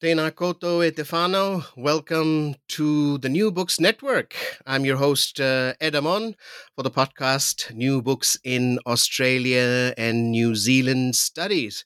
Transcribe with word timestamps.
Tēnā 0.00 0.32
Koto 0.32 0.78
Etefano. 0.80 1.64
Welcome 1.76 2.54
to 2.68 3.18
the 3.18 3.28
New 3.28 3.50
Books 3.50 3.80
Network. 3.80 4.32
I'm 4.64 4.84
your 4.84 4.96
host, 4.96 5.40
uh, 5.40 5.74
Ed 5.80 5.94
for 5.94 6.84
the 6.84 6.90
podcast 6.90 7.74
New 7.74 8.00
Books 8.00 8.38
in 8.44 8.78
Australia 8.86 9.92
and 9.98 10.30
New 10.30 10.54
Zealand 10.54 11.16
Studies. 11.16 11.84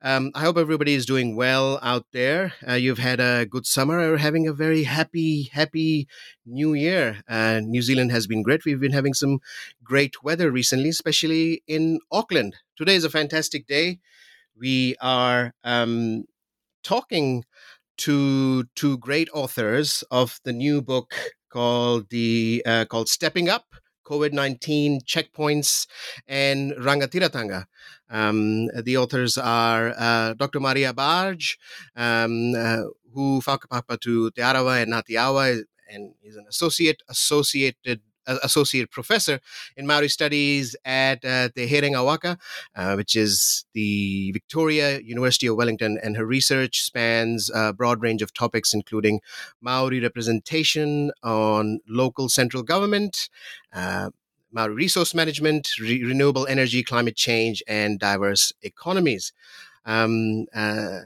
Um, 0.00 0.30
I 0.34 0.40
hope 0.40 0.56
everybody 0.56 0.94
is 0.94 1.04
doing 1.04 1.36
well 1.36 1.78
out 1.82 2.06
there. 2.12 2.54
Uh, 2.66 2.72
you've 2.72 2.96
had 2.96 3.20
a 3.20 3.44
good 3.44 3.66
summer 3.66 3.98
or 3.98 4.16
having 4.16 4.48
a 4.48 4.54
very 4.54 4.84
happy, 4.84 5.50
happy 5.52 6.08
new 6.46 6.72
year. 6.72 7.22
Uh, 7.28 7.60
New 7.62 7.82
Zealand 7.82 8.12
has 8.12 8.26
been 8.26 8.42
great. 8.42 8.64
We've 8.64 8.80
been 8.80 8.92
having 8.92 9.12
some 9.12 9.40
great 9.84 10.24
weather 10.24 10.50
recently, 10.50 10.88
especially 10.88 11.62
in 11.66 12.00
Auckland. 12.10 12.56
Today 12.78 12.94
is 12.94 13.04
a 13.04 13.10
fantastic 13.10 13.66
day. 13.66 13.98
We 14.56 14.96
are 15.02 15.52
um, 15.64 16.24
talking 16.82 17.44
to 17.98 18.64
two 18.74 18.98
great 18.98 19.28
authors 19.32 20.04
of 20.10 20.40
the 20.44 20.52
new 20.52 20.82
book 20.82 21.14
called 21.50 22.08
the 22.10 22.62
uh, 22.66 22.84
called 22.86 23.08
Stepping 23.08 23.48
Up. 23.48 23.66
COVID 24.04 24.32
19 24.32 25.00
checkpoints 25.02 25.86
and 26.26 26.72
Rangatiratanga. 26.72 27.64
Um, 28.10 28.66
the 28.82 28.96
authors 28.96 29.38
are 29.38 29.94
uh, 29.96 30.34
Dr. 30.34 30.60
Maria 30.60 30.92
Bargh, 30.92 31.42
um, 31.96 32.52
uh, 32.54 32.82
who 33.14 33.40
whakapapa 33.40 34.00
to 34.00 34.30
Te 34.32 34.42
Arawa 34.42 34.82
and 34.82 34.92
Ngāti 34.92 35.16
Awa, 35.18 35.62
and 35.88 36.14
is 36.22 36.36
an 36.36 36.46
associate 36.48 37.02
associated 37.08 38.00
associate 38.26 38.90
professor 38.90 39.40
in 39.76 39.86
Maori 39.86 40.08
studies 40.08 40.76
at 40.84 41.24
uh, 41.24 41.48
Te 41.54 41.68
Herenga 41.68 42.04
Waka, 42.04 42.38
uh, 42.76 42.94
which 42.94 43.16
is 43.16 43.64
the 43.74 44.32
Victoria 44.32 45.00
University 45.00 45.46
of 45.46 45.56
Wellington, 45.56 45.98
and 46.02 46.16
her 46.16 46.26
research 46.26 46.82
spans 46.82 47.50
a 47.54 47.72
broad 47.72 48.02
range 48.02 48.22
of 48.22 48.32
topics, 48.32 48.74
including 48.74 49.20
Maori 49.60 50.00
representation 50.00 51.12
on 51.22 51.80
local 51.88 52.28
central 52.28 52.62
government. 52.62 53.28
Uh, 53.72 54.10
Maori 54.52 54.74
resource 54.74 55.14
management, 55.14 55.70
re- 55.80 56.04
renewable 56.04 56.46
energy, 56.46 56.82
climate 56.82 57.16
change, 57.16 57.62
and 57.66 57.98
diverse 57.98 58.52
economies. 58.62 59.32
Um, 59.84 60.46
uh, 60.54 61.00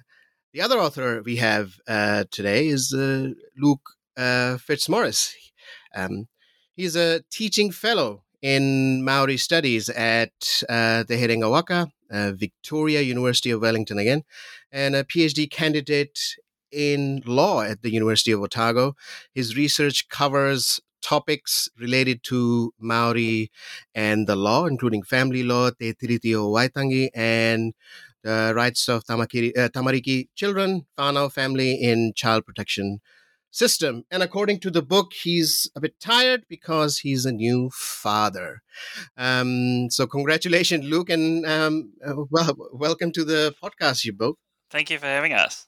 the 0.52 0.60
other 0.60 0.78
author 0.78 1.22
we 1.22 1.36
have 1.36 1.78
uh, 1.86 2.24
today 2.30 2.68
is 2.68 2.92
uh, 2.92 3.30
Luke 3.56 3.90
Fitzmaurice. 4.16 5.34
Um, 5.94 6.28
He's 6.76 6.94
a 6.94 7.22
teaching 7.30 7.70
fellow 7.70 8.24
in 8.42 9.02
Maori 9.02 9.38
studies 9.38 9.88
at 9.88 10.62
uh, 10.68 11.04
Te 11.04 11.16
Herenga 11.16 11.50
Waka, 11.50 11.88
uh, 12.10 12.32
Victoria 12.32 13.00
University 13.00 13.50
of 13.50 13.62
Wellington 13.62 13.98
again, 13.98 14.24
and 14.70 14.94
a 14.94 15.02
PhD 15.02 15.50
candidate 15.50 16.36
in 16.70 17.22
law 17.24 17.62
at 17.62 17.80
the 17.80 17.90
University 17.90 18.30
of 18.30 18.42
Otago. 18.42 18.94
His 19.34 19.56
research 19.56 20.10
covers 20.10 20.78
topics 21.00 21.70
related 21.80 22.22
to 22.24 22.74
Maori 22.78 23.50
and 23.94 24.26
the 24.26 24.36
law, 24.36 24.66
including 24.66 25.02
family 25.02 25.44
law, 25.44 25.70
Te 25.70 25.94
Tiriti 25.94 26.34
o 26.34 26.50
Waitangi, 26.50 27.08
and 27.14 27.72
the 28.22 28.52
rights 28.54 28.86
of 28.90 29.02
tamakiri, 29.04 29.56
uh, 29.56 29.70
tamariki 29.70 30.28
children, 30.34 30.84
whānau 30.98 31.32
family 31.32 31.72
in 31.76 32.12
child 32.14 32.44
protection 32.44 33.00
system. 33.50 34.04
And 34.10 34.22
according 34.22 34.60
to 34.60 34.70
the 34.70 34.82
book, 34.82 35.12
he's 35.12 35.70
a 35.74 35.80
bit 35.80 35.98
tired 36.00 36.44
because 36.48 36.98
he's 36.98 37.24
a 37.24 37.32
new 37.32 37.70
father. 37.72 38.62
Um, 39.16 39.88
so, 39.90 40.06
congratulations, 40.06 40.84
Luke, 40.84 41.10
and 41.10 41.46
um, 41.46 41.92
uh, 42.06 42.24
well, 42.30 42.56
welcome 42.72 43.12
to 43.12 43.24
the 43.24 43.54
podcast, 43.62 44.04
you 44.04 44.12
both. 44.12 44.36
Thank 44.70 44.90
you 44.90 44.98
for 44.98 45.06
having 45.06 45.32
us. 45.32 45.66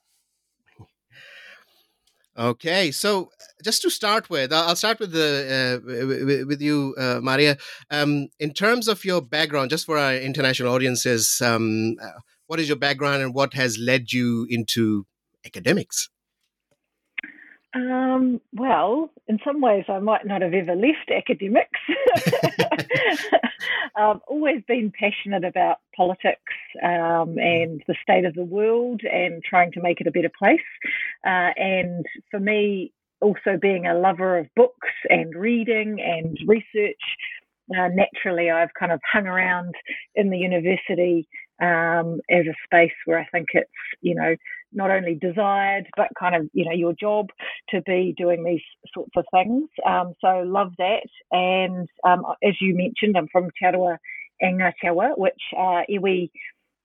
Okay, 2.37 2.93
so 2.93 3.31
just 3.65 3.83
to 3.83 3.91
start 3.91 4.31
with, 4.31 4.53
I'll 4.53 4.77
start 4.77 5.01
with 5.01 5.11
the 5.11 5.81
uh, 5.83 6.47
with 6.47 6.61
you, 6.61 6.95
uh, 6.97 7.19
Maria. 7.21 7.57
Um, 7.91 8.29
in 8.39 8.53
terms 8.53 8.87
of 8.87 9.05
your 9.05 9.21
background, 9.21 9.71
just 9.71 9.87
for 9.87 9.99
our 9.99 10.15
international 10.15 10.73
audiences, 10.73 11.43
um, 11.43 11.97
uh, 12.01 12.21
what 12.47 12.61
is 12.61 12.69
your 12.69 12.77
background 12.77 13.23
and 13.23 13.35
what 13.35 13.55
has 13.55 13.77
led 13.77 14.13
you 14.13 14.47
into 14.49 15.05
academics? 15.45 16.11
Um, 17.75 18.41
well, 18.55 19.11
in 19.27 19.39
some 19.45 19.61
ways, 19.61 19.85
I 19.89 19.99
might 19.99 20.27
not 20.27 20.41
have 20.41 20.55
ever 20.55 20.75
left 20.75 21.11
academics. 21.15 21.79
I've 23.95 24.21
always 24.29 24.63
been 24.67 24.91
passionate 24.99 25.45
about 25.45 25.79
politics 25.95 26.41
um, 26.83 27.39
and 27.39 27.83
the 27.87 27.95
state 28.03 28.25
of 28.25 28.35
the 28.35 28.45
world 28.45 29.03
and 29.03 29.43
trying 29.45 29.73
to 29.73 29.83
make 29.83 30.01
it 30.01 30.07
a 30.07 30.11
better 30.11 30.31
place. 30.39 30.61
Uh, 31.27 31.51
and 31.57 32.07
for 32.31 32.41
me, 32.41 32.93
also 33.21 33.59
being 33.61 33.87
a 33.87 33.99
lover 33.99 34.39
of 34.39 34.47
books 34.57 34.89
and 35.11 35.35
reading 35.35 36.01
and 36.01 36.39
research, 36.47 36.97
uh, 37.77 37.89
naturally, 37.89 38.51
I've 38.51 38.73
kind 38.79 38.93
of 38.93 39.01
hung 39.13 39.27
around 39.27 39.75
in 40.15 40.31
the 40.31 40.39
university 40.39 41.29
um, 41.61 42.21
as 42.31 42.47
a 42.47 42.55
space 42.65 42.95
where 43.05 43.19
I 43.19 43.27
think 43.27 43.49
it's, 43.53 43.71
you 44.01 44.15
know, 44.15 44.37
not 44.73 44.91
only 44.91 45.15
desired, 45.15 45.87
but 45.97 46.09
kind 46.19 46.35
of, 46.35 46.49
you 46.53 46.65
know, 46.65 46.73
your 46.73 46.93
job 46.93 47.29
to 47.71 47.81
be 47.83 48.15
doing 48.17 48.45
these 48.45 48.63
sorts 48.93 49.13
of 49.17 49.25
things. 49.33 49.69
Um, 49.87 50.15
so 50.21 50.43
love 50.45 50.73
that. 50.79 51.07
And 51.31 51.89
um, 52.05 52.25
as 52.43 52.55
you 52.61 52.75
mentioned, 52.77 53.17
I'm 53.17 53.29
from 53.29 53.51
Te 53.59 53.67
Arawa 53.67 53.97
and 54.41 54.61
which 55.17 55.43
are 55.57 55.85
iwi 55.91 56.31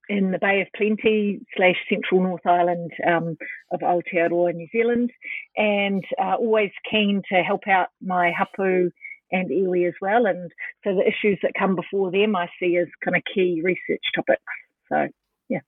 in 0.10 0.32
the 0.32 0.40
Bay 0.40 0.62
of 0.62 0.68
Plenty 0.76 1.40
slash 1.56 1.76
Central 1.90 2.22
North 2.22 2.46
Island 2.46 2.92
um, 3.08 3.38
of 3.72 3.80
Aotearoa, 3.80 4.54
New 4.54 4.68
Zealand, 4.72 5.12
and 5.56 6.04
uh, 6.22 6.36
always 6.36 6.72
keen 6.90 7.22
to 7.32 7.42
help 7.42 7.68
out 7.68 7.88
my 8.02 8.32
hapu 8.32 8.90
and 9.32 9.50
iwi 9.50 9.88
as 9.88 9.94
well. 10.02 10.26
And 10.26 10.52
so 10.84 10.96
the 10.96 11.08
issues 11.08 11.40
that 11.42 11.54
come 11.58 11.76
before 11.76 12.12
them 12.12 12.36
I 12.36 12.48
see 12.60 12.78
as 12.78 12.88
kind 13.04 13.16
of 13.16 13.24
key 13.34 13.62
research 13.64 14.04
topics. 14.16 14.42
So 14.90 15.08
yeah. 15.50 15.62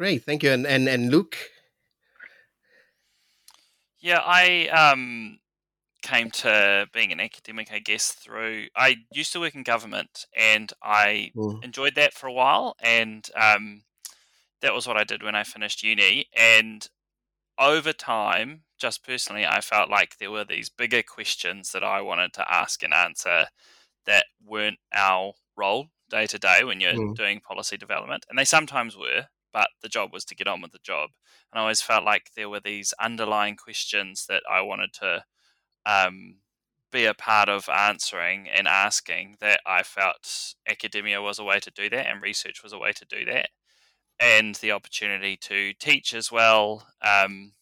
Great, 0.00 0.24
thank 0.24 0.42
you. 0.42 0.50
And 0.50 0.66
and, 0.66 0.88
and 0.88 1.10
Luke? 1.10 1.36
Yeah, 3.98 4.22
I 4.24 4.68
um 4.68 5.40
came 6.02 6.30
to 6.30 6.86
being 6.94 7.12
an 7.12 7.20
academic, 7.20 7.70
I 7.70 7.80
guess, 7.80 8.12
through 8.12 8.68
I 8.74 8.96
used 9.12 9.30
to 9.34 9.40
work 9.40 9.54
in 9.54 9.62
government 9.62 10.24
and 10.34 10.72
I 10.82 11.32
mm. 11.36 11.62
enjoyed 11.62 11.96
that 11.96 12.14
for 12.14 12.26
a 12.26 12.32
while 12.32 12.76
and 12.82 13.28
um, 13.36 13.82
that 14.62 14.72
was 14.72 14.86
what 14.86 14.96
I 14.96 15.04
did 15.04 15.22
when 15.22 15.34
I 15.34 15.44
finished 15.44 15.82
uni 15.82 16.24
and 16.34 16.88
over 17.58 17.92
time, 17.92 18.62
just 18.78 19.04
personally, 19.04 19.44
I 19.44 19.60
felt 19.60 19.90
like 19.90 20.16
there 20.16 20.30
were 20.30 20.46
these 20.46 20.70
bigger 20.70 21.02
questions 21.02 21.72
that 21.72 21.84
I 21.84 22.00
wanted 22.00 22.32
to 22.34 22.50
ask 22.50 22.82
and 22.82 22.94
answer 22.94 23.48
that 24.06 24.24
weren't 24.42 24.78
our 24.94 25.34
role 25.58 25.88
day 26.08 26.26
to 26.28 26.38
day 26.38 26.64
when 26.64 26.80
you're 26.80 26.94
mm. 26.94 27.14
doing 27.14 27.40
policy 27.40 27.76
development. 27.76 28.24
And 28.30 28.38
they 28.38 28.46
sometimes 28.46 28.96
were, 28.96 29.26
but 29.52 29.68
the 29.82 29.88
job 29.88 30.12
was 30.12 30.24
to 30.26 30.34
get 30.34 30.46
on 30.46 30.60
with 30.60 30.72
the 30.72 30.78
job. 30.82 31.10
And 31.52 31.58
I 31.58 31.62
always 31.62 31.82
felt 31.82 32.04
like 32.04 32.30
there 32.36 32.48
were 32.48 32.60
these 32.60 32.94
underlying 33.00 33.56
questions 33.56 34.26
that 34.28 34.42
I 34.50 34.60
wanted 34.60 34.92
to 34.94 35.24
um, 35.86 36.36
be 36.92 37.04
a 37.04 37.14
part 37.14 37.48
of 37.48 37.68
answering 37.68 38.48
and 38.48 38.68
asking 38.68 39.36
that 39.40 39.60
I 39.66 39.82
felt 39.82 40.54
academia 40.68 41.22
was 41.22 41.38
a 41.38 41.44
way 41.44 41.60
to 41.60 41.70
do 41.70 41.88
that 41.90 42.06
and 42.06 42.22
research 42.22 42.62
was 42.62 42.72
a 42.72 42.78
way 42.78 42.92
to 42.92 43.04
do 43.04 43.24
that 43.26 43.48
and 44.20 44.54
the 44.56 44.72
opportunity 44.72 45.36
to 45.38 45.72
teach 45.80 46.14
as 46.14 46.30
well 46.30 46.86
um, 47.02 47.52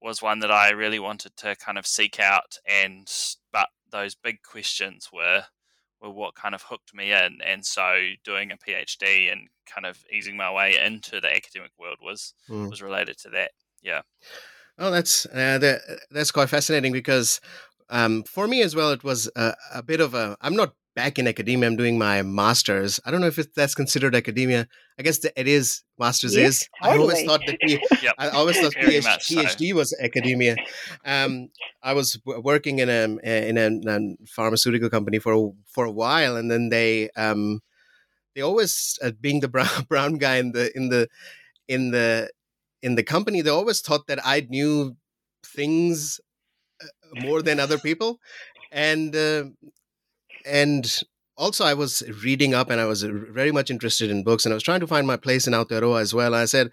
was 0.00 0.22
one 0.22 0.38
that 0.38 0.50
I 0.50 0.70
really 0.70 1.00
wanted 1.00 1.36
to 1.38 1.56
kind 1.56 1.76
of 1.76 1.86
seek 1.86 2.20
out. 2.20 2.58
And 2.66 3.12
but 3.52 3.68
those 3.90 4.14
big 4.14 4.42
questions 4.42 5.10
were 5.12 5.44
were 6.02 6.10
what 6.10 6.34
kind 6.34 6.54
of 6.54 6.62
hooked 6.62 6.94
me 6.94 7.12
in. 7.12 7.38
And 7.46 7.64
so 7.64 8.08
doing 8.24 8.50
a 8.50 8.56
PhD 8.56 9.32
and 9.32 9.48
kind 9.66 9.86
of 9.86 10.04
easing 10.12 10.36
my 10.36 10.52
way 10.52 10.76
into 10.78 11.20
the 11.20 11.30
academic 11.30 11.70
world 11.78 11.98
was 12.02 12.34
mm. 12.48 12.68
was 12.68 12.82
related 12.82 13.18
to 13.18 13.30
that. 13.30 13.52
Yeah. 13.82 14.02
Oh, 14.78 14.90
that's 14.90 15.26
uh, 15.26 15.58
that, 15.58 15.80
that's 16.10 16.30
quite 16.30 16.48
fascinating 16.48 16.92
because 16.92 17.40
um, 17.90 18.22
for 18.22 18.48
me 18.48 18.62
as 18.62 18.74
well, 18.74 18.90
it 18.90 19.04
was 19.04 19.30
a, 19.36 19.54
a, 19.74 19.82
bit 19.82 20.00
of 20.00 20.14
a. 20.14 20.36
I'm 20.40 20.56
not 20.56 20.74
back 20.94 21.18
in 21.18 21.26
academia. 21.26 21.68
I'm 21.68 21.76
doing 21.76 21.98
my 21.98 22.22
master's. 22.22 23.00
I 23.04 23.10
don't 23.10 23.20
know 23.20 23.26
if 23.26 23.38
it, 23.38 23.54
that's 23.54 23.74
considered 23.74 24.14
academia. 24.14 24.68
I 24.98 25.02
guess 25.02 25.24
it 25.24 25.48
is. 25.48 25.82
Master's 25.98 26.36
yes, 26.36 26.62
is. 26.62 26.68
Totally. 26.82 26.98
I 26.98 27.00
always 27.00 27.24
thought 27.24 27.40
that. 27.46 27.56
yep. 28.02 28.14
I 28.18 28.28
always 28.30 28.58
thought 28.58 28.74
PhD, 28.74 29.02
PhD 29.02 29.72
was 29.72 29.96
academia. 30.00 30.56
Um, 31.04 31.48
I 31.82 31.94
was 31.94 32.18
working 32.24 32.78
in 32.80 32.88
a 32.88 33.04
in 33.24 33.58
a, 33.58 33.90
a, 33.90 34.26
pharmaceutical 34.26 34.90
company 34.90 35.18
for 35.18 35.32
a, 35.32 35.50
for 35.66 35.84
a 35.84 35.92
while, 35.92 36.36
and 36.36 36.50
then 36.50 36.68
they 36.68 37.10
um, 37.16 37.60
they 38.34 38.42
always 38.42 38.98
uh, 39.02 39.12
being 39.20 39.40
the 39.40 39.48
brown 39.48 39.84
brown 39.88 40.14
guy 40.14 40.36
in 40.36 40.52
the 40.52 40.76
in 40.76 40.88
the 40.88 41.08
in 41.68 41.90
the 41.90 42.30
in 42.82 42.96
the 42.96 43.02
company. 43.02 43.40
They 43.40 43.50
always 43.50 43.80
thought 43.80 44.06
that 44.08 44.18
I 44.24 44.46
knew 44.48 44.96
things 45.44 46.20
uh, 46.82 46.86
more 47.24 47.42
than 47.42 47.60
other 47.60 47.78
people, 47.78 48.18
and 48.70 49.14
uh, 49.14 49.44
and 50.46 51.02
also 51.36 51.64
I 51.64 51.74
was 51.74 52.02
reading 52.22 52.54
up 52.54 52.70
and 52.70 52.80
I 52.80 52.86
was 52.86 53.02
very 53.02 53.52
much 53.52 53.70
interested 53.70 54.10
in 54.10 54.24
books 54.24 54.44
and 54.44 54.52
I 54.52 54.56
was 54.56 54.62
trying 54.62 54.80
to 54.80 54.86
find 54.86 55.06
my 55.06 55.16
place 55.16 55.46
in 55.46 55.52
Aotearoa 55.52 56.00
as 56.00 56.14
well. 56.14 56.34
I 56.34 56.44
said, 56.44 56.70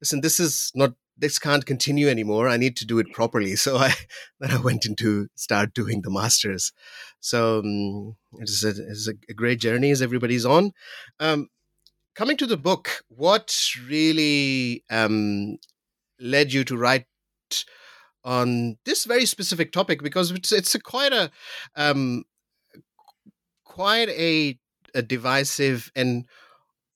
listen, 0.00 0.20
this 0.20 0.40
is 0.40 0.72
not 0.74 0.94
this 1.20 1.38
can't 1.38 1.66
continue 1.66 2.08
anymore. 2.08 2.48
I 2.48 2.56
need 2.56 2.76
to 2.76 2.86
do 2.86 2.98
it 2.98 3.12
properly. 3.12 3.56
So 3.56 3.76
I 3.76 3.94
then 4.40 4.50
I 4.50 4.60
went 4.60 4.86
into 4.86 5.28
start 5.34 5.74
doing 5.74 6.02
the 6.02 6.10
masters. 6.10 6.72
So 7.20 7.58
um, 7.60 8.16
it's, 8.38 8.64
a, 8.64 8.68
it's 8.68 9.08
a 9.08 9.34
great 9.34 9.60
journey 9.60 9.90
as 9.90 10.00
everybody's 10.00 10.46
on. 10.46 10.72
Um, 11.18 11.48
coming 12.14 12.36
to 12.36 12.46
the 12.46 12.56
book, 12.56 13.02
what 13.08 13.56
really 13.86 14.84
um, 14.90 15.58
led 16.20 16.52
you 16.52 16.64
to 16.64 16.76
write 16.76 17.06
on 18.24 18.76
this 18.84 19.04
very 19.04 19.26
specific 19.26 19.72
topic? 19.72 20.02
Because 20.02 20.30
it's 20.30 20.52
it's 20.52 20.74
a 20.74 20.80
quite 20.80 21.12
a 21.12 21.30
um, 21.74 22.24
quite 23.78 24.08
a, 24.08 24.58
a 24.92 25.02
divisive 25.02 25.92
and 25.94 26.24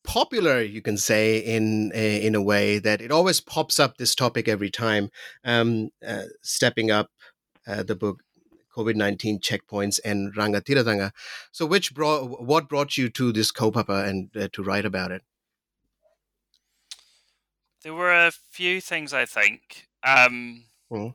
popular 0.03 0.61
you 0.61 0.83
can 0.83 0.97
say 0.97 1.39
in 1.39 1.93
in 1.93 2.35
a 2.35 2.43
way 2.43 2.81
that 2.81 3.01
it 3.01 3.13
always 3.13 3.41
pops 3.41 3.79
up 3.79 3.99
this 3.99 4.17
topic 4.17 4.49
every 4.49 4.69
time. 4.69 5.09
Um, 5.45 5.91
uh, 6.05 6.25
stepping 6.43 6.91
up 6.91 7.09
uh, 7.69 7.85
the 7.85 7.95
book 7.95 8.25
covid-19 8.77 9.39
checkpoints 9.39 10.01
and 10.03 10.35
rangatiratanga 10.35 11.11
so 11.53 11.67
which 11.67 11.95
brought 11.95 12.43
what 12.43 12.69
brought 12.71 12.97
you 12.97 13.11
to 13.11 13.31
this 13.31 13.53
kaupapa 13.53 14.09
and 14.09 14.37
uh, 14.37 14.49
to 14.53 14.65
write 14.65 14.85
about 14.85 15.13
it? 15.13 15.23
There 17.85 17.95
were 17.95 18.13
a 18.13 18.33
few 18.33 18.81
things 18.81 19.13
i 19.15 19.25
think. 19.25 19.87
Um, 20.03 20.65
mm. 20.91 21.15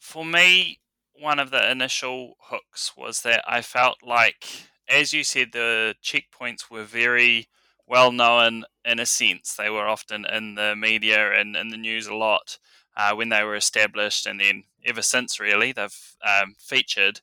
for 0.00 0.24
me 0.24 0.79
one 1.20 1.38
of 1.38 1.50
the 1.50 1.70
initial 1.70 2.36
hooks 2.40 2.92
was 2.96 3.22
that 3.22 3.44
I 3.46 3.62
felt 3.62 3.98
like, 4.02 4.46
as 4.88 5.12
you 5.12 5.22
said, 5.22 5.48
the 5.52 5.94
checkpoints 6.02 6.70
were 6.70 6.84
very 6.84 7.48
well 7.86 8.12
known 8.12 8.64
in 8.84 8.98
a 8.98 9.06
sense. 9.06 9.54
They 9.54 9.68
were 9.68 9.86
often 9.86 10.24
in 10.24 10.54
the 10.54 10.74
media 10.76 11.32
and 11.32 11.56
in 11.56 11.68
the 11.68 11.76
news 11.76 12.06
a 12.06 12.14
lot 12.14 12.58
uh, 12.96 13.14
when 13.14 13.28
they 13.28 13.42
were 13.42 13.56
established, 13.56 14.26
and 14.26 14.40
then 14.40 14.64
ever 14.84 15.02
since, 15.02 15.38
really, 15.38 15.72
they've 15.72 16.16
um, 16.26 16.54
featured. 16.58 17.20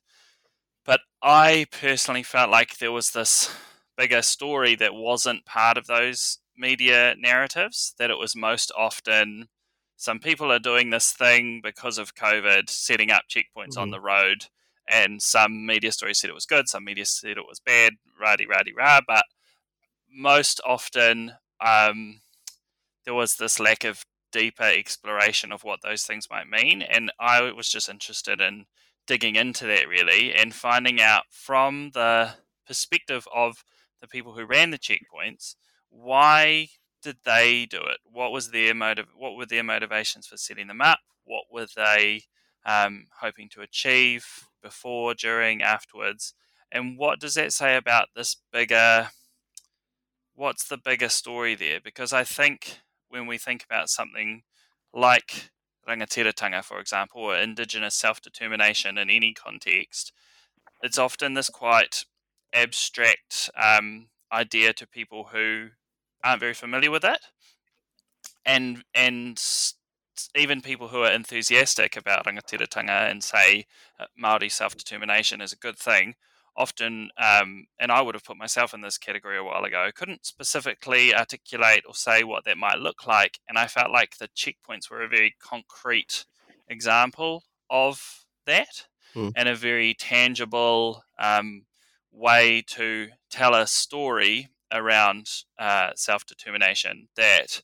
But 0.84 1.00
I 1.22 1.66
personally 1.70 2.22
felt 2.22 2.50
like 2.50 2.78
there 2.78 2.92
was 2.92 3.10
this 3.10 3.54
bigger 3.96 4.22
story 4.22 4.76
that 4.76 4.94
wasn't 4.94 5.44
part 5.44 5.76
of 5.76 5.86
those 5.86 6.38
media 6.56 7.14
narratives, 7.18 7.94
that 7.98 8.10
it 8.10 8.18
was 8.18 8.34
most 8.34 8.72
often 8.76 9.48
some 9.98 10.20
people 10.20 10.50
are 10.52 10.60
doing 10.60 10.90
this 10.90 11.10
thing 11.10 11.60
because 11.62 11.98
of 11.98 12.14
COVID, 12.14 12.70
setting 12.70 13.10
up 13.10 13.24
checkpoints 13.28 13.70
mm-hmm. 13.70 13.80
on 13.80 13.90
the 13.90 14.00
road. 14.00 14.46
And 14.88 15.20
some 15.20 15.66
media 15.66 15.92
stories 15.92 16.18
said 16.18 16.30
it 16.30 16.34
was 16.34 16.46
good, 16.46 16.68
some 16.68 16.84
media 16.84 17.04
said 17.04 17.36
it 17.36 17.46
was 17.46 17.60
bad, 17.60 17.94
rah 18.18 18.36
rah 18.48 18.62
rah. 18.74 19.00
But 19.06 19.24
most 20.10 20.60
often, 20.64 21.32
um, 21.60 22.20
there 23.04 23.12
was 23.12 23.34
this 23.34 23.58
lack 23.58 23.84
of 23.84 24.04
deeper 24.30 24.62
exploration 24.62 25.50
of 25.50 25.64
what 25.64 25.80
those 25.82 26.04
things 26.04 26.28
might 26.30 26.48
mean. 26.48 26.80
And 26.80 27.10
I 27.18 27.50
was 27.52 27.68
just 27.68 27.88
interested 27.88 28.40
in 28.40 28.66
digging 29.08 29.34
into 29.34 29.66
that 29.66 29.88
really 29.88 30.32
and 30.32 30.54
finding 30.54 31.00
out 31.00 31.24
from 31.30 31.90
the 31.92 32.34
perspective 32.66 33.26
of 33.34 33.64
the 34.00 34.06
people 34.06 34.34
who 34.34 34.44
ran 34.44 34.70
the 34.70 34.78
checkpoints 34.78 35.56
why 35.90 36.68
did 37.08 37.24
they 37.24 37.64
do 37.64 37.78
it? 37.78 38.00
What 38.04 38.32
was 38.32 38.50
their 38.50 38.74
motive? 38.74 39.06
What 39.16 39.34
were 39.34 39.46
their 39.46 39.64
motivations 39.64 40.26
for 40.26 40.36
setting 40.36 40.66
them 40.66 40.82
up? 40.82 40.98
What 41.24 41.44
were 41.50 41.66
they 41.74 42.24
um, 42.66 43.06
hoping 43.20 43.48
to 43.54 43.62
achieve 43.62 44.26
before, 44.62 45.14
during, 45.14 45.62
afterwards? 45.62 46.34
And 46.70 46.98
what 46.98 47.18
does 47.18 47.32
that 47.32 47.54
say 47.54 47.76
about 47.76 48.08
this 48.14 48.36
bigger? 48.52 49.08
What's 50.34 50.68
the 50.68 50.76
bigger 50.76 51.08
story 51.08 51.54
there? 51.54 51.80
Because 51.82 52.12
I 52.12 52.24
think 52.24 52.80
when 53.08 53.26
we 53.26 53.38
think 53.38 53.64
about 53.64 53.88
something 53.88 54.42
like 54.92 55.48
rangatiratanga, 55.88 56.62
for 56.62 56.78
example, 56.78 57.22
or 57.22 57.38
indigenous 57.38 57.94
self 57.94 58.20
determination 58.20 58.98
in 58.98 59.08
any 59.08 59.32
context, 59.32 60.12
it's 60.82 60.98
often 60.98 61.32
this 61.32 61.48
quite 61.48 62.04
abstract 62.52 63.48
um, 63.56 64.08
idea 64.30 64.74
to 64.74 64.86
people 64.86 65.30
who 65.32 65.68
aren't 66.24 66.40
very 66.40 66.54
familiar 66.54 66.90
with 66.90 67.04
it, 67.04 67.20
and 68.44 68.84
and 68.94 69.40
even 70.34 70.60
people 70.60 70.88
who 70.88 71.02
are 71.02 71.12
enthusiastic 71.12 71.96
about 71.96 72.26
rangatiratanga 72.26 73.10
and 73.10 73.22
say 73.22 73.66
uh, 74.00 74.06
Maori 74.16 74.48
self 74.48 74.76
determination 74.76 75.40
is 75.40 75.52
a 75.52 75.56
good 75.56 75.78
thing, 75.78 76.14
often, 76.56 77.10
um, 77.16 77.66
and 77.78 77.92
I 77.92 78.02
would 78.02 78.14
have 78.14 78.24
put 78.24 78.36
myself 78.36 78.74
in 78.74 78.80
this 78.80 78.98
category 78.98 79.38
a 79.38 79.44
while 79.44 79.64
ago, 79.64 79.88
couldn't 79.94 80.26
specifically 80.26 81.14
articulate 81.14 81.84
or 81.86 81.94
say 81.94 82.24
what 82.24 82.44
that 82.44 82.58
might 82.58 82.78
look 82.78 83.06
like, 83.06 83.38
and 83.48 83.58
I 83.58 83.66
felt 83.66 83.92
like 83.92 84.18
the 84.18 84.28
checkpoints 84.28 84.90
were 84.90 85.02
a 85.02 85.08
very 85.08 85.34
concrete 85.40 86.24
example 86.68 87.44
of 87.70 88.24
that, 88.46 88.86
mm. 89.14 89.32
and 89.36 89.48
a 89.48 89.54
very 89.54 89.94
tangible 89.94 91.04
um, 91.18 91.64
way 92.10 92.62
to 92.68 93.08
tell 93.30 93.54
a 93.54 93.66
story 93.66 94.48
around 94.72 95.28
uh, 95.58 95.90
self 95.94 96.26
determination 96.26 97.08
that 97.16 97.62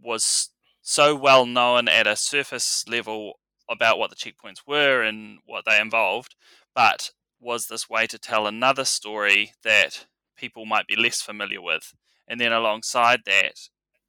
was 0.00 0.50
so 0.82 1.14
well 1.14 1.46
known 1.46 1.88
at 1.88 2.06
a 2.06 2.16
surface 2.16 2.84
level 2.88 3.34
about 3.68 3.98
what 3.98 4.10
the 4.10 4.16
checkpoints 4.16 4.66
were 4.66 5.02
and 5.02 5.38
what 5.44 5.64
they 5.66 5.80
involved, 5.80 6.34
but 6.74 7.10
was 7.40 7.66
this 7.66 7.88
way 7.88 8.06
to 8.06 8.18
tell 8.18 8.46
another 8.46 8.84
story 8.84 9.52
that 9.62 10.06
people 10.36 10.64
might 10.64 10.86
be 10.86 10.96
less 10.96 11.20
familiar 11.20 11.60
with. 11.60 11.92
And 12.26 12.40
then 12.40 12.52
alongside 12.52 13.20
that, 13.26 13.54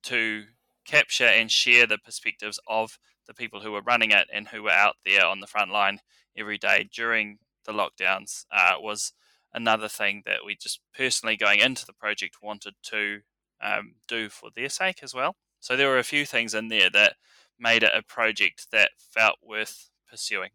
to 0.04 0.46
capture 0.86 1.26
and 1.26 1.52
share 1.52 1.86
the 1.86 1.98
perspectives 1.98 2.60
of 2.68 2.98
the 3.28 3.34
people 3.34 3.60
who 3.62 3.72
were 3.72 3.82
running 3.82 4.12
it 4.12 4.28
and 4.34 4.48
who 4.48 4.64
were 4.64 4.72
out 4.72 4.96
there 5.06 5.26
on 5.26 5.40
the 5.40 5.48
front 5.48 5.72
line 5.72 6.00
every 6.38 6.58
day 6.58 6.90
during 6.94 7.38
the 7.66 7.72
lockdowns 7.72 8.46
uh, 8.52 8.76
was 8.80 9.14
another 9.54 9.88
thing 9.88 10.24
that 10.26 10.46
we 10.46 10.56
just 10.56 10.82
personally 10.96 11.38
going 11.38 11.60
into 11.60 11.86
the 11.86 11.94
project 11.94 12.38
wanted 12.42 12.76
to 12.84 13.22
um, 13.62 13.96
do 14.08 14.30
for 14.30 14.50
their 14.56 14.70
sake 14.70 15.00
as 15.04 15.14
well. 15.14 15.36
So 15.60 15.76
there 15.76 15.90
were 15.90 16.00
a 16.00 16.04
few 16.04 16.26
things 16.26 16.54
in 16.54 16.70
there 16.70 16.90
that 16.92 17.16
made 17.60 17.84
it 17.84 17.92
a 17.94 18.02
project 18.02 18.68
that 18.72 18.92
felt 18.98 19.38
worth 19.44 19.90
pursuing. 20.10 20.52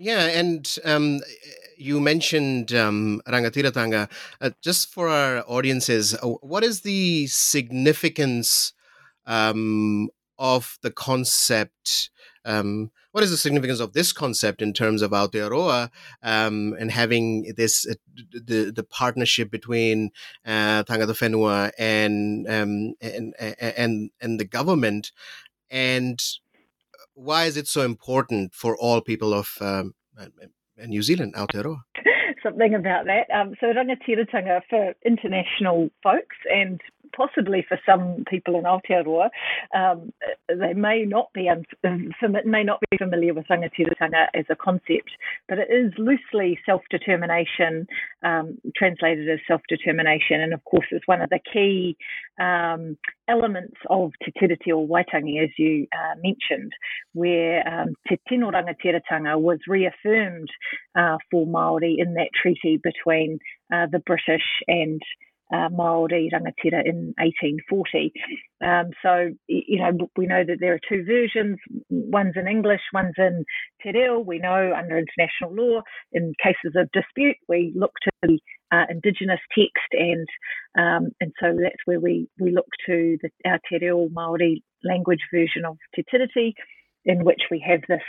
Yeah, 0.00 0.26
and 0.26 0.76
um, 0.84 1.20
you 1.76 2.00
mentioned 2.00 2.72
um, 2.72 3.20
Rangatiratanga. 3.26 4.08
Uh, 4.40 4.50
just 4.62 4.92
for 4.92 5.08
our 5.08 5.44
audiences, 5.48 6.14
uh, 6.14 6.28
what 6.40 6.62
is 6.62 6.82
the 6.82 7.26
significance 7.26 8.72
um, 9.26 10.08
of 10.38 10.78
the 10.82 10.92
concept 10.92 12.10
um, 12.48 12.90
what 13.12 13.22
is 13.22 13.30
the 13.30 13.36
significance 13.36 13.80
of 13.80 13.92
this 13.92 14.12
concept 14.12 14.62
in 14.62 14.72
terms 14.72 15.02
of 15.02 15.10
Aotearoa 15.10 15.90
um, 16.22 16.74
and 16.80 16.90
having 16.90 17.52
this 17.56 17.86
uh, 17.86 17.94
the 18.32 18.72
the 18.74 18.82
partnership 18.82 19.50
between 19.50 20.10
uh, 20.46 20.82
Tangata 20.84 21.14
Whenua 21.14 21.70
and, 21.78 22.48
um, 22.48 22.94
and 23.00 23.34
and 23.38 24.10
and 24.20 24.40
the 24.40 24.44
government 24.44 25.12
and 25.70 26.22
why 27.14 27.44
is 27.44 27.56
it 27.56 27.66
so 27.66 27.82
important 27.82 28.54
for 28.54 28.76
all 28.76 29.00
people 29.00 29.34
of 29.34 29.58
um, 29.60 29.94
New 30.86 31.02
Zealand, 31.02 31.34
Aotearoa? 31.34 31.78
Something 32.42 32.74
about 32.74 33.06
that. 33.06 33.26
Um, 33.34 33.54
so 33.60 33.66
rangatiratanga 33.66 34.60
for 34.70 34.94
international 35.04 35.90
folks 36.02 36.36
and 36.48 36.80
possibly 37.16 37.64
for 37.68 37.78
some 37.84 38.24
people 38.28 38.58
in 38.58 38.64
Aotearoa, 38.64 39.28
um, 39.74 40.12
they 40.48 40.74
may 40.74 41.04
not 41.04 41.32
be 41.32 41.48
may 42.44 42.64
not 42.64 42.80
be 42.90 42.96
familiar 42.96 43.34
with 43.34 43.46
rangatiratanga 43.48 44.26
as 44.34 44.44
a 44.50 44.56
concept, 44.56 45.10
but 45.48 45.58
it 45.58 45.68
is 45.70 45.92
loosely 45.98 46.58
self-determination, 46.66 47.86
um, 48.22 48.58
translated 48.76 49.28
as 49.28 49.38
self-determination, 49.46 50.40
and 50.40 50.54
of 50.54 50.64
course 50.64 50.86
is 50.92 51.02
one 51.06 51.20
of 51.20 51.30
the 51.30 51.40
key 51.52 51.96
um, 52.40 52.96
elements 53.28 53.76
of 53.90 54.12
Te 54.24 54.32
Tiriti 54.32 54.72
o 54.72 54.86
Waitangi, 54.86 55.42
as 55.42 55.50
you 55.58 55.86
uh, 55.92 56.14
mentioned, 56.22 56.72
where 57.12 57.66
um, 57.68 57.94
Te 58.08 58.18
Tino 58.28 58.50
Rangatiratanga 58.50 59.40
was 59.40 59.58
reaffirmed 59.66 60.48
uh, 60.98 61.18
for 61.30 61.46
Māori 61.46 61.96
in 61.98 62.14
that 62.14 62.30
treaty 62.40 62.80
between 62.82 63.38
uh, 63.72 63.86
the 63.90 63.98
British 64.00 64.44
and 64.66 65.00
uh, 65.52 65.68
Maori 65.70 66.30
rangatira 66.32 66.82
in 66.84 67.14
1840. 67.18 68.12
Um, 68.64 68.90
so, 69.02 69.30
you 69.46 69.78
know, 69.78 70.08
we 70.16 70.26
know 70.26 70.44
that 70.46 70.58
there 70.60 70.74
are 70.74 70.80
two 70.88 71.04
versions. 71.04 71.58
One's 71.90 72.34
in 72.36 72.46
English, 72.46 72.80
one's 72.92 73.14
in 73.18 73.44
Te 73.82 73.92
Reo. 73.92 74.18
We 74.18 74.38
know 74.38 74.74
under 74.76 74.98
international 74.98 75.54
law, 75.54 75.82
in 76.12 76.34
cases 76.42 76.74
of 76.76 76.90
dispute, 76.92 77.36
we 77.48 77.72
look 77.76 77.92
to 78.02 78.10
the 78.22 78.38
uh, 78.72 78.84
Indigenous 78.90 79.40
text, 79.56 79.92
and 79.92 80.26
um, 80.78 81.10
and 81.20 81.32
so 81.40 81.56
that's 81.60 81.82
where 81.86 82.00
we, 82.00 82.28
we 82.38 82.52
look 82.52 82.68
to 82.86 83.16
the, 83.22 83.30
our 83.48 83.58
Te 83.68 83.78
Reo 83.80 84.08
Maori 84.10 84.62
language 84.84 85.22
version 85.32 85.64
of 85.64 85.76
Te 85.94 86.04
Tiriti, 86.12 86.52
in 87.08 87.24
which 87.24 87.42
we 87.50 87.58
have 87.66 87.80
this 87.88 88.02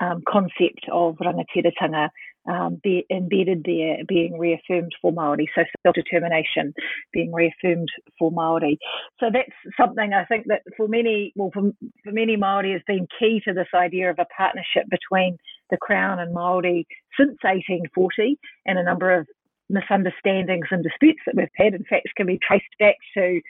um, 0.00 0.22
concept 0.28 0.86
of 0.92 1.16
rangatiratanga 1.16 2.08
um, 2.50 2.80
be 2.82 3.06
embedded 3.10 3.62
there, 3.64 3.98
being 4.08 4.36
reaffirmed 4.38 4.92
for 5.00 5.12
Maori. 5.12 5.48
So 5.54 5.62
self-determination 5.84 6.74
being 7.12 7.32
reaffirmed 7.32 7.88
for 8.18 8.32
Maori. 8.32 8.78
So 9.20 9.26
that's 9.32 9.52
something 9.78 10.12
I 10.12 10.24
think 10.24 10.46
that 10.48 10.62
for 10.76 10.88
many, 10.88 11.32
well, 11.36 11.50
for, 11.54 11.70
for 12.02 12.12
many 12.12 12.36
Maori 12.36 12.72
has 12.72 12.82
been 12.86 13.06
key 13.18 13.40
to 13.46 13.54
this 13.54 13.68
idea 13.74 14.10
of 14.10 14.18
a 14.18 14.26
partnership 14.36 14.84
between 14.90 15.36
the 15.70 15.76
Crown 15.76 16.18
and 16.18 16.34
Maori 16.34 16.86
since 17.16 17.38
1840, 17.42 18.36
and 18.66 18.78
a 18.78 18.84
number 18.84 19.14
of 19.14 19.28
misunderstandings 19.68 20.66
and 20.72 20.82
disputes 20.82 21.20
that 21.26 21.36
we've 21.36 21.48
had, 21.54 21.74
in 21.74 21.84
fact, 21.84 22.08
can 22.16 22.26
be 22.26 22.40
traced 22.42 22.64
back 22.80 22.96
to 23.14 23.40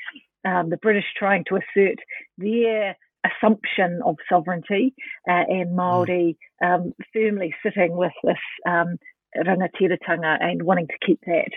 um, 0.45 0.69
the 0.69 0.76
British 0.76 1.07
trying 1.16 1.45
to 1.49 1.57
assert 1.57 1.97
their 2.37 2.97
assumption 3.25 4.00
of 4.05 4.17
sovereignty 4.29 4.95
uh, 5.29 5.45
and 5.49 5.77
Māori 5.77 6.37
um, 6.65 6.95
firmly 7.12 7.55
sitting 7.62 7.97
with 7.97 8.12
this 8.25 8.37
um, 8.67 8.99
rangatiratanga 9.37 10.39
and 10.41 10.62
wanting 10.62 10.89
to 10.89 11.07
keep 11.07 11.21
that 11.27 11.50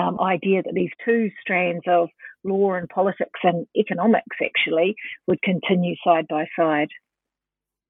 um, 0.00 0.18
idea 0.20 0.62
that 0.62 0.74
these 0.74 0.90
two 1.04 1.30
strands 1.40 1.84
of 1.86 2.08
law 2.44 2.74
and 2.74 2.88
politics 2.88 3.40
and 3.42 3.66
economics 3.76 4.36
actually 4.42 4.94
would 5.26 5.40
continue 5.42 5.94
side 6.04 6.26
by 6.28 6.46
side. 6.58 6.88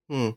Hmm. 0.08 0.30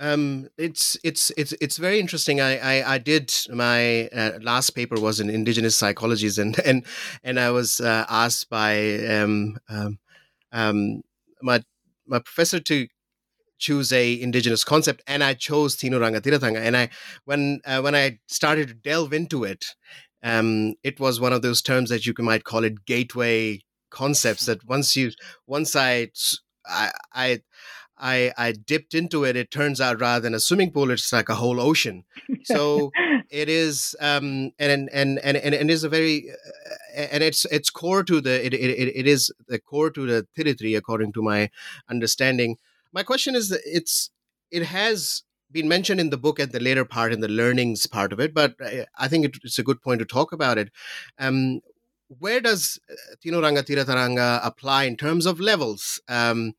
Um, 0.00 0.48
it's 0.56 0.96
it's 1.02 1.32
it's 1.36 1.52
it's 1.60 1.76
very 1.76 1.98
interesting. 1.98 2.40
I 2.40 2.58
I, 2.58 2.94
I 2.94 2.98
did 2.98 3.34
my 3.50 4.06
uh, 4.08 4.38
last 4.40 4.70
paper 4.70 5.00
was 5.00 5.18
in 5.18 5.28
indigenous 5.28 5.80
psychologies, 5.80 6.38
and 6.38 6.58
and 6.60 6.86
and 7.24 7.40
I 7.40 7.50
was 7.50 7.80
uh, 7.80 8.06
asked 8.08 8.48
by 8.48 8.98
um, 9.06 9.58
um, 9.68 9.98
um, 10.52 11.02
my 11.42 11.64
my 12.08 12.18
professor 12.18 12.60
to 12.60 12.86
choose 13.58 13.92
a 13.92 14.20
indigenous 14.20 14.64
concept 14.64 15.02
and 15.06 15.24
i 15.24 15.34
chose 15.34 15.76
tino 15.76 15.98
rangatiratanga 15.98 16.58
and 16.58 16.76
i 16.76 16.88
when 17.24 17.60
uh, 17.64 17.80
when 17.80 17.94
i 17.94 18.18
started 18.28 18.68
to 18.68 18.74
delve 18.74 19.12
into 19.12 19.44
it 19.44 19.64
um, 20.22 20.74
it 20.82 20.98
was 20.98 21.20
one 21.20 21.32
of 21.32 21.42
those 21.42 21.62
terms 21.62 21.90
that 21.90 22.04
you 22.04 22.12
might 22.18 22.44
call 22.44 22.64
it 22.64 22.84
gateway 22.86 23.60
concepts 23.90 24.46
that 24.46 24.64
once 24.66 24.96
you 24.96 25.10
once 25.46 25.74
i 25.76 26.08
i 26.66 26.90
i 27.14 27.40
I, 27.98 28.32
I 28.36 28.52
dipped 28.52 28.94
into 28.94 29.24
it. 29.24 29.36
It 29.36 29.50
turns 29.50 29.80
out 29.80 30.00
rather 30.00 30.22
than 30.22 30.34
a 30.34 30.40
swimming 30.40 30.70
pool, 30.70 30.90
it's 30.90 31.12
like 31.12 31.28
a 31.28 31.34
whole 31.34 31.60
ocean. 31.60 32.04
So 32.44 32.92
it 33.30 33.48
is, 33.48 33.96
um, 34.00 34.52
and 34.58 34.88
and 34.92 35.18
and 35.22 35.36
and, 35.36 35.54
and 35.54 35.70
is 35.70 35.84
a 35.84 35.88
very, 35.88 36.30
uh, 36.30 37.00
and 37.00 37.22
it's 37.22 37.44
it's 37.46 37.70
core 37.70 38.04
to 38.04 38.20
the 38.20 38.44
it, 38.44 38.54
it, 38.54 38.96
it 38.96 39.06
is 39.06 39.32
the 39.48 39.58
core 39.58 39.90
to 39.90 40.06
the 40.06 40.26
Tiritri, 40.36 40.76
according 40.76 41.12
to 41.14 41.22
my 41.22 41.50
understanding. 41.88 42.56
My 42.92 43.02
question 43.02 43.34
is, 43.34 43.48
that 43.50 43.60
it's 43.64 44.10
it 44.50 44.64
has 44.64 45.22
been 45.50 45.68
mentioned 45.68 46.00
in 46.00 46.10
the 46.10 46.18
book 46.18 46.38
at 46.38 46.52
the 46.52 46.60
later 46.60 46.84
part 46.84 47.12
in 47.12 47.20
the 47.20 47.28
learnings 47.28 47.86
part 47.86 48.12
of 48.12 48.20
it, 48.20 48.34
but 48.34 48.54
I 48.98 49.08
think 49.08 49.36
it's 49.42 49.58
a 49.58 49.62
good 49.62 49.80
point 49.80 49.98
to 50.00 50.04
talk 50.04 50.32
about 50.32 50.58
it. 50.58 50.70
Um, 51.18 51.60
where 52.18 52.40
does 52.40 52.78
uh, 52.90 52.94
Tino 53.20 53.40
Rangatiratanga 53.40 54.40
apply 54.42 54.84
in 54.84 54.96
terms 54.96 55.26
of 55.26 55.40
levels? 55.40 56.00
Um, 56.08 56.54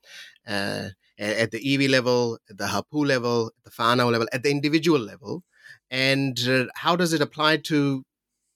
uh, 0.48 0.90
at 1.20 1.52
the 1.52 1.60
iwi 1.60 1.90
level, 1.90 2.40
at 2.50 2.58
the 2.58 2.68
hapu 2.68 3.04
level, 3.04 3.52
at 3.58 3.64
the 3.66 3.72
whānau 3.72 4.12
level, 4.12 4.28
at 4.32 4.44
the 4.44 4.50
individual 4.50 5.00
level, 5.00 5.44
and 5.92 6.40
uh, 6.48 6.66
how 6.76 6.96
does 6.96 7.14
it 7.14 7.22
apply 7.22 7.58
to 7.58 8.04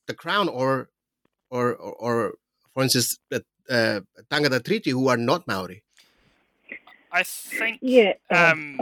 the 0.07 0.13
crown 0.13 0.47
or, 0.47 0.89
or, 1.49 1.75
or, 1.75 1.93
or 1.93 2.33
for 2.73 2.83
instance, 2.83 3.19
the 3.29 3.43
uh, 3.69 3.99
Tangata 4.31 4.59
Tiriti 4.59 4.91
who 4.91 5.07
are 5.09 5.17
not 5.17 5.47
Maori? 5.47 5.83
I 7.11 7.23
think 7.23 7.79
yeah, 7.81 8.13
uh, 8.31 8.51
um, 8.53 8.79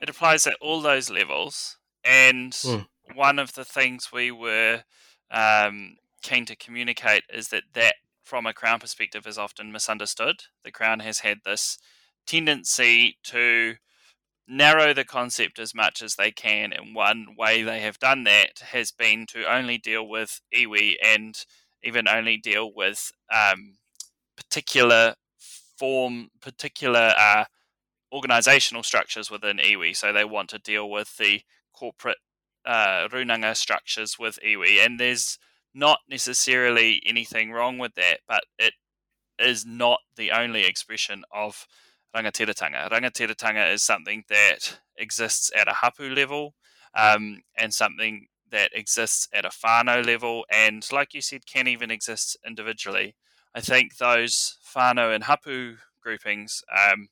it 0.00 0.08
applies 0.08 0.46
at 0.46 0.56
all 0.60 0.80
those 0.80 1.10
levels, 1.10 1.76
and 2.04 2.52
mm. 2.52 2.86
one 3.14 3.38
of 3.38 3.54
the 3.54 3.64
things 3.64 4.10
we 4.12 4.32
were 4.32 4.82
um, 5.30 5.96
keen 6.22 6.44
to 6.46 6.56
communicate 6.56 7.22
is 7.32 7.48
that 7.48 7.62
that, 7.74 7.94
from 8.24 8.46
a 8.46 8.52
crown 8.52 8.80
perspective, 8.80 9.26
is 9.28 9.38
often 9.38 9.70
misunderstood. 9.70 10.44
The 10.64 10.72
crown 10.72 11.00
has 11.00 11.20
had 11.20 11.40
this 11.44 11.78
tendency 12.26 13.18
to 13.24 13.76
narrow 14.48 14.92
the 14.92 15.04
concept 15.04 15.58
as 15.58 15.74
much 15.74 16.02
as 16.02 16.16
they 16.16 16.30
can. 16.30 16.72
And 16.72 16.94
one 16.94 17.28
way 17.38 17.62
they 17.62 17.80
have 17.80 17.98
done 17.98 18.24
that 18.24 18.60
has 18.72 18.92
been 18.92 19.26
to 19.28 19.50
only 19.50 19.78
deal 19.78 20.06
with 20.06 20.40
iwi 20.54 20.96
and 21.02 21.36
even 21.82 22.08
only 22.08 22.36
deal 22.36 22.72
with 22.74 23.10
um, 23.32 23.74
particular 24.36 25.14
form, 25.78 26.28
particular 26.40 27.12
uh, 27.18 27.44
organizational 28.12 28.82
structures 28.82 29.30
within 29.30 29.58
iwi. 29.58 29.96
So 29.96 30.12
they 30.12 30.24
want 30.24 30.50
to 30.50 30.58
deal 30.58 30.88
with 30.88 31.16
the 31.16 31.42
corporate 31.72 32.18
uh, 32.64 33.08
runanga 33.08 33.56
structures 33.56 34.18
with 34.18 34.38
iwi. 34.46 34.84
And 34.84 35.00
there's 35.00 35.38
not 35.74 36.00
necessarily 36.08 37.02
anything 37.06 37.50
wrong 37.50 37.78
with 37.78 37.94
that, 37.94 38.20
but 38.28 38.44
it 38.58 38.74
is 39.38 39.64
not 39.64 40.00
the 40.16 40.30
only 40.30 40.64
expression 40.64 41.24
of 41.32 41.66
rangatiratanga. 42.14 42.90
Rangatiratanga 42.90 43.72
is 43.72 43.82
something 43.82 44.24
that 44.28 44.78
exists 44.96 45.50
at 45.56 45.68
a 45.68 45.72
hapu 45.72 46.10
level 46.10 46.54
um, 46.94 47.42
and 47.56 47.72
something 47.72 48.26
that 48.50 48.70
exists 48.74 49.28
at 49.32 49.44
a 49.44 49.48
whānau 49.48 50.04
level, 50.04 50.44
and 50.50 50.86
like 50.92 51.14
you 51.14 51.22
said, 51.22 51.46
can 51.46 51.66
even 51.66 51.90
exist 51.90 52.36
individually. 52.46 53.16
I 53.54 53.60
think 53.60 53.96
those 53.96 54.58
whānau 54.74 55.14
and 55.14 55.24
hapu 55.24 55.76
groupings 56.02 56.62
um, 56.70 57.08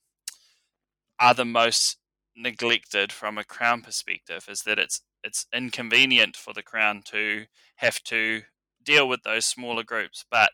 are 1.18 1.34
the 1.34 1.44
most 1.44 1.96
neglected 2.36 3.12
from 3.12 3.38
a 3.38 3.44
crown 3.44 3.82
perspective. 3.82 4.46
Is 4.48 4.62
that 4.62 4.78
it's 4.78 5.00
it's 5.24 5.46
inconvenient 5.52 6.36
for 6.36 6.52
the 6.52 6.62
crown 6.62 7.02
to 7.06 7.46
have 7.76 8.02
to 8.04 8.42
deal 8.82 9.08
with 9.08 9.22
those 9.22 9.46
smaller 9.46 9.82
groups, 9.82 10.24
but 10.30 10.52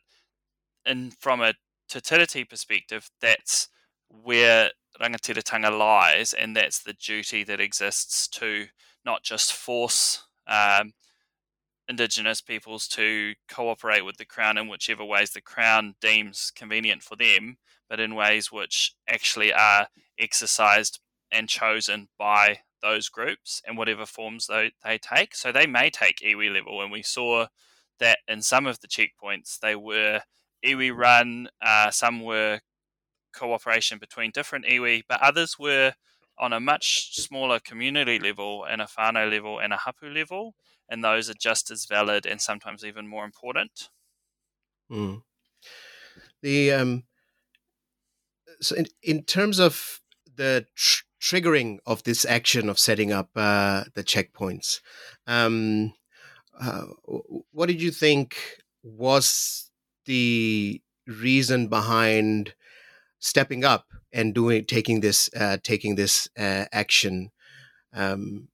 in 0.84 1.10
from 1.10 1.40
a 1.40 1.54
Te 1.88 2.00
Tiriti 2.00 2.48
perspective, 2.48 3.10
that's 3.20 3.68
where 4.08 4.70
rangatiratanga 5.00 5.76
lies, 5.76 6.32
and 6.32 6.56
that's 6.56 6.82
the 6.82 6.94
duty 6.94 7.44
that 7.44 7.60
exists 7.60 8.28
to 8.28 8.66
not 9.04 9.22
just 9.22 9.52
force 9.52 10.24
um, 10.46 10.92
Indigenous 11.88 12.40
peoples 12.40 12.88
to 12.88 13.34
cooperate 13.48 14.04
with 14.04 14.16
the 14.16 14.24
Crown 14.24 14.58
in 14.58 14.68
whichever 14.68 15.04
ways 15.04 15.30
the 15.30 15.40
Crown 15.40 15.94
deems 16.00 16.50
convenient 16.54 17.02
for 17.02 17.14
them, 17.14 17.58
but 17.88 18.00
in 18.00 18.16
ways 18.16 18.50
which 18.50 18.94
actually 19.08 19.52
are 19.52 19.86
exercised 20.18 20.98
and 21.30 21.48
chosen 21.48 22.08
by 22.18 22.60
those 22.82 23.08
groups 23.08 23.62
and 23.66 23.78
whatever 23.78 24.04
forms 24.04 24.46
they, 24.46 24.72
they 24.84 24.98
take. 24.98 25.34
So 25.34 25.52
they 25.52 25.66
may 25.66 25.90
take 25.90 26.18
iwi 26.18 26.52
level, 26.52 26.82
and 26.82 26.90
we 26.90 27.02
saw 27.02 27.46
that 28.00 28.18
in 28.26 28.42
some 28.42 28.66
of 28.66 28.80
the 28.80 28.88
checkpoints 28.88 29.58
they 29.60 29.76
were 29.76 30.22
iwi 30.64 30.94
run, 30.96 31.48
uh, 31.62 31.90
some 31.90 32.20
were 32.20 32.60
cooperation 33.36 33.98
between 33.98 34.30
different 34.32 34.64
iwi, 34.66 35.02
but 35.08 35.22
others 35.22 35.58
were 35.58 35.94
on 36.38 36.52
a 36.52 36.60
much 36.60 37.14
smaller 37.14 37.58
community 37.58 38.18
level 38.18 38.64
and 38.64 38.82
a 38.82 38.86
whānau 38.86 39.30
level 39.30 39.58
and 39.58 39.72
a 39.72 39.76
hapu 39.76 40.08
level, 40.08 40.54
and 40.88 41.02
those 41.02 41.30
are 41.30 41.34
just 41.34 41.70
as 41.70 41.86
valid 41.86 42.26
and 42.26 42.40
sometimes 42.40 42.84
even 42.84 43.06
more 43.06 43.24
important. 43.24 43.88
Mm. 44.90 45.22
The 46.42 46.72
um, 46.72 47.04
so 48.60 48.76
in, 48.76 48.86
in 49.02 49.22
terms 49.24 49.58
of 49.58 50.00
the 50.36 50.66
tr- 50.74 51.04
triggering 51.20 51.78
of 51.86 52.02
this 52.04 52.24
action 52.24 52.68
of 52.68 52.78
setting 52.78 53.12
up 53.12 53.30
uh, 53.36 53.84
the 53.94 54.04
checkpoints, 54.04 54.80
um, 55.26 55.94
uh, 56.60 56.84
what 57.52 57.66
did 57.66 57.82
you 57.82 57.90
think 57.90 58.36
was 58.82 59.70
the 60.04 60.80
reason 61.06 61.68
behind 61.68 62.54
stepping 63.18 63.64
up 63.64 63.86
and 64.12 64.34
doing 64.34 64.64
taking 64.64 65.00
this 65.00 65.30
uh, 65.36 65.58
taking 65.62 65.94
this 65.94 66.28
uh, 66.38 66.64
action 66.72 67.30
um, 67.92 68.48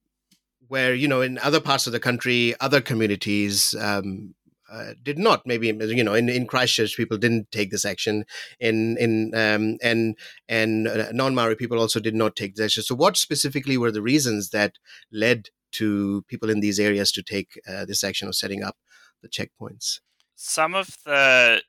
where 0.69 0.95
you 0.95 1.09
know 1.09 1.21
in 1.21 1.38
other 1.38 1.61
parts 1.61 1.87
of 1.87 1.92
the 1.92 2.00
country 2.00 2.54
other 2.61 2.81
communities 2.81 3.75
um, 3.78 4.35
uh, 4.73 4.95
did 5.02 5.19
not. 5.19 5.47
Maybe 5.47 5.66
you 5.66 6.04
know 6.04 6.14
in, 6.14 6.28
in 6.28 6.47
Christchurch 6.47 6.97
people 6.97 7.19
didn't 7.19 7.50
take 7.50 7.71
this 7.71 7.85
action. 7.85 8.25
In 8.59 8.97
in 8.99 9.35
um, 9.35 9.76
and 9.83 10.16
and 10.49 10.88
uh, 10.88 11.12
non-Maori 11.12 11.57
people 11.57 11.78
also 11.78 12.00
did 12.00 12.14
not 12.14 12.37
take 12.37 12.54
this 12.54 12.64
action. 12.64 12.83
So 12.83 12.95
what 12.95 13.16
specifically 13.16 13.76
were 13.76 13.92
the 13.92 14.02
reasons 14.02 14.50
that 14.50 14.78
led 15.12 15.50
to 15.73 16.23
people 16.28 16.50
in 16.50 16.61
these 16.61 16.81
areas 16.81 17.12
to 17.12 17.23
take 17.23 17.61
uh, 17.69 17.85
this 17.85 18.02
action 18.02 18.28
of 18.28 18.35
setting 18.35 18.62
up 18.62 18.76
the 19.23 19.28
checkpoints? 19.28 20.00
Some 20.37 20.75
of 20.75 20.97
the 21.04 21.62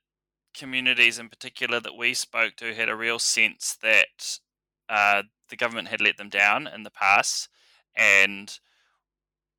communities 0.54 1.20
in 1.20 1.30
particular 1.30 1.80
that 1.80 1.98
we 1.98 2.14
spoke 2.14 2.56
to 2.58 2.74
had 2.74 2.90
a 2.90 2.96
real 2.96 3.20
sense 3.20 3.78
that 3.82 4.40
uh, 4.90 5.24
the 5.50 5.56
government 5.56 5.88
had 5.88 6.02
let 6.02 6.18
them 6.18 6.30
down 6.30 6.68
in 6.68 6.84
the 6.84 6.92
past 6.92 7.50
and 7.96 8.60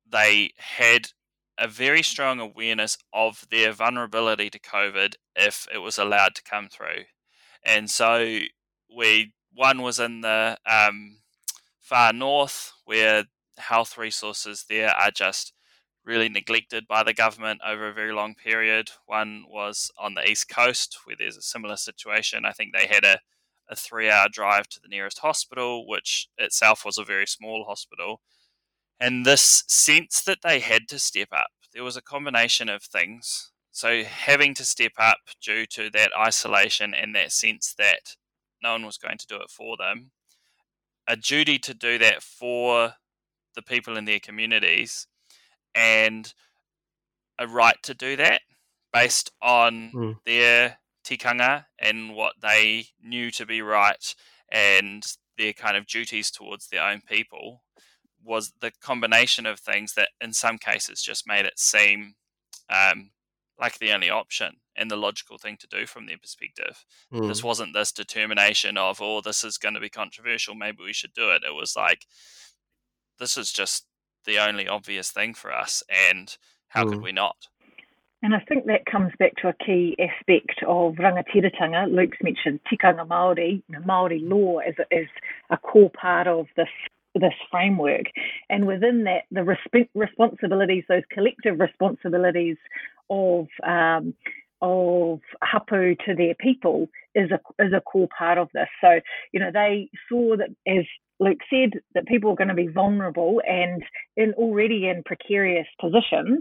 they 0.09 0.51
had 0.57 1.09
a 1.57 1.67
very 1.67 2.03
strong 2.03 2.39
awareness 2.39 2.97
of 3.13 3.45
their 3.49 3.71
vulnerability 3.71 4.49
to 4.49 4.59
COVID 4.59 5.15
if 5.35 5.67
it 5.73 5.79
was 5.79 5.97
allowed 5.97 6.35
to 6.35 6.43
come 6.43 6.67
through. 6.67 7.05
And 7.63 7.89
so 7.89 8.39
we 8.95 9.33
one 9.53 9.81
was 9.81 9.99
in 9.99 10.21
the 10.21 10.57
um, 10.69 11.19
far 11.79 12.11
north 12.11 12.73
where 12.83 13.25
health 13.57 13.97
resources 13.97 14.65
there 14.69 14.89
are 14.89 15.11
just 15.11 15.53
really 16.05 16.29
neglected 16.29 16.87
by 16.87 17.03
the 17.03 17.13
government 17.13 17.61
over 17.65 17.87
a 17.87 17.93
very 17.93 18.13
long 18.13 18.35
period. 18.35 18.91
One 19.05 19.45
was 19.49 19.91
on 19.97 20.13
the 20.13 20.29
east 20.29 20.49
coast 20.49 20.99
where 21.05 21.15
there's 21.17 21.37
a 21.37 21.41
similar 21.41 21.77
situation. 21.77 22.45
I 22.45 22.51
think 22.51 22.73
they 22.73 22.87
had 22.87 23.03
a, 23.03 23.19
a 23.69 23.75
three 23.75 24.09
hour 24.09 24.27
drive 24.29 24.67
to 24.69 24.79
the 24.81 24.87
nearest 24.87 25.19
hospital, 25.19 25.87
which 25.87 26.27
itself 26.37 26.85
was 26.85 26.97
a 26.97 27.03
very 27.03 27.25
small 27.25 27.65
hospital. 27.67 28.21
And 28.99 29.25
this 29.25 29.63
sense 29.67 30.21
that 30.23 30.39
they 30.43 30.59
had 30.59 30.87
to 30.89 30.99
step 30.99 31.29
up, 31.31 31.47
there 31.73 31.83
was 31.83 31.97
a 31.97 32.01
combination 32.01 32.69
of 32.69 32.83
things. 32.83 33.51
So, 33.71 34.03
having 34.03 34.53
to 34.53 34.63
step 34.63 34.93
up 34.97 35.17
due 35.41 35.65
to 35.65 35.89
that 35.89 36.11
isolation 36.17 36.93
and 36.93 37.13
that 37.13 37.33
sense 37.33 37.75
that 37.77 38.15
no 38.63 38.71
one 38.71 38.85
was 38.85 38.97
going 38.97 39.17
to 39.17 39.27
do 39.27 39.35
it 39.35 39.49
for 39.49 39.75
them, 39.75 40.11
a 41.07 41.17
duty 41.17 41.59
to 41.59 41.73
do 41.73 41.97
that 41.97 42.23
for 42.23 42.93
the 43.53 43.61
people 43.61 43.97
in 43.97 44.05
their 44.05 44.19
communities, 44.19 45.07
and 45.75 46.33
a 47.37 47.47
right 47.47 47.77
to 47.83 47.93
do 47.93 48.15
that 48.15 48.41
based 48.93 49.31
on 49.41 49.91
mm. 49.93 50.15
their 50.25 50.77
tikanga 51.05 51.65
and 51.79 52.15
what 52.15 52.33
they 52.41 52.85
knew 53.03 53.29
to 53.29 53.45
be 53.45 53.61
right 53.61 54.15
and 54.49 55.03
their 55.37 55.53
kind 55.53 55.75
of 55.75 55.85
duties 55.85 56.31
towards 56.31 56.67
their 56.67 56.81
own 56.81 57.01
people 57.07 57.63
was 58.23 58.53
the 58.61 58.71
combination 58.81 59.45
of 59.45 59.59
things 59.59 59.93
that 59.93 60.09
in 60.19 60.33
some 60.33 60.57
cases 60.57 61.01
just 61.01 61.27
made 61.27 61.45
it 61.45 61.59
seem 61.59 62.15
um, 62.69 63.11
like 63.59 63.77
the 63.77 63.91
only 63.91 64.09
option 64.09 64.55
and 64.75 64.89
the 64.89 64.97
logical 64.97 65.37
thing 65.37 65.57
to 65.59 65.67
do 65.67 65.85
from 65.85 66.07
their 66.07 66.17
perspective. 66.17 66.83
Mm. 67.13 67.27
This 67.27 67.43
wasn't 67.43 67.73
this 67.73 67.91
determination 67.91 68.77
of, 68.77 68.99
oh, 69.01 69.21
this 69.21 69.43
is 69.43 69.57
going 69.57 69.75
to 69.75 69.79
be 69.79 69.89
controversial, 69.89 70.55
maybe 70.55 70.83
we 70.83 70.93
should 70.93 71.13
do 71.13 71.29
it. 71.31 71.43
It 71.47 71.53
was 71.53 71.75
like, 71.75 72.05
this 73.19 73.37
is 73.37 73.51
just 73.51 73.85
the 74.25 74.39
only 74.39 74.67
obvious 74.67 75.11
thing 75.11 75.33
for 75.33 75.53
us, 75.53 75.83
and 76.09 76.37
how 76.69 76.85
mm. 76.85 76.89
could 76.89 77.01
we 77.01 77.11
not? 77.11 77.47
And 78.21 78.33
I 78.33 78.39
think 78.39 78.65
that 78.65 78.85
comes 78.87 79.11
back 79.19 79.35
to 79.41 79.49
a 79.49 79.53
key 79.53 79.95
aspect 79.99 80.63
of 80.67 80.95
rangatiratanga. 80.95 81.93
Luke's 81.93 82.17
mentioned 82.23 82.59
tikanga 82.71 83.07
Māori, 83.07 83.61
Māori 83.71 84.19
law 84.27 84.57
as 84.59 84.73
a, 84.79 84.95
as 84.95 85.05
a 85.51 85.57
core 85.57 85.91
part 85.91 86.27
of 86.27 86.47
this 86.57 86.69
this 87.13 87.33
framework. 87.49 88.07
And 88.49 88.67
within 88.67 89.05
that, 89.05 89.23
the 89.31 89.41
resp- 89.41 89.89
responsibilities, 89.93 90.83
those 90.89 91.03
collective 91.11 91.59
responsibilities 91.59 92.57
of 93.09 93.47
um, 93.63 94.13
of 94.61 95.19
hapu 95.43 95.95
to 96.05 96.15
their 96.15 96.33
people 96.35 96.89
is 97.13 97.29
a 97.31 97.39
is 97.63 97.73
a 97.73 97.81
core 97.81 98.09
part 98.17 98.37
of 98.37 98.49
this. 98.53 98.69
So 98.81 98.99
you 99.31 99.39
know 99.39 99.51
they 99.53 99.89
saw 100.09 100.35
that 100.37 100.49
as 100.67 100.85
Luke 101.19 101.39
said 101.49 101.79
that 101.93 102.07
people 102.07 102.31
are 102.31 102.35
going 102.35 102.49
to 102.49 102.53
be 102.53 102.67
vulnerable 102.67 103.41
and 103.47 103.81
in 104.17 104.33
already 104.33 104.87
in 104.87 105.01
precarious 105.05 105.67
positions, 105.79 106.39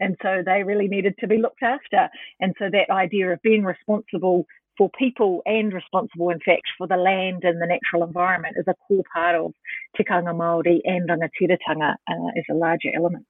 and 0.00 0.16
so 0.22 0.42
they 0.44 0.62
really 0.62 0.88
needed 0.88 1.14
to 1.20 1.26
be 1.26 1.38
looked 1.38 1.62
after. 1.62 2.08
And 2.40 2.54
so 2.58 2.66
that 2.70 2.92
idea 2.92 3.32
of 3.32 3.42
being 3.42 3.64
responsible 3.64 4.46
for 4.78 4.90
people 4.98 5.42
and 5.46 5.72
responsible, 5.72 6.30
in 6.30 6.38
fact, 6.40 6.62
for 6.76 6.86
the 6.86 6.96
land 6.96 7.42
and 7.44 7.60
the 7.60 7.66
natural 7.66 8.06
environment 8.06 8.56
is 8.58 8.66
a 8.68 8.74
core 8.86 9.04
part 9.12 9.34
of 9.36 9.52
tikanga 9.98 10.34
Māori 10.34 10.80
and 10.84 11.08
rangatiratanga 11.08 11.94
uh, 12.08 12.52
a 12.52 12.54
larger 12.54 12.90
element. 12.94 13.26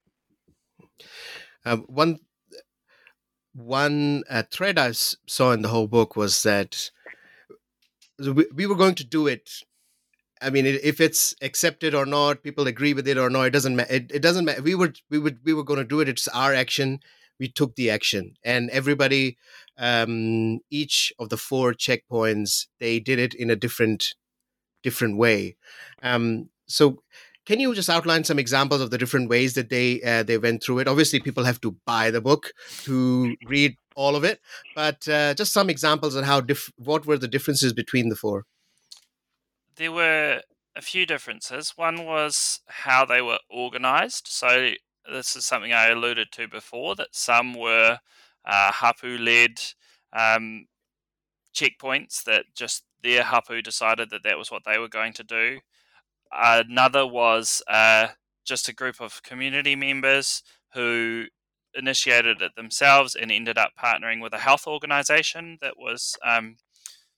Um, 1.64 1.84
one 1.88 2.18
one 3.54 4.22
uh, 4.28 4.42
thread 4.50 4.78
I 4.78 4.92
saw 4.92 5.52
in 5.52 5.62
the 5.62 5.68
whole 5.68 5.87
book 5.87 6.14
was 6.14 6.42
that 6.42 6.90
we, 8.18 8.46
we 8.54 8.66
were 8.66 8.74
going 8.74 8.94
to 8.96 9.04
do 9.04 9.26
it. 9.26 9.50
I 10.42 10.51
mean, 10.51 10.66
if 10.66 11.01
it's 11.01 11.35
accepted 11.40 11.94
or 11.94 12.05
not, 12.05 12.42
people 12.42 12.66
agree 12.66 12.92
with 12.92 13.09
it 13.09 13.16
or 13.16 13.31
not, 13.31 13.44
it 13.44 13.51
doesn't 13.51 13.77
matter. 13.77 13.94
It, 13.94 14.11
it 14.12 14.22
doesn't 14.22 14.44
matter. 14.44 14.62
We 14.62 14.75
were 14.75 14.92
we 15.11 15.18
would 15.18 15.38
we 15.44 15.55
were 15.55 15.64
going 15.64 15.79
to 15.79 15.85
do 15.85 16.01
it. 16.01 16.09
It's 16.09 16.29
our 16.29 16.55
action. 16.55 17.01
We 17.38 17.49
took 17.49 17.77
the 17.77 17.90
action, 17.90 18.35
and 18.44 18.70
everybody 18.70 19.37
um, 19.79 20.61
each 20.70 21.12
of 21.18 21.29
the 21.29 21.37
four 21.37 21.75
checkpoints 21.75 22.66
they 22.81 22.99
did 22.99 23.18
it 23.18 23.35
in 23.35 23.51
a 23.51 23.57
different 23.57 24.14
different 24.83 25.18
way. 25.18 25.57
Um, 26.03 26.51
so 26.66 27.03
can 27.46 27.61
you 27.61 27.75
just 27.75 27.88
outline 27.88 28.25
some 28.25 28.38
examples 28.38 28.81
of 28.81 28.90
the 28.90 28.99
different 28.99 29.31
ways 29.31 29.55
that 29.55 29.70
they 29.70 30.03
uh, 30.03 30.22
they 30.22 30.37
went 30.37 30.62
through 30.62 30.81
it? 30.81 30.88
Obviously, 30.88 31.20
people 31.20 31.44
have 31.44 31.61
to 31.62 31.77
buy 31.87 32.11
the 32.11 32.20
book 32.20 32.53
to 32.83 33.37
read 33.46 33.77
all 33.94 34.16
of 34.16 34.25
it, 34.25 34.40
but 34.75 35.09
uh, 35.09 35.33
just 35.35 35.53
some 35.53 35.70
examples 35.70 36.16
on 36.16 36.25
how 36.25 36.40
diff- 36.40 36.72
what 36.77 37.07
were 37.07 37.16
the 37.16 37.29
differences 37.29 37.72
between 37.72 38.09
the 38.09 38.16
four. 38.16 38.44
There 39.76 39.92
were 39.92 40.42
a 40.76 40.82
few 40.82 41.06
differences. 41.06 41.74
One 41.76 42.04
was 42.04 42.60
how 42.66 43.04
they 43.04 43.22
were 43.22 43.38
organized. 43.50 44.26
So 44.28 44.70
this 45.10 45.36
is 45.36 45.46
something 45.46 45.72
I 45.72 45.88
alluded 45.88 46.32
to 46.32 46.48
before 46.48 46.94
that 46.96 47.08
some 47.12 47.54
were 47.54 47.98
uh, 48.44 48.72
hapu 48.72 49.18
led 49.18 49.60
um, 50.12 50.66
checkpoints 51.54 52.24
that 52.24 52.44
just 52.54 52.84
their 53.02 53.22
hapu 53.22 53.62
decided 53.62 54.10
that 54.10 54.22
that 54.24 54.38
was 54.38 54.50
what 54.50 54.62
they 54.64 54.78
were 54.78 54.88
going 54.88 55.12
to 55.14 55.24
do. 55.24 55.60
Another 56.32 57.06
was 57.06 57.62
uh, 57.68 58.08
just 58.44 58.68
a 58.68 58.74
group 58.74 59.00
of 59.00 59.22
community 59.22 59.76
members 59.76 60.42
who 60.74 61.24
initiated 61.74 62.40
it 62.42 62.54
themselves 62.56 63.14
and 63.14 63.30
ended 63.30 63.58
up 63.58 63.72
partnering 63.82 64.22
with 64.22 64.32
a 64.32 64.38
health 64.38 64.66
organization 64.66 65.58
that 65.60 65.74
was 65.78 66.16
um, 66.24 66.56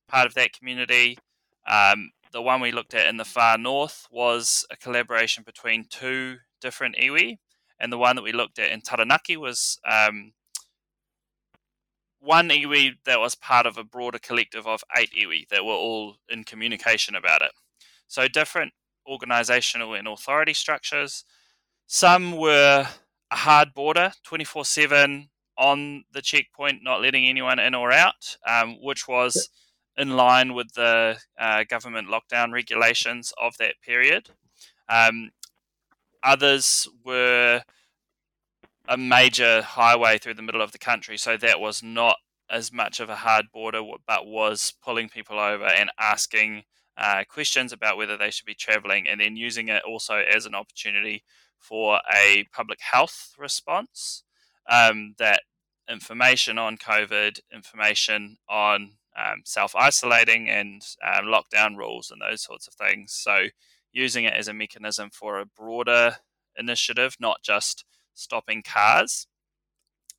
part 0.09 0.27
of 0.27 0.35
that 0.35 0.53
community. 0.53 1.19
Um, 1.67 2.11
the 2.33 2.43
one 2.43 2.61
we 2.61 2.73
looked 2.73 2.95
at 2.95 3.07
in 3.09 3.17
the 3.17 3.25
far 3.25 3.59
north 3.59 4.07
was 4.11 4.67
a 4.71 4.77
collaboration 4.77 5.43
between 5.45 5.87
two 5.89 6.37
different 6.61 6.97
iwi, 6.97 7.39
and 7.79 7.93
the 7.93 7.99
one 7.99 8.17
that 8.17 8.23
we 8.23 8.33
looked 8.33 8.59
at 8.59 8.71
in 8.71 8.81
Taranaki 8.81 9.37
was 9.37 9.79
um, 9.91 10.33
one 12.21 12.49
iwi 12.49 12.93
that 13.05 13.21
was 13.21 13.35
part 13.35 13.67
of 13.67 13.79
a 13.79 13.85
broader 13.85 14.19
collective 14.19 14.67
of 14.67 14.83
eight 14.97 15.11
iwi 15.19 15.49
that 15.49 15.65
were 15.65 15.73
all 15.73 16.17
in 16.29 16.45
communication 16.45 17.15
about 17.15 17.43
it. 17.43 17.53
So 18.07 18.29
different 18.29 18.73
organizational 19.07 19.95
and 19.95 20.09
authority 20.09 20.55
structures. 20.55 21.25
Some 21.87 22.37
were 22.37 22.87
a 23.31 23.37
hard 23.37 23.75
border, 23.75 24.13
24 24.25 24.65
7 24.65 25.29
on 25.57 26.05
the 26.13 26.23
checkpoint, 26.23 26.83
not 26.83 27.01
letting 27.01 27.27
anyone 27.27 27.59
in 27.59 27.75
or 27.75 27.93
out, 27.93 28.37
um, 28.47 28.77
which 28.81 29.09
was 29.09 29.49
in 29.99 30.11
line 30.11 30.55
with 30.55 30.73
the 30.75 31.19
uh, 31.39 31.65
government 31.69 32.09
lockdown 32.09 32.53
regulations 32.53 33.33
of 33.37 33.57
that 33.59 33.75
period. 33.85 34.31
Um, 34.89 35.31
others 36.23 36.89
were 37.05 37.63
a 38.89 38.97
major 38.97 39.61
highway 39.61 40.17
through 40.19 40.35
the 40.35 40.43
middle 40.43 40.63
of 40.63 40.73
the 40.73 40.79
country, 40.79 41.19
so 41.19 41.37
that 41.37 41.61
was 41.61 41.83
not 41.83 42.17
as 42.49 42.73
much 42.73 43.01
of 43.01 43.11
a 43.11 43.17
hard 43.17 43.47
border, 43.53 43.83
but 44.07 44.27
was 44.27 44.73
pulling 44.83 45.09
people 45.09 45.39
over 45.39 45.67
and 45.67 45.91
asking 45.99 46.63
uh, 46.97 47.25
questions 47.29 47.73
about 47.73 47.97
whether 47.97 48.17
they 48.17 48.31
should 48.31 48.47
be 48.47 48.55
traveling, 48.55 49.07
and 49.07 49.21
then 49.21 49.37
using 49.37 49.69
it 49.69 49.83
also 49.87 50.17
as 50.17 50.47
an 50.47 50.55
opportunity 50.55 51.23
for 51.59 52.01
a 52.15 52.45
public 52.53 52.79
health 52.81 53.35
response. 53.37 54.23
Um, 54.71 55.15
that 55.19 55.43
information 55.91 56.59
on 56.59 56.77
COVID, 56.77 57.41
information 57.53 58.37
on 58.49 58.93
um, 59.19 59.43
self 59.45 59.75
isolating 59.75 60.49
and 60.49 60.83
um, 61.05 61.27
lockdown 61.27 61.77
rules, 61.77 62.11
and 62.11 62.21
those 62.21 62.43
sorts 62.43 62.69
of 62.69 62.75
things. 62.75 63.13
So, 63.13 63.47
using 63.93 64.25
it 64.25 64.35
as 64.35 64.49
a 64.49 64.55
mechanism 64.55 65.11
for 65.11 65.39
a 65.39 65.47
broader 65.47 66.17
initiative, 66.57 67.17
not 67.19 67.43
just 67.43 67.85
stopping 68.15 68.63
cars. 68.63 69.27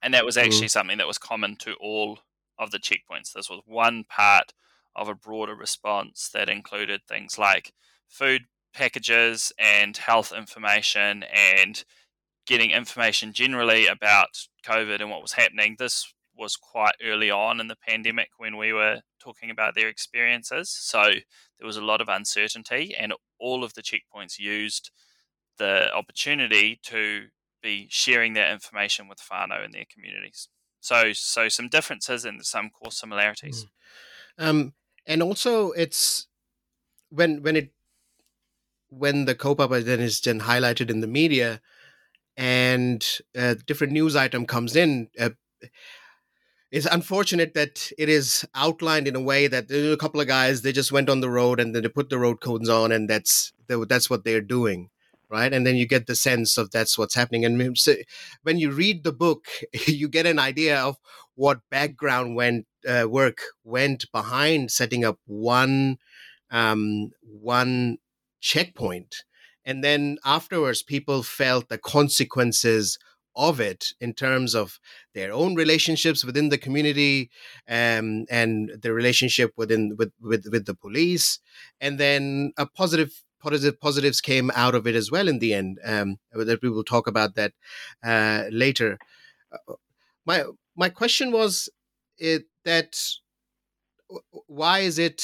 And 0.02 0.14
that 0.14 0.26
was 0.26 0.38
actually 0.38 0.68
mm. 0.68 0.72
something 0.72 0.98
that 0.98 1.08
was 1.08 1.18
common 1.18 1.58
to 1.58 1.74
all 1.74 2.20
of 2.58 2.72
the 2.72 2.80
checkpoints. 2.80 3.34
This 3.34 3.50
was 3.50 3.62
one 3.66 4.06
part 4.06 4.54
of 4.96 5.08
a 5.08 5.16
broader 5.16 5.56
response 5.56 6.30
that 6.34 6.50
included 6.50 7.02
things 7.08 7.38
like 7.38 7.74
food 8.08 8.44
packages 8.74 9.52
and 9.58 9.96
health 9.98 10.32
information 10.36 11.24
and 11.24 11.84
getting 12.48 12.72
information 12.72 13.34
generally 13.34 13.88
about 13.88 14.48
COVID 14.66 15.02
and 15.02 15.10
what 15.10 15.22
was 15.22 15.34
happening. 15.34 15.76
This 15.78 16.14
was 16.40 16.56
quite 16.56 16.96
early 17.04 17.30
on 17.30 17.60
in 17.60 17.68
the 17.68 17.76
pandemic 17.76 18.30
when 18.38 18.58
we 18.58 18.72
were 18.74 19.02
talking 19.20 19.52
about 19.52 19.76
their 19.76 19.90
experiences. 19.90 20.70
So 20.70 21.04
there 21.04 21.68
was 21.68 21.78
a 21.78 21.84
lot 21.84 22.02
of 22.02 22.08
uncertainty, 22.10 22.96
and 22.98 23.14
all 23.40 23.64
of 23.64 23.74
the 23.74 23.84
checkpoints 23.84 24.40
used 24.40 24.92
the 25.58 25.94
opportunity 25.94 26.80
to 26.84 27.26
be 27.62 27.88
sharing 27.90 28.34
that 28.34 28.52
information 28.52 29.08
with 29.08 29.20
whānau 29.20 29.64
and 29.64 29.74
their 29.74 29.86
communities. 29.94 30.48
So, 30.80 31.12
so 31.14 31.50
some 31.50 31.68
differences 31.68 32.24
and 32.24 32.46
some 32.46 32.70
core 32.70 32.92
similarities. 32.92 33.66
Mm. 34.40 34.48
Um, 34.48 34.74
and 35.06 35.22
also, 35.22 35.72
it's 35.72 36.28
when 37.10 37.44
when 37.44 37.56
it 37.58 37.72
when 38.90 39.26
the 39.26 39.36
kaupapa 39.36 39.84
then 39.84 40.00
is 40.00 40.22
then 40.22 40.42
highlighted 40.42 40.90
in 40.90 41.02
the 41.02 41.08
media, 41.08 41.62
and 42.38 43.06
a 43.36 43.56
different 43.56 43.92
news 43.92 44.16
item 44.16 44.46
comes 44.46 44.76
in. 44.76 45.10
Uh, 45.20 45.32
it's 46.72 46.86
unfortunate 46.86 47.54
that 47.56 47.92
it 47.98 48.10
is 48.10 48.46
outlined 48.54 49.08
in 49.08 49.16
a 49.16 49.22
way 49.22 49.48
that 49.48 49.72
a 49.72 49.98
couple 49.98 50.22
of 50.22 50.28
guys 50.28 50.62
they 50.62 50.72
just 50.72 50.92
went 50.92 51.10
on 51.10 51.22
the 51.22 51.30
road 51.30 51.60
and 51.60 51.76
then 51.76 51.84
they 51.84 51.90
put 51.90 52.10
the 52.10 52.20
road 52.20 52.42
cones 52.42 52.70
on 52.70 52.92
and 52.92 53.10
that's 53.10 53.54
that's 53.68 54.10
what 54.10 54.24
they're 54.24 54.42
doing 54.42 54.90
right? 55.30 55.54
And 55.54 55.66
then 55.66 55.76
you 55.76 55.88
get 55.88 56.08
the 56.08 56.16
sense 56.16 56.58
of 56.58 56.72
that's 56.72 56.98
what's 56.98 57.16
happening. 57.16 57.46
And 57.46 57.78
when 58.42 58.58
you 58.58 58.72
read 58.72 59.04
the 59.04 59.14
book 59.14 59.48
you 59.88 60.08
get 60.08 60.26
an 60.26 60.40
idea 60.40 60.80
of 60.80 60.98
what 61.36 61.70
background 61.70 62.36
went 62.36 62.66
uh, 62.88 63.08
work 63.10 63.42
went 63.64 64.12
behind 64.12 64.72
setting 64.72 65.06
up 65.06 65.20
one 65.26 65.98
um, 66.52 67.12
one 67.22 67.98
checkpoint. 68.42 69.24
And 69.64 69.84
then 69.84 70.18
afterwards 70.26 70.82
people 70.82 71.22
felt 71.24 71.70
the 71.70 71.78
consequences 71.78 72.98
of 73.40 73.60
it 73.60 73.94
in 74.02 74.14
terms 74.14 74.54
of 74.54 74.80
their 75.16 75.32
own 75.32 75.56
relationships 75.56 76.26
within 76.26 76.50
the 76.50 76.58
community 76.58 77.32
um, 77.68 78.26
and 78.30 78.72
the 78.82 78.94
relationship 78.94 79.54
within 79.56 79.96
with, 79.98 80.12
with 80.22 80.46
with 80.52 80.66
the 80.66 80.76
police. 80.76 81.40
And 81.80 81.98
then 81.98 82.52
a 82.58 82.66
positive 82.66 83.24
positive 83.40 83.80
positives 83.80 84.20
came 84.22 84.52
out 84.54 84.76
of 84.76 84.86
it 84.86 84.96
as 84.96 85.10
well 85.10 85.28
in 85.28 85.40
the 85.40 85.54
end 85.54 85.80
um, 85.86 86.18
that 86.34 86.62
we 86.62 86.70
will 86.70 86.84
talk 86.84 87.08
about 87.08 87.36
that 87.36 87.54
uh, 88.04 88.44
later. 88.52 89.00
Uh, 89.52 89.76
my 90.26 90.44
my 90.76 90.90
question 90.90 91.32
was 91.32 91.70
it 92.18 92.44
that 92.66 93.00
why 94.48 94.80
is 94.80 95.00
it 95.00 95.24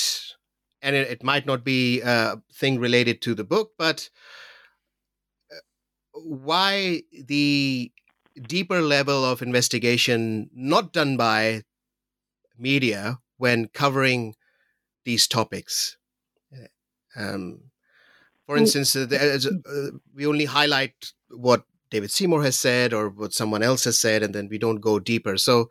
and 0.82 0.96
it, 0.96 1.10
it 1.10 1.24
might 1.24 1.46
not 1.46 1.64
be 1.64 2.02
a 2.02 2.42
thing 2.54 2.80
related 2.80 3.22
to 3.22 3.36
the 3.36 3.44
book 3.44 3.72
but 3.78 4.10
uh, 5.52 5.60
why 6.14 7.02
the 7.26 7.92
deeper 8.42 8.82
level 8.82 9.24
of 9.24 9.42
investigation 9.42 10.50
not 10.54 10.94
done 10.94 11.18
by 11.18 11.64
media 12.58 13.20
when 13.38 13.68
covering 13.68 14.36
these 15.04 15.28
topics. 15.28 15.98
Um, 17.16 17.72
for 18.46 18.58
instance, 18.58 18.96
uh, 18.96 19.08
uh, 19.10 19.92
we 20.14 20.28
only 20.28 20.46
highlight 20.46 20.94
what 21.30 21.64
David 21.90 22.12
Seymour 22.12 22.44
has 22.44 22.60
said 22.60 22.94
or 22.94 23.10
what 23.10 23.34
someone 23.34 23.64
else 23.64 23.86
has 23.86 23.98
said, 23.98 24.22
and 24.22 24.36
then 24.36 24.50
we 24.50 24.58
don't 24.58 24.82
go 24.82 25.00
deeper. 25.00 25.38
So, 25.38 25.70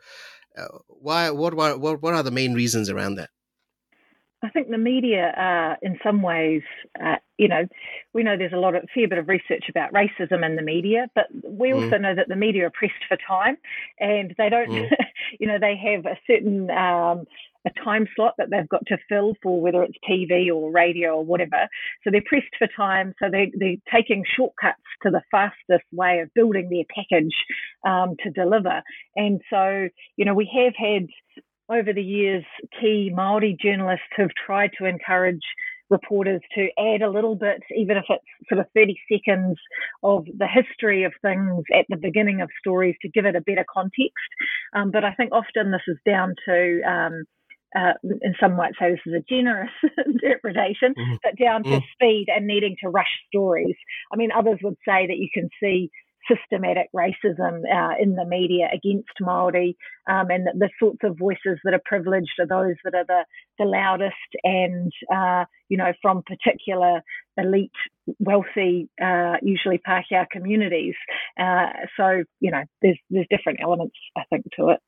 uh, 0.57 0.79
why? 0.88 1.31
What? 1.31 1.55
What? 1.55 1.81
What 1.81 2.14
are 2.14 2.22
the 2.22 2.31
main 2.31 2.55
reasons 2.55 2.90
around 2.90 3.16
that? 3.16 3.31
I 4.44 4.50
think 4.50 4.68
the 4.68 4.78
media 4.78 5.33
are, 5.37 5.78
in 5.83 5.98
some 6.04 6.22
ways, 6.22 6.62
uh, 7.02 7.16
you 7.38 7.48
know, 7.48 7.66
we 8.12 8.22
know 8.22 8.37
there's 8.37 8.52
a 8.52 8.59
lot 8.59 8.74
of 8.74 8.85
fair 8.94 9.09
bit 9.09 9.18
of 9.18 9.28
research 9.28 9.64
about 9.68 9.92
racism 9.92 10.44
in 10.44 10.57
the 10.57 10.62
media, 10.62 11.09
but 11.14 11.26
we 11.42 11.70
mm. 11.70 11.83
also 11.83 11.96
know 11.96 12.14
that 12.14 12.28
the 12.28 12.37
media 12.37 12.66
are 12.66 12.70
pressed 12.70 12.92
for 13.09 13.16
time, 13.26 13.57
and 13.98 14.35
they 14.37 14.48
don't, 14.48 14.70
mm. 14.70 14.90
you 15.40 15.46
know, 15.46 15.59
they 15.59 15.76
have 15.76 16.07
a 16.07 16.18
certain 16.26 16.70
um, 16.70 17.24
a 17.66 17.70
time 17.83 18.07
slot 18.14 18.35
that 18.37 18.50
they've 18.50 18.68
got 18.68 18.85
to 18.87 18.98
fill 19.09 19.35
for 19.42 19.61
whether 19.61 19.83
it's 19.83 19.96
TV 20.09 20.54
or 20.54 20.70
radio 20.70 21.16
or 21.16 21.24
whatever. 21.24 21.66
So 22.02 22.11
they're 22.11 22.22
pressed 22.26 22.54
for 22.59 22.68
time, 22.76 23.14
so 23.18 23.30
they 23.30 23.50
they're 23.54 23.76
taking 23.92 24.24
shortcuts 24.37 24.83
to 25.02 25.11
the 25.11 25.22
fastest 25.30 25.87
way 25.92 26.20
of 26.20 26.33
building 26.35 26.68
their 26.68 26.85
package 26.94 27.35
um, 27.87 28.16
to 28.22 28.30
deliver. 28.30 28.83
And 29.16 29.40
so, 29.48 29.88
you 30.16 30.24
know, 30.24 30.35
we 30.35 30.50
have 30.54 30.74
had 30.76 31.09
over 31.68 31.92
the 31.92 32.03
years, 32.03 32.44
key 32.81 33.11
Maori 33.14 33.57
journalists 33.61 34.07
have 34.16 34.31
tried 34.46 34.70
to 34.79 34.87
encourage 34.87 35.42
reporters 35.90 36.40
to 36.55 36.68
add 36.79 37.03
a 37.03 37.11
little 37.11 37.37
bit, 37.37 37.62
even 37.77 37.96
if 37.96 38.05
it's 38.09 38.24
sort 38.48 38.61
of 38.61 38.66
30 38.74 38.96
seconds 39.11 39.59
of 40.03 40.24
the 40.38 40.46
history 40.46 41.05
of 41.05 41.12
things 41.22 41.62
at 41.74 41.85
the 41.88 41.96
beginning 41.96 42.40
of 42.40 42.48
stories 42.59 42.96
to 43.03 43.09
give 43.11 43.27
it 43.27 43.37
a 43.37 43.40
better 43.40 43.64
context. 43.72 44.31
Um, 44.74 44.90
but 44.90 45.05
I 45.05 45.14
think 45.14 45.33
often 45.33 45.70
this 45.70 45.83
is 45.87 45.98
down 46.07 46.35
to 46.46 46.81
um, 46.83 47.24
uh, 47.74 47.92
and 48.22 48.37
some 48.40 48.55
might 48.55 48.72
say 48.79 48.90
this 48.90 49.00
is 49.05 49.14
a 49.14 49.24
generous 49.29 49.70
interpretation, 50.07 50.94
mm-hmm. 50.96 51.16
but 51.24 51.37
down 51.37 51.64
to 51.64 51.70
mm-hmm. 51.70 51.85
speed 51.92 52.27
and 52.29 52.46
needing 52.46 52.77
to 52.81 52.88
rush 52.88 53.11
stories. 53.29 53.74
I 54.12 54.16
mean, 54.16 54.31
others 54.31 54.61
would 54.62 54.77
say 54.87 55.09
that 55.09 55.16
you 55.16 55.29
can 55.35 55.48
see 55.61 55.90
systematic 56.28 56.88
racism 56.94 57.62
uh, 57.72 57.94
in 58.00 58.14
the 58.14 58.24
media 58.24 58.68
against 58.72 59.10
Maori, 59.20 59.76
um, 60.08 60.30
and 60.30 60.46
the 60.46 60.70
sorts 60.78 61.00
of 61.02 61.18
voices 61.18 61.58
that 61.64 61.74
are 61.74 61.82
privileged 61.84 62.32
are 62.38 62.46
those 62.46 62.76
that 62.84 62.94
are 62.94 63.04
the, 63.04 63.24
the 63.58 63.64
loudest, 63.64 64.14
and 64.42 64.92
uh, 65.14 65.44
you 65.68 65.76
know 65.76 65.92
from 66.02 66.22
particular 66.22 67.02
elite, 67.37 67.70
wealthy, 68.18 68.88
uh, 69.02 69.37
usually 69.42 69.78
Pākehā 69.78 70.26
communities. 70.30 70.94
Uh, 71.38 71.66
so 71.96 72.24
you 72.40 72.50
know 72.50 72.62
there's 72.82 72.98
there's 73.10 73.26
different 73.30 73.60
elements 73.62 73.96
I 74.16 74.22
think 74.30 74.46
to 74.56 74.70
it. 74.70 74.80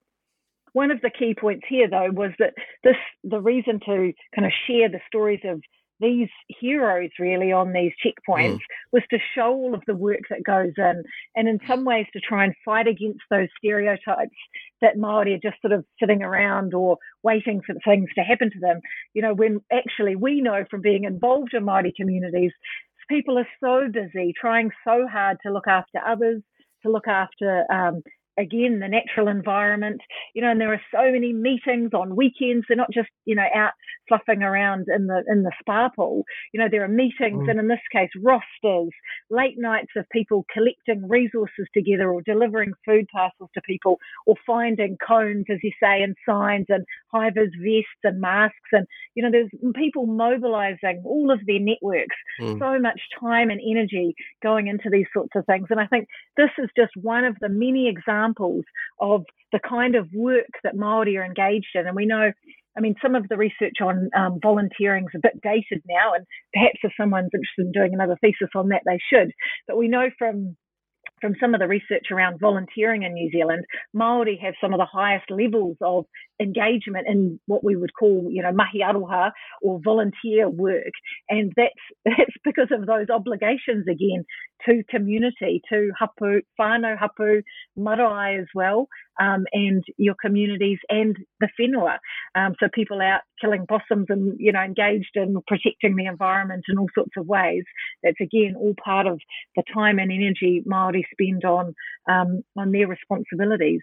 One 0.72 0.90
of 0.90 1.00
the 1.00 1.08
key 1.08 1.34
points 1.34 1.64
here, 1.66 1.88
though, 1.88 2.10
was 2.12 2.32
that 2.38 2.52
this 2.84 2.96
the 3.24 3.40
reason 3.40 3.80
to 3.86 4.12
kind 4.34 4.44
of 4.44 4.52
share 4.66 4.90
the 4.90 5.00
stories 5.06 5.40
of 5.44 5.62
these 6.00 6.28
heroes 6.60 7.10
really 7.18 7.52
on 7.52 7.72
these 7.72 7.92
checkpoints 8.04 8.54
mm. 8.54 8.60
was 8.92 9.02
to 9.10 9.18
show 9.34 9.52
all 9.52 9.74
of 9.74 9.82
the 9.86 9.94
work 9.94 10.20
that 10.30 10.44
goes 10.44 10.72
in 10.76 11.02
and 11.34 11.48
in 11.48 11.58
some 11.66 11.84
ways 11.84 12.06
to 12.12 12.20
try 12.20 12.44
and 12.44 12.54
fight 12.64 12.86
against 12.86 13.22
those 13.30 13.48
stereotypes 13.58 14.36
that 14.82 14.98
Maori 14.98 15.34
are 15.34 15.50
just 15.50 15.60
sort 15.62 15.72
of 15.72 15.84
sitting 15.98 16.22
around 16.22 16.74
or 16.74 16.98
waiting 17.22 17.62
for 17.64 17.74
things 17.84 18.08
to 18.16 18.22
happen 18.22 18.50
to 18.50 18.60
them. 18.60 18.80
You 19.14 19.22
know, 19.22 19.34
when 19.34 19.60
actually 19.72 20.16
we 20.16 20.42
know 20.42 20.64
from 20.70 20.82
being 20.82 21.04
involved 21.04 21.54
in 21.54 21.64
Maori 21.64 21.94
communities, 21.96 22.52
people 23.08 23.38
are 23.38 23.48
so 23.60 23.88
busy 23.90 24.34
trying 24.38 24.70
so 24.86 25.06
hard 25.10 25.38
to 25.44 25.52
look 25.52 25.66
after 25.66 25.98
others, 26.06 26.42
to 26.84 26.90
look 26.90 27.08
after 27.08 27.64
um, 27.72 28.02
again 28.38 28.80
the 28.80 28.88
natural 28.88 29.28
environment 29.28 30.00
you 30.34 30.42
know 30.42 30.50
and 30.50 30.60
there 30.60 30.72
are 30.72 30.80
so 30.90 31.12
many 31.12 31.32
meetings 31.32 31.90
on 31.94 32.16
weekends. 32.16 32.66
They're 32.68 32.76
not 32.76 32.92
just 32.92 33.08
you 33.24 33.34
know 33.34 33.46
out 33.54 33.72
fluffing 34.08 34.42
around 34.42 34.86
in 34.94 35.06
the 35.06 35.22
in 35.28 35.42
the 35.42 35.52
spa 35.60 35.88
pool. 35.94 36.24
You 36.52 36.60
know 36.60 36.68
there 36.70 36.84
are 36.84 36.88
meetings 36.88 37.46
mm. 37.46 37.50
and 37.50 37.58
in 37.58 37.68
this 37.68 37.80
case 37.92 38.10
rosters 38.22 38.90
late 39.30 39.56
nights 39.58 39.92
of 39.96 40.04
people 40.10 40.44
collecting 40.52 41.08
resources 41.08 41.66
together 41.74 42.10
or 42.10 42.22
delivering 42.22 42.72
food 42.84 43.06
parcels 43.12 43.50
to 43.54 43.60
people 43.62 43.98
or 44.26 44.34
finding 44.46 44.96
cones 45.06 45.46
as 45.50 45.58
you 45.62 45.72
say 45.82 46.02
and 46.02 46.16
signs 46.28 46.66
and 46.68 46.84
high 47.12 47.30
vis 47.30 47.50
vests 47.62 48.04
and 48.04 48.20
masks. 48.20 48.56
And 48.72 48.86
you 49.14 49.22
know 49.22 49.30
there's 49.30 49.50
people 49.74 50.06
mobilizing 50.06 51.02
all 51.04 51.30
of 51.30 51.40
their 51.46 51.60
networks. 51.60 52.16
Mm. 52.40 52.58
so 52.58 52.78
much 52.78 53.00
time 53.20 53.50
and 53.50 53.60
energy 53.60 54.14
going 54.42 54.66
into 54.66 54.90
these 54.90 55.06
sorts 55.12 55.32
of 55.36 55.44
things. 55.46 55.66
And 55.70 55.80
i 55.80 55.86
think 55.86 56.06
this 56.36 56.50
is 56.58 56.68
just 56.76 56.92
one 56.96 57.24
of 57.24 57.36
the 57.40 57.48
many 57.48 57.88
examples 57.88 58.25
examples 58.26 58.64
of 59.00 59.24
the 59.52 59.60
kind 59.66 59.94
of 59.94 60.08
work 60.14 60.50
that 60.64 60.76
Māori 60.76 61.16
are 61.18 61.24
engaged 61.24 61.74
in. 61.74 61.86
And 61.86 61.96
we 61.96 62.06
know, 62.06 62.32
I 62.76 62.80
mean, 62.80 62.94
some 63.00 63.14
of 63.14 63.28
the 63.28 63.36
research 63.36 63.76
on 63.80 64.10
um, 64.16 64.38
volunteering 64.42 65.04
is 65.04 65.16
a 65.16 65.20
bit 65.22 65.40
dated 65.42 65.82
now, 65.88 66.14
and 66.14 66.26
perhaps 66.52 66.78
if 66.82 66.92
someone's 66.98 67.30
interested 67.32 67.66
in 67.66 67.72
doing 67.72 67.94
another 67.94 68.16
thesis 68.20 68.50
on 68.54 68.68
that, 68.68 68.82
they 68.84 68.98
should. 69.12 69.32
But 69.66 69.78
we 69.78 69.88
know 69.88 70.08
from 70.18 70.56
from 71.26 71.34
some 71.40 71.54
of 71.54 71.60
the 71.60 71.66
research 71.66 72.06
around 72.12 72.38
volunteering 72.38 73.02
in 73.02 73.12
New 73.12 73.28
Zealand, 73.32 73.64
Māori 73.94 74.40
have 74.40 74.54
some 74.60 74.72
of 74.72 74.78
the 74.78 74.86
highest 74.86 75.28
levels 75.28 75.76
of 75.80 76.04
engagement 76.40 77.08
in 77.08 77.40
what 77.46 77.64
we 77.64 77.74
would 77.74 77.90
call, 77.98 78.28
you 78.30 78.42
know, 78.42 78.52
mahi 78.52 78.80
aroha 78.84 79.32
or 79.60 79.80
volunteer 79.82 80.48
work. 80.48 80.92
And 81.28 81.52
that's, 81.56 81.72
that's 82.04 82.36
because 82.44 82.68
of 82.70 82.86
those 82.86 83.10
obligations 83.12 83.86
again 83.90 84.24
to 84.66 84.84
community, 84.88 85.62
to 85.72 85.90
hapu, 85.98 86.42
whānau 86.60 86.96
hapu, 86.96 87.42
marae 87.76 88.38
as 88.38 88.46
well, 88.54 88.86
um, 89.20 89.44
and 89.52 89.82
your 89.96 90.14
communities 90.20 90.78
and 90.88 91.16
the 91.40 91.48
whenua. 91.58 91.98
Um, 92.34 92.54
so 92.60 92.68
people 92.72 93.00
out 93.00 93.20
killing 93.40 93.66
possums 93.66 94.06
and, 94.08 94.36
you 94.38 94.52
know, 94.52 94.62
engaged 94.62 95.12
in 95.14 95.36
protecting 95.46 95.96
the 95.96 96.06
environment 96.06 96.64
in 96.68 96.78
all 96.78 96.88
sorts 96.94 97.12
of 97.16 97.26
ways. 97.26 97.64
That's 98.02 98.20
again 98.20 98.54
all 98.56 98.74
part 98.82 99.06
of 99.06 99.20
the 99.56 99.62
time 99.72 99.98
and 99.98 100.12
energy 100.12 100.62
Māori 100.66 101.02
spend 101.12 101.44
on, 101.44 101.74
um, 102.10 102.42
on 102.56 102.72
their 102.72 102.86
responsibilities. 102.86 103.80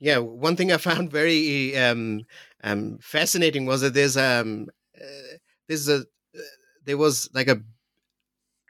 Yeah, 0.00 0.18
one 0.18 0.54
thing 0.56 0.70
I 0.70 0.76
found 0.76 1.10
very 1.10 1.76
um, 1.76 2.24
um, 2.62 2.98
fascinating 3.00 3.66
was 3.66 3.80
that 3.80 3.94
there's 3.94 4.16
um, 4.16 4.68
uh, 4.96 5.36
there's 5.66 5.88
a 5.88 5.98
uh, 5.98 6.40
there 6.84 6.96
was 6.96 7.28
like 7.34 7.48
a 7.48 7.60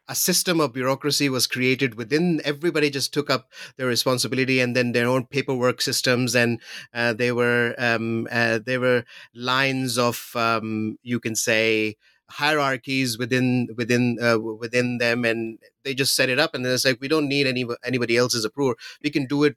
a 0.08 0.14
system 0.14 0.60
of 0.60 0.72
bureaucracy 0.72 1.28
was 1.28 1.46
created 1.46 1.94
within 1.94 2.40
everybody 2.44 2.90
just 2.90 3.12
took 3.12 3.28
up 3.28 3.50
their 3.76 3.86
responsibility 3.86 4.58
and 4.60 4.74
then 4.74 4.92
their 4.92 5.06
own 5.06 5.26
paperwork 5.26 5.80
systems 5.82 6.34
and 6.34 6.60
uh, 6.94 7.12
they 7.12 7.30
were 7.30 7.74
um, 7.78 8.26
uh, 8.30 8.58
there 8.64 8.80
were 8.80 9.04
lines 9.34 9.98
of 9.98 10.30
um, 10.34 10.98
you 11.02 11.20
can 11.20 11.34
say 11.34 11.96
hierarchies 12.30 13.18
within 13.18 13.68
within 13.76 14.18
uh, 14.22 14.38
within 14.38 14.98
them 14.98 15.24
and 15.24 15.58
they 15.84 15.94
just 15.94 16.14
set 16.14 16.28
it 16.28 16.38
up 16.38 16.54
and 16.54 16.64
then 16.64 16.72
it's 16.72 16.84
like 16.84 17.00
we 17.00 17.08
don't 17.08 17.28
need 17.28 17.46
any 17.46 17.66
anybody 17.84 18.16
else's 18.16 18.44
approval. 18.44 18.74
We 19.02 19.10
can 19.10 19.26
do 19.26 19.44
it 19.44 19.56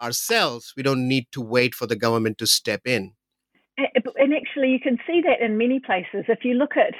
ourselves. 0.00 0.72
We 0.76 0.82
don't 0.82 1.06
need 1.06 1.26
to 1.32 1.40
wait 1.40 1.74
for 1.74 1.86
the 1.86 1.96
government 1.96 2.38
to 2.38 2.46
step 2.46 2.82
in 2.86 3.12
and 4.16 4.34
actually, 4.34 4.70
you 4.70 4.80
can 4.80 4.98
see 5.06 5.22
that 5.22 5.44
in 5.44 5.58
many 5.58 5.80
places. 5.80 6.24
If 6.28 6.44
you 6.44 6.54
look 6.54 6.72
at 6.76 6.94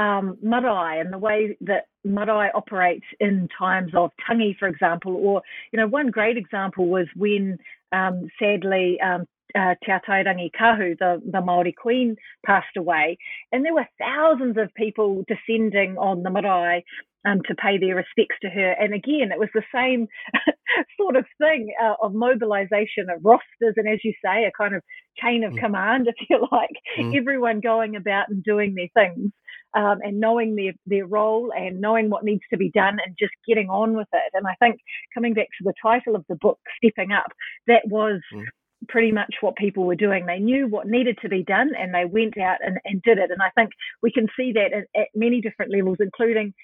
um, 0.00 0.38
marae 0.42 1.00
and 1.00 1.12
the 1.12 1.18
way 1.18 1.56
that 1.62 1.86
marae 2.04 2.50
operates 2.54 3.06
in 3.20 3.48
times 3.56 3.92
of 3.94 4.10
tangi, 4.26 4.56
for 4.58 4.68
example, 4.68 5.14
or 5.16 5.42
you 5.72 5.78
know, 5.78 5.86
one 5.86 6.10
great 6.10 6.36
example 6.36 6.88
was 6.88 7.06
when 7.16 7.58
um, 7.92 8.28
sadly 8.38 8.98
um, 9.00 9.26
uh, 9.54 9.74
Te 9.84 9.92
Atairangi 9.92 10.50
Kahu, 10.58 10.98
the, 10.98 11.22
the 11.30 11.40
Maori 11.40 11.72
Queen, 11.72 12.16
passed 12.44 12.76
away, 12.76 13.16
and 13.52 13.64
there 13.64 13.74
were 13.74 13.86
thousands 13.98 14.56
of 14.56 14.74
people 14.74 15.24
descending 15.28 15.96
on 15.96 16.22
the 16.22 16.30
marae 16.30 16.84
um, 17.24 17.40
to 17.46 17.54
pay 17.54 17.78
their 17.78 17.96
respects 17.96 18.36
to 18.42 18.48
her. 18.48 18.72
And 18.72 18.94
again, 18.94 19.32
it 19.32 19.38
was 19.38 19.48
the 19.54 19.62
same 19.74 20.06
sort 21.00 21.16
of 21.16 21.24
thing 21.38 21.74
uh, 21.82 21.94
of 22.02 22.14
mobilization 22.14 23.08
of 23.10 23.24
rosters, 23.24 23.74
and 23.76 23.88
as 23.88 24.00
you 24.04 24.12
say, 24.24 24.44
a 24.44 24.52
kind 24.56 24.74
of 24.74 24.82
chain 25.18 25.44
of 25.44 25.52
mm. 25.52 25.60
command, 25.60 26.08
if 26.08 26.14
you 26.28 26.46
like, 26.52 26.76
mm. 26.98 27.16
everyone 27.16 27.60
going 27.60 27.96
about 27.96 28.28
and 28.28 28.42
doing 28.42 28.74
their 28.74 28.88
things. 28.94 29.30
Um, 29.76 29.98
and 30.04 30.20
knowing 30.20 30.54
their, 30.54 30.72
their 30.86 31.04
role 31.04 31.52
and 31.52 31.80
knowing 31.80 32.08
what 32.08 32.22
needs 32.22 32.44
to 32.50 32.56
be 32.56 32.70
done 32.70 32.98
and 33.04 33.16
just 33.18 33.32
getting 33.44 33.70
on 33.70 33.96
with 33.96 34.06
it. 34.12 34.32
And 34.32 34.46
I 34.46 34.54
think 34.60 34.76
coming 35.12 35.34
back 35.34 35.48
to 35.58 35.64
the 35.64 35.74
title 35.82 36.14
of 36.14 36.24
the 36.28 36.36
book, 36.36 36.60
Stepping 36.78 37.10
Up, 37.10 37.26
that 37.66 37.82
was 37.88 38.20
mm 38.32 38.44
pretty 38.88 39.12
much 39.12 39.34
what 39.40 39.56
people 39.56 39.84
were 39.84 39.94
doing. 39.94 40.26
They 40.26 40.38
knew 40.38 40.66
what 40.66 40.86
needed 40.86 41.18
to 41.22 41.28
be 41.28 41.42
done 41.42 41.70
and 41.78 41.94
they 41.94 42.04
went 42.04 42.38
out 42.38 42.58
and, 42.60 42.78
and 42.84 43.02
did 43.02 43.18
it. 43.18 43.30
And 43.30 43.40
I 43.42 43.50
think 43.58 43.70
we 44.02 44.12
can 44.12 44.26
see 44.36 44.52
that 44.52 44.72
at, 44.72 45.00
at 45.00 45.08
many 45.14 45.40
different 45.40 45.72
levels, 45.72 45.98
including 46.00 46.54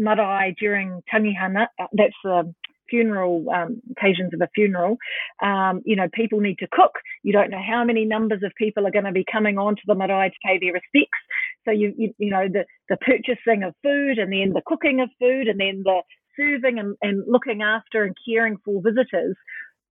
marae 0.00 0.54
during 0.58 1.02
tangihanga. 1.12 1.66
Uh, 1.78 1.86
that's 1.92 2.14
the 2.24 2.52
funeral 2.88 3.46
um, 3.54 3.80
occasions 3.92 4.34
of 4.34 4.40
a 4.40 4.48
funeral. 4.54 4.96
Um, 5.42 5.80
you 5.84 5.94
know, 5.94 6.08
people 6.12 6.40
need 6.40 6.58
to 6.58 6.66
cook. 6.72 6.92
You 7.22 7.32
don't 7.32 7.50
know 7.50 7.62
how 7.64 7.84
many 7.84 8.04
numbers 8.04 8.42
of 8.44 8.52
people 8.58 8.86
are 8.86 8.90
going 8.90 9.04
to 9.04 9.12
be 9.12 9.24
coming 9.30 9.58
onto 9.58 9.82
the 9.86 9.94
marae 9.94 10.30
to 10.30 10.36
pay 10.44 10.58
their 10.58 10.72
respects. 10.72 11.18
So 11.64 11.70
you, 11.70 11.94
you, 11.96 12.12
you 12.18 12.30
know, 12.30 12.48
the 12.48 12.64
the 12.88 12.96
purchasing 12.96 13.62
of 13.62 13.74
food 13.82 14.18
and 14.18 14.32
then 14.32 14.52
the 14.52 14.62
cooking 14.66 15.00
of 15.00 15.08
food 15.20 15.46
and 15.46 15.60
then 15.60 15.82
the 15.84 16.02
serving 16.36 16.78
and, 16.78 16.96
and 17.02 17.22
looking 17.26 17.62
after 17.62 18.04
and 18.04 18.16
caring 18.26 18.56
for 18.64 18.82
visitors 18.82 19.36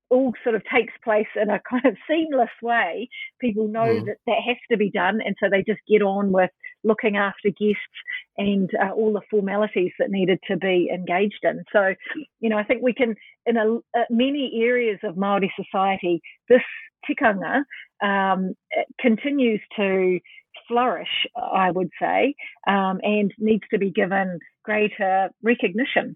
all 0.10 0.34
sort 0.43 0.56
of 0.56 0.63
takes 0.74 0.93
place 1.04 1.28
in 1.36 1.50
a 1.50 1.62
kind 1.69 1.86
of 1.86 1.95
seamless 2.10 2.50
way. 2.62 3.10
People 3.39 3.67
know 3.67 3.86
mm. 3.86 4.06
that 4.06 4.17
that 4.28 4.38
has 4.45 4.58
to 4.72 4.78
be 4.78 4.89
done, 4.89 5.19
and 5.24 5.36
so 5.41 5.50
they 5.50 5.63
just 5.65 5.82
get 5.88 6.02
on 6.02 6.32
with 6.32 6.52
looking 6.84 7.17
after 7.17 7.50
guests 7.50 8.00
and 8.38 8.69
uh, 8.82 8.91
all 8.91 9.13
the 9.13 9.22
formalities 9.30 9.91
that 10.00 10.10
needed 10.10 10.39
to 10.48 10.58
be 10.58 10.89
engaged 10.93 11.39
in. 11.43 11.63
So, 11.74 11.93
you 12.39 12.50
know, 12.50 12.58
I 12.58 12.63
think 12.63 12.82
we 12.82 12.93
can, 12.93 13.15
in 13.45 13.58
a, 13.58 13.76
uh, 13.76 14.06
many 14.10 14.62
areas 14.63 15.00
of 15.04 15.17
Maori 15.17 15.52
society, 15.62 16.22
this 16.48 16.62
tikanga 17.10 17.63
um, 18.02 18.54
continues 19.00 19.62
to 19.76 20.19
flourish, 20.67 21.28
I 21.36 21.72
would 21.72 21.89
say, 22.02 22.36
um, 22.67 23.00
and 23.04 23.34
needs 23.38 23.63
to 23.72 23.80
be 23.80 23.91
given 23.91 24.39
greater 24.63 25.30
recognition. 25.43 26.15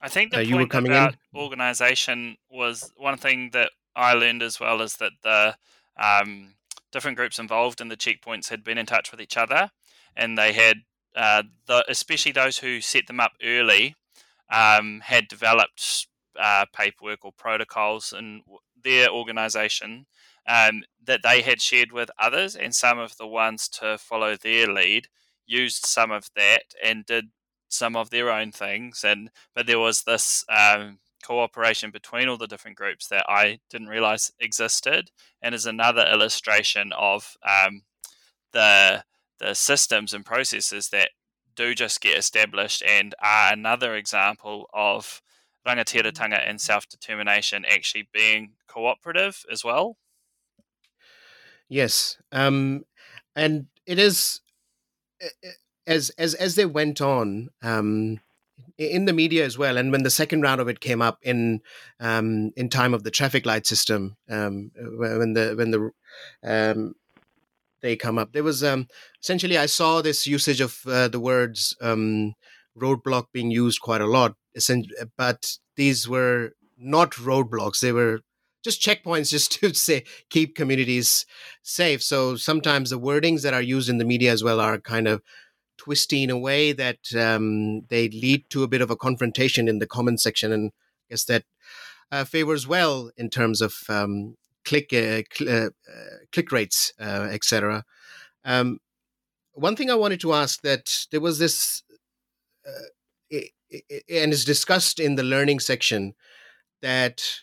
I 0.00 0.08
think 0.08 0.32
the 0.32 0.42
uh, 0.42 0.50
point 0.50 0.74
about 0.74 1.14
in? 1.14 1.40
organization 1.40 2.36
was 2.50 2.92
one 2.96 3.18
thing 3.18 3.50
that 3.52 3.70
I 3.96 4.14
learned 4.14 4.42
as 4.42 4.60
well 4.60 4.80
is 4.80 4.96
that 4.96 5.12
the 5.22 5.56
um, 5.96 6.54
different 6.92 7.16
groups 7.16 7.38
involved 7.38 7.80
in 7.80 7.88
the 7.88 7.96
checkpoints 7.96 8.48
had 8.48 8.62
been 8.62 8.78
in 8.78 8.86
touch 8.86 9.10
with 9.10 9.20
each 9.20 9.36
other, 9.36 9.70
and 10.16 10.38
they 10.38 10.52
had, 10.52 10.78
uh, 11.16 11.42
the, 11.66 11.84
especially 11.88 12.32
those 12.32 12.58
who 12.58 12.80
set 12.80 13.06
them 13.08 13.20
up 13.20 13.32
early, 13.42 13.96
um, 14.50 15.00
had 15.04 15.28
developed 15.28 16.06
uh, 16.38 16.64
paperwork 16.72 17.24
or 17.24 17.32
protocols 17.32 18.14
in 18.16 18.42
their 18.82 19.08
organization 19.10 20.06
um, 20.46 20.82
that 21.04 21.20
they 21.22 21.42
had 21.42 21.60
shared 21.60 21.92
with 21.92 22.10
others, 22.18 22.54
and 22.54 22.74
some 22.74 22.98
of 22.98 23.16
the 23.16 23.26
ones 23.26 23.68
to 23.68 23.98
follow 23.98 24.36
their 24.36 24.72
lead 24.72 25.08
used 25.46 25.84
some 25.84 26.10
of 26.10 26.28
that 26.36 26.62
and 26.84 27.06
did 27.06 27.30
some 27.68 27.96
of 27.96 28.10
their 28.10 28.30
own 28.30 28.52
things, 28.52 29.04
and 29.04 29.30
but 29.54 29.66
there 29.66 29.78
was 29.78 30.02
this 30.02 30.44
um, 30.48 30.98
cooperation 31.22 31.90
between 31.90 32.28
all 32.28 32.36
the 32.38 32.46
different 32.46 32.76
groups 32.76 33.08
that 33.08 33.26
I 33.28 33.58
didn't 33.70 33.88
realize 33.88 34.32
existed, 34.40 35.10
and 35.42 35.54
is 35.54 35.66
another 35.66 36.06
illustration 36.10 36.92
of 36.96 37.36
um, 37.46 37.82
the 38.52 39.04
the 39.38 39.54
systems 39.54 40.12
and 40.12 40.24
processes 40.26 40.88
that 40.88 41.10
do 41.54 41.74
just 41.74 42.00
get 42.00 42.18
established, 42.18 42.82
and 42.82 43.14
are 43.22 43.52
another 43.52 43.96
example 43.96 44.68
of 44.72 45.22
rangatiratanga 45.66 46.48
and 46.48 46.60
self 46.60 46.88
determination 46.88 47.64
actually 47.64 48.08
being 48.12 48.52
cooperative 48.66 49.44
as 49.50 49.64
well. 49.64 49.96
Yes, 51.68 52.16
um, 52.32 52.84
and 53.36 53.66
it 53.86 53.98
is 53.98 54.40
as 55.88 56.10
as 56.10 56.34
as 56.34 56.54
they 56.54 56.66
went 56.66 57.00
on 57.00 57.48
um, 57.62 58.20
in 58.76 59.06
the 59.06 59.12
media 59.12 59.44
as 59.44 59.58
well, 59.58 59.76
and 59.76 59.90
when 59.90 60.04
the 60.04 60.10
second 60.10 60.42
round 60.42 60.60
of 60.60 60.68
it 60.68 60.80
came 60.80 61.02
up 61.02 61.18
in 61.22 61.60
um, 61.98 62.52
in 62.56 62.68
time 62.68 62.94
of 62.94 63.02
the 63.02 63.10
traffic 63.10 63.44
light 63.46 63.66
system, 63.66 64.16
um, 64.28 64.70
when 64.76 65.32
the 65.32 65.54
when 65.56 65.70
the 65.72 65.90
um, 66.44 66.94
they 67.80 67.96
come 67.96 68.18
up, 68.18 68.32
there 68.32 68.44
was 68.44 68.62
um, 68.62 68.86
essentially 69.22 69.58
I 69.58 69.66
saw 69.66 70.00
this 70.00 70.26
usage 70.26 70.60
of 70.60 70.78
uh, 70.86 71.08
the 71.08 71.20
words 71.20 71.74
um, 71.80 72.34
roadblock 72.78 73.26
being 73.32 73.50
used 73.50 73.80
quite 73.80 74.00
a 74.00 74.06
lot, 74.06 74.34
but 75.16 75.58
these 75.76 76.06
were 76.06 76.52
not 76.76 77.12
roadblocks; 77.12 77.80
they 77.80 77.92
were 77.92 78.20
just 78.62 78.82
checkpoints 78.82 79.30
just 79.36 79.52
to 79.52 79.72
say 79.74 80.04
keep 80.28 80.54
communities 80.54 81.24
safe. 81.62 82.02
So 82.02 82.36
sometimes 82.36 82.90
the 82.90 83.00
wordings 83.00 83.42
that 83.42 83.54
are 83.54 83.62
used 83.62 83.88
in 83.88 83.98
the 83.98 84.04
media 84.04 84.32
as 84.32 84.44
well 84.44 84.60
are 84.60 84.78
kind 84.78 85.08
of 85.08 85.22
twisty 85.78 86.22
in 86.22 86.30
a 86.30 86.38
way 86.38 86.72
that 86.72 86.98
um, 87.16 87.82
they 87.88 88.08
lead 88.08 88.50
to 88.50 88.62
a 88.62 88.68
bit 88.68 88.82
of 88.82 88.90
a 88.90 88.96
confrontation 88.96 89.68
in 89.68 89.78
the 89.78 89.86
comment 89.86 90.20
section, 90.20 90.52
and 90.52 90.72
I 90.74 91.14
guess 91.14 91.24
that 91.24 91.44
uh, 92.12 92.24
favors 92.24 92.66
well 92.66 93.10
in 93.16 93.30
terms 93.30 93.60
of 93.60 93.74
um, 93.88 94.36
click 94.64 94.92
uh, 94.92 95.22
cl- 95.32 95.50
uh, 95.50 95.66
uh 95.66 96.16
click 96.32 96.52
rates, 96.52 96.92
uh, 97.00 97.28
etc. 97.30 97.84
Um, 98.44 98.80
one 99.52 99.76
thing 99.76 99.90
I 99.90 99.94
wanted 99.94 100.20
to 100.20 100.34
ask 100.34 100.62
that 100.62 101.06
there 101.10 101.20
was 101.20 101.38
this, 101.38 101.82
it, 103.30 103.50
uh, 103.72 103.78
it, 103.88 104.04
and 104.10 104.32
is 104.32 104.44
discussed 104.44 105.00
in 105.00 105.16
the 105.16 105.22
learning 105.22 105.60
section 105.60 106.14
that 106.80 107.40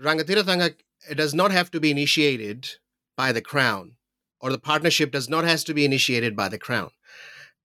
Rangatiratanga 0.00 0.74
does 1.14 1.34
not 1.34 1.50
have 1.50 1.70
to 1.72 1.80
be 1.80 1.90
initiated 1.90 2.68
by 3.16 3.32
the 3.32 3.42
crown 3.42 3.96
or 4.44 4.50
the 4.50 4.58
partnership 4.58 5.10
does 5.10 5.28
not 5.28 5.44
has 5.44 5.64
to 5.64 5.72
be 5.72 5.86
initiated 5.86 6.36
by 6.36 6.48
the 6.50 6.58
crown 6.58 6.90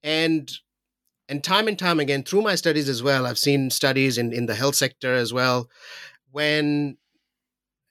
and 0.01 0.59
and 1.27 1.43
time 1.43 1.67
and 1.67 1.77
time 1.77 1.99
again 1.99 2.23
through 2.23 2.41
my 2.41 2.55
studies 2.55 2.87
as 2.87 3.03
well 3.03 3.27
i've 3.27 3.37
seen 3.37 3.69
studies 3.69 4.17
in, 4.17 4.31
in 4.31 4.45
the 4.45 4.55
health 4.55 4.75
sector 4.75 5.13
as 5.13 5.33
well 5.33 5.69
when 6.31 6.97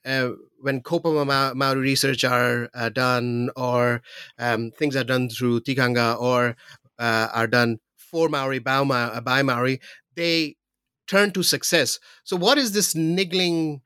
uh, 0.07 0.31
when 0.61 0.81
Kaupapa 0.81 1.55
Maori 1.55 1.81
research 1.81 2.25
are 2.25 2.71
uh, 2.73 2.89
done 2.89 3.51
or 3.57 4.01
um, 4.39 4.71
things 4.71 4.97
are 4.97 5.05
done 5.05 5.29
through 5.29 5.61
Tikanga 5.61 6.19
or 6.19 6.57
uh, 6.99 7.29
are 7.35 7.47
done 7.47 7.79
for 7.97 8.31
Maori, 8.31 8.59
by, 8.59 8.83
by 9.21 9.43
Maori, 9.43 9.81
they 10.17 10.57
turn 11.07 11.31
to 11.33 11.43
success. 11.43 11.99
So, 12.25 12.37
what 12.37 12.57
is 12.57 12.73
this 12.73 12.95
niggling 12.95 13.83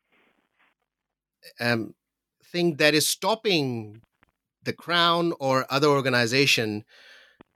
um, 1.58 1.94
thing 2.52 2.76
that 2.76 2.94
is 2.94 3.08
stopping 3.08 4.00
the 4.64 4.72
crown 4.72 5.32
or 5.40 5.66
other 5.70 5.88
organization 5.88 6.84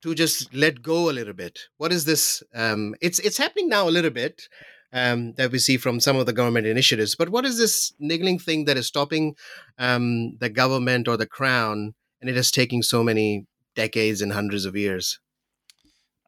to 0.03 0.15
just 0.15 0.53
let 0.55 0.83
go 0.83 1.11
a 1.11 1.13
little 1.13 1.33
bit? 1.35 1.61
What 1.79 1.93
is 1.93 2.05
this 2.05 2.43
um, 2.55 2.95
it's 3.01 3.19
it's 3.21 3.39
happening 3.39 3.69
now 3.69 3.89
a 3.89 3.91
little 3.91 4.11
bit 4.11 4.49
um, 4.93 5.33
that 5.35 5.51
we 5.51 5.59
see 5.59 5.77
from 5.77 6.01
some 6.01 6.17
of 6.17 6.27
the 6.27 6.33
government 6.33 6.67
initiatives 6.67 7.17
but 7.17 7.29
what 7.29 7.45
is 7.45 7.59
this 7.59 7.93
niggling 7.99 8.39
thing 8.39 8.65
that 8.67 8.77
is 8.77 8.87
stopping 8.87 9.35
um, 9.79 10.37
the 10.39 10.49
government 10.49 11.09
or 11.09 11.17
the 11.17 11.27
crown 11.27 11.95
and 12.21 12.31
it 12.31 12.37
is 12.37 12.51
taking 12.51 12.83
so 12.83 13.03
many 13.03 13.47
decades 13.75 14.23
and 14.23 14.33
hundreds 14.33 14.65
of 14.65 14.77
years? 14.77 15.19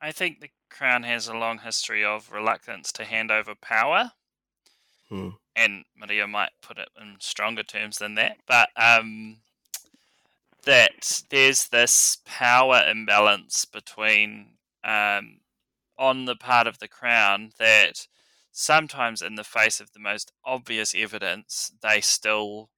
I 0.00 0.12
think 0.12 0.40
the 0.40 0.50
crown 0.70 1.02
has 1.02 1.26
a 1.26 1.34
long 1.34 1.58
history 1.58 2.04
of 2.04 2.30
reluctance 2.30 2.92
to 2.92 3.04
hand 3.04 3.30
over 3.30 3.54
power. 3.54 4.12
Hmm. 5.08 5.30
and 5.56 5.84
Maria 5.96 6.26
might 6.26 6.50
put 6.60 6.76
it 6.76 6.90
in 7.00 7.16
stronger 7.18 7.62
terms 7.62 7.96
than 7.96 8.14
that, 8.16 8.36
but 8.46 8.68
um, 8.76 9.38
that 10.68 11.22
there's 11.31 11.68
this 11.68 12.18
power 12.26 12.85
imbalance 12.87 13.64
between 13.64 14.48
um, 14.85 15.40
on 15.98 16.26
the 16.26 16.37
part 16.37 16.66
of 16.66 16.78
the 16.78 16.87
crown 16.87 17.52
that 17.59 18.07
sometimes 18.52 19.22
in 19.22 19.37
the 19.37 19.44
face 19.44 19.81
of 19.81 19.94
the 19.94 19.98
most 19.98 20.31
obvious 20.44 20.94
evidence 20.94 21.72
they 21.81 22.02
still 22.02 22.68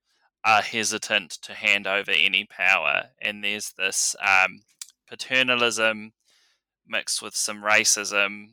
are 0.44 0.62
hesitant 0.62 1.32
to 1.42 1.52
hand 1.52 1.84
over 1.84 2.12
any 2.12 2.44
power. 2.44 3.06
And 3.20 3.42
there's 3.42 3.72
this 3.76 4.14
um, 4.24 4.60
paternalism 5.08 6.12
mixed 6.86 7.20
with 7.20 7.34
some 7.34 7.60
racism 7.60 8.52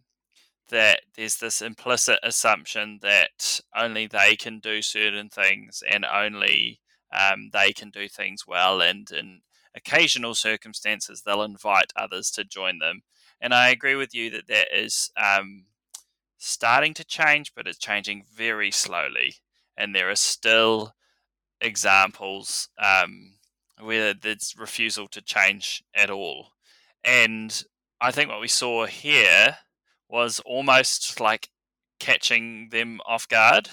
that 0.70 1.02
there's 1.16 1.38
this 1.38 1.62
implicit 1.62 2.18
assumption 2.24 2.98
that 3.04 3.60
only 3.76 4.08
they 4.08 4.36
can 4.36 4.58
do 4.58 4.82
certain 4.82 5.30
things 5.30 5.84
and 5.88 6.06
only 6.06 6.80
um, 7.12 7.50
they 7.54 7.72
can 7.74 7.90
do 7.90 8.08
things 8.08 8.46
well, 8.48 8.82
and 8.82 9.10
in 9.12 9.42
occasional 9.76 10.36
circumstances, 10.36 11.22
they'll 11.22 11.44
invite 11.44 11.94
others 11.96 12.32
to 12.32 12.44
join 12.44 12.80
them. 12.80 13.04
And 13.40 13.54
I 13.54 13.70
agree 13.70 13.96
with 13.96 14.16
you 14.16 14.30
that 14.32 14.48
that 14.48 14.68
is 14.76 15.12
um, 15.16 15.66
starting 16.38 16.94
to 16.96 17.06
change, 17.06 17.54
but 17.56 17.68
it's 17.68 17.78
changing 17.78 18.26
very 18.34 18.72
slowly. 18.72 19.36
And 19.78 19.94
there 19.94 20.10
are 20.10 20.16
still 20.16 20.96
examples 21.62 22.70
um, 22.82 23.36
where 23.80 24.14
there's 24.14 24.56
refusal 24.58 25.08
to 25.10 25.22
change 25.22 25.84
at 25.96 26.10
all. 26.10 26.50
And 27.04 27.64
I 28.02 28.12
think 28.12 28.30
what 28.30 28.42
we 28.42 28.48
saw 28.48 28.86
here 28.86 29.58
was 30.10 30.40
almost 30.46 31.20
like 31.20 31.50
catching 32.00 32.70
them 32.70 33.00
off 33.06 33.28
guard 33.28 33.70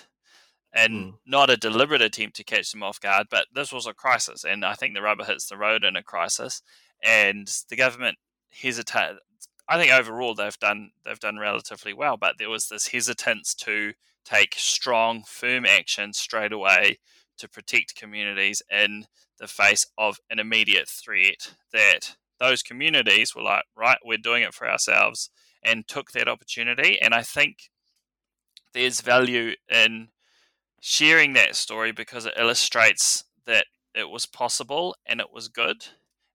and 0.74 0.92
mm. 0.92 1.14
not 1.24 1.50
a 1.50 1.56
deliberate 1.56 2.02
attempt 2.02 2.37
to 2.37 2.44
catch 2.44 2.72
them 2.72 2.82
off 2.82 3.00
guard, 3.00 3.28
but 3.30 3.46
this 3.54 3.72
was 3.72 3.87
a 3.87 3.94
crisis. 3.94 4.44
And 4.44 4.64
I 4.64 4.74
think 4.74 4.94
the 4.94 5.02
rubber 5.02 5.24
hits 5.24 5.48
the 5.48 5.56
road 5.56 5.84
in 5.84 5.94
a 5.94 6.02
crisis. 6.02 6.62
And 7.02 7.46
the 7.70 7.76
government 7.76 8.18
hesitated. 8.50 9.18
I 9.68 9.78
think 9.78 9.92
overall 9.92 10.34
they've 10.34 10.58
done 10.58 10.90
they've 11.04 11.18
done 11.18 11.38
relatively 11.38 11.94
well, 11.94 12.16
but 12.16 12.37
there 12.38 12.50
was 12.50 12.68
this 12.68 12.88
hesitance 12.88 13.54
to 13.54 13.92
take 14.24 14.54
strong, 14.56 15.22
firm 15.26 15.64
action 15.64 16.12
straight 16.12 16.52
away 16.52 16.98
to 17.38 17.48
protect 17.48 17.96
communities 17.96 18.62
in 18.70 19.06
the 19.38 19.46
face 19.46 19.87
of 19.96 20.18
an 20.30 20.38
immediate 20.38 20.88
threat 20.88 21.54
that 21.72 22.16
those 22.38 22.62
communities 22.62 23.34
were 23.34 23.42
like, 23.42 23.64
right, 23.76 23.98
we're 24.04 24.18
doing 24.18 24.42
it 24.42 24.54
for 24.54 24.68
ourselves 24.68 25.30
and 25.62 25.88
took 25.88 26.12
that 26.12 26.28
opportunity. 26.28 27.00
And 27.00 27.14
I 27.14 27.22
think 27.22 27.70
there's 28.72 29.00
value 29.00 29.54
in 29.70 30.08
sharing 30.87 31.33
that 31.33 31.57
story 31.57 31.92
because 31.92 32.27
it 32.27 32.35
illustrates 32.38 33.25
that 33.47 33.64
it 33.94 34.11
was 34.11 34.27
possible 34.27 34.94
and 35.07 35.18
it 35.18 35.33
was 35.33 35.49
good. 35.49 35.87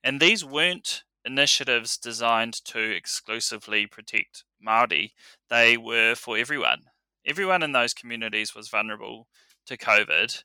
And 0.03 0.19
these 0.19 0.43
weren't 0.43 1.03
initiatives 1.23 1.97
designed 1.97 2.65
to 2.65 2.79
exclusively 2.79 3.85
protect 3.85 4.43
Maori. 4.59 5.13
They 5.51 5.77
were 5.77 6.15
for 6.15 6.35
everyone. 6.35 6.85
Everyone 7.23 7.61
in 7.61 7.73
those 7.73 7.93
communities 7.93 8.55
was 8.55 8.69
vulnerable 8.69 9.27
to 9.67 9.77
COVID, 9.77 10.43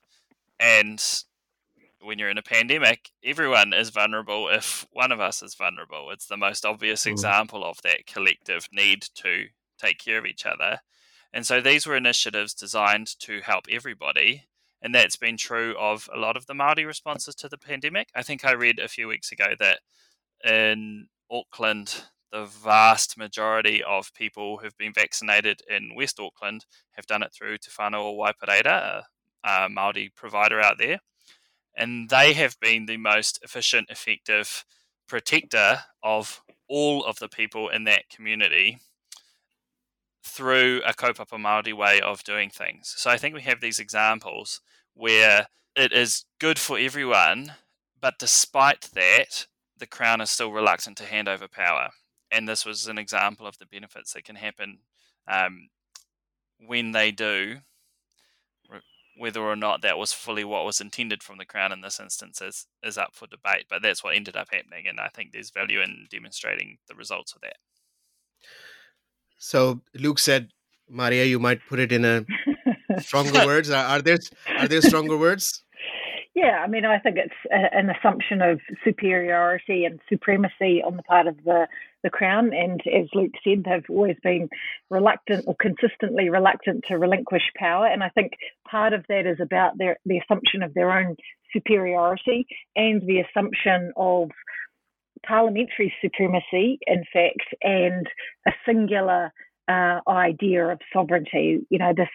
and 0.59 1.03
when 1.99 2.19
you're 2.19 2.29
in 2.29 2.37
a 2.37 2.43
pandemic, 2.43 3.09
everyone 3.23 3.73
is 3.73 3.89
vulnerable 3.89 4.49
if 4.51 4.85
one 4.91 5.11
of 5.11 5.19
us 5.19 5.41
is 5.41 5.55
vulnerable. 5.55 6.11
It's 6.11 6.27
the 6.27 6.37
most 6.37 6.63
obvious 6.63 7.05
mm. 7.05 7.11
example 7.11 7.65
of 7.65 7.79
that 7.83 8.05
collective 8.05 8.67
need 8.71 9.01
to 9.15 9.45
take 9.79 9.97
care 9.97 10.19
of 10.19 10.27
each 10.27 10.45
other. 10.45 10.81
And 11.35 11.45
so 11.45 11.61
these 11.61 11.85
were 11.85 11.95
initiatives 11.95 12.55
designed 12.55 13.19
to 13.19 13.41
help 13.41 13.65
everybody. 13.69 14.45
And 14.81 14.95
that's 14.95 15.17
been 15.17 15.37
true 15.37 15.75
of 15.77 16.09
a 16.13 16.17
lot 16.17 16.37
of 16.37 16.47
the 16.47 16.53
Māori 16.53 16.87
responses 16.87 17.35
to 17.35 17.49
the 17.49 17.57
pandemic. 17.57 18.09
I 18.15 18.23
think 18.23 18.43
I 18.43 18.53
read 18.53 18.79
a 18.79 18.87
few 18.87 19.07
weeks 19.07 19.31
ago 19.31 19.53
that 19.59 19.79
in 20.43 21.07
Auckland, 21.29 22.05
the 22.31 22.45
vast 22.45 23.17
majority 23.17 23.83
of 23.83 24.13
people 24.13 24.57
who've 24.57 24.77
been 24.77 24.93
vaccinated 24.93 25.61
in 25.69 25.93
West 25.95 26.19
Auckland 26.19 26.65
have 26.91 27.05
done 27.05 27.21
it 27.21 27.33
through 27.33 27.57
Te 27.57 27.69
Whānau 27.69 28.15
Waipareira, 28.15 29.03
a, 29.43 29.47
a 29.47 29.69
Māori 29.69 30.15
provider 30.15 30.61
out 30.61 30.77
there 30.79 30.99
and 31.75 32.09
they 32.09 32.33
have 32.33 32.59
been 32.59 32.85
the 32.85 32.97
most 32.97 33.39
efficient, 33.43 33.89
effective 33.89 34.65
protector 35.07 35.79
of 36.01 36.41
all 36.67 37.03
of 37.05 37.19
the 37.19 37.29
people 37.29 37.69
in 37.69 37.83
that 37.83 38.09
community 38.09 38.79
through 40.25 40.81
a 40.85 40.93
kaupapa 40.93 41.37
Māori 41.39 41.73
way 41.73 42.01
of 42.01 42.23
doing 42.23 42.49
things. 42.49 42.93
So 42.97 43.09
I 43.09 43.17
think 43.17 43.35
we 43.35 43.43
have 43.43 43.61
these 43.61 43.79
examples 43.79 44.61
where 44.93 45.47
it 45.75 45.93
is 45.93 46.25
good 46.39 46.57
for 46.57 46.77
everyone, 46.77 47.53
but 48.01 48.19
despite 48.19 48.89
that, 48.93 49.45
the 49.77 49.87
Crown 49.87 50.21
is 50.21 50.29
still 50.29 50.51
reluctant 50.51 50.97
to 50.97 51.05
hand 51.05 51.27
over 51.27 51.47
power. 51.47 51.89
And 52.31 52.47
this 52.47 52.65
was 52.65 52.87
an 52.87 52.97
example 52.97 53.45
of 53.45 53.57
the 53.59 53.65
benefits 53.65 54.13
that 54.13 54.25
can 54.25 54.35
happen 54.35 54.79
um, 55.27 55.69
when 56.59 56.91
they 56.91 57.11
do 57.11 57.57
whether 59.17 59.41
or 59.41 59.55
not 59.55 59.81
that 59.81 59.97
was 59.97 60.11
fully 60.11 60.43
what 60.43 60.65
was 60.65 60.81
intended 60.81 61.23
from 61.23 61.37
the 61.37 61.45
Crown 61.45 61.71
in 61.71 61.81
this 61.81 61.99
instance 61.99 62.41
is, 62.41 62.67
is 62.83 62.97
up 62.97 63.11
for 63.13 63.27
debate, 63.27 63.65
but 63.69 63.81
that's 63.81 64.03
what 64.03 64.15
ended 64.15 64.35
up 64.35 64.49
happening. 64.51 64.87
And 64.87 64.99
I 64.99 65.07
think 65.07 65.31
there's 65.31 65.51
value 65.51 65.81
in 65.81 66.07
demonstrating 66.09 66.77
the 66.87 66.95
results 66.95 67.33
of 67.33 67.41
that. 67.41 67.55
So 69.45 69.81
Luke 69.93 70.17
said, 70.17 70.49
Maria, 70.89 71.23
you 71.23 71.37
might 71.37 71.59
put 71.69 71.79
it 71.79 71.91
in 71.91 72.03
a 72.03 72.25
stronger 72.99 73.31
words. 73.45 73.69
Are, 73.69 73.85
are, 73.85 74.01
there 74.01 74.17
are 74.57 74.67
there 74.67 74.81
stronger 74.81 75.17
words? 75.17 75.63
Yeah, 76.33 76.63
I 76.63 76.67
mean, 76.67 76.83
I 76.83 76.97
think 76.97 77.17
it's 77.17 77.35
a, 77.51 77.77
an 77.77 77.91
assumption 77.91 78.41
of 78.41 78.59
superiority 78.83 79.85
and 79.85 79.99
supremacy 80.09 80.81
on 80.83 80.97
the 80.97 81.03
part 81.03 81.27
of 81.27 81.37
the, 81.45 81.67
the 82.01 82.09
Crown. 82.09 82.53
And 82.53 82.81
as 82.87 83.07
Luke 83.13 83.33
said, 83.43 83.65
they've 83.65 83.85
always 83.87 84.17
been 84.23 84.49
reluctant 84.89 85.45
or 85.47 85.55
consistently 85.55 86.29
reluctant 86.29 86.83
to 86.87 86.97
relinquish 86.97 87.51
power. 87.55 87.85
And 87.85 88.03
I 88.03 88.09
think 88.09 88.31
part 88.67 88.93
of 88.93 89.05
that 89.09 89.27
is 89.27 89.37
about 89.39 89.77
their, 89.77 89.97
the 90.07 90.17
assumption 90.17 90.63
of 90.63 90.73
their 90.73 90.91
own 90.91 91.17
superiority 91.53 92.47
and 92.75 93.03
the 93.03 93.19
assumption 93.19 93.93
of 93.95 94.31
parliamentary 95.27 95.93
supremacy, 96.01 96.79
in 96.87 97.03
fact, 97.13 97.45
and 97.61 98.07
a 98.47 98.51
singular 98.65 99.31
uh, 99.67 99.99
idea 100.07 100.67
of 100.67 100.79
sovereignty. 100.93 101.59
You 101.69 101.79
know, 101.79 101.93
this 101.95 102.09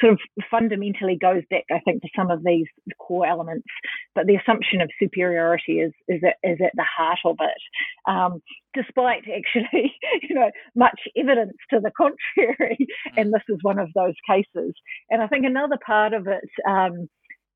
sort 0.00 0.14
of 0.14 0.18
fundamentally 0.50 1.16
goes 1.20 1.42
back, 1.50 1.64
I 1.70 1.80
think, 1.80 2.02
to 2.02 2.08
some 2.16 2.30
of 2.30 2.42
these 2.44 2.66
core 2.98 3.26
elements. 3.26 3.66
But 4.14 4.26
the 4.26 4.36
assumption 4.36 4.80
of 4.80 4.90
superiority 4.98 5.80
is 5.80 5.92
is 6.08 6.22
at, 6.24 6.36
is 6.48 6.58
at 6.64 6.72
the 6.74 6.86
heart 6.96 7.18
of 7.24 7.36
it, 7.40 8.10
um, 8.10 8.40
despite 8.72 9.24
actually, 9.28 9.92
you 10.22 10.34
know, 10.34 10.50
much 10.74 11.00
evidence 11.16 11.56
to 11.70 11.80
the 11.80 11.92
contrary. 11.96 12.78
and 13.16 13.32
this 13.32 13.42
is 13.48 13.58
one 13.62 13.78
of 13.78 13.90
those 13.94 14.14
cases. 14.28 14.74
And 15.10 15.22
I 15.22 15.26
think 15.26 15.44
another 15.44 15.78
part 15.84 16.14
of 16.14 16.26
it. 16.26 16.48
Um, 16.68 17.08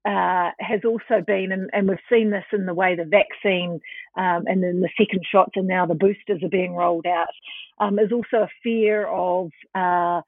uh, 0.04 0.50
has 0.60 0.80
also 0.84 1.22
been, 1.26 1.52
and, 1.52 1.68
and, 1.72 1.88
we've 1.88 1.98
seen 2.10 2.30
this 2.30 2.44
in 2.52 2.66
the 2.66 2.74
way 2.74 2.94
the 2.94 3.04
vaccine 3.04 3.80
um, 4.16 4.44
and 4.46 4.62
then 4.62 4.80
the 4.80 4.88
second 4.96 5.22
shots 5.30 5.52
and 5.56 5.66
now 5.66 5.86
the 5.86 5.94
boosters 5.94 6.42
are 6.42 6.48
being 6.48 6.74
rolled 6.74 7.06
out, 7.06 7.28
um, 7.80 7.98
is 7.98 8.12
also 8.12 8.44
a 8.44 8.48
fear 8.62 9.06
of 9.06 9.50
uh, 9.74 10.20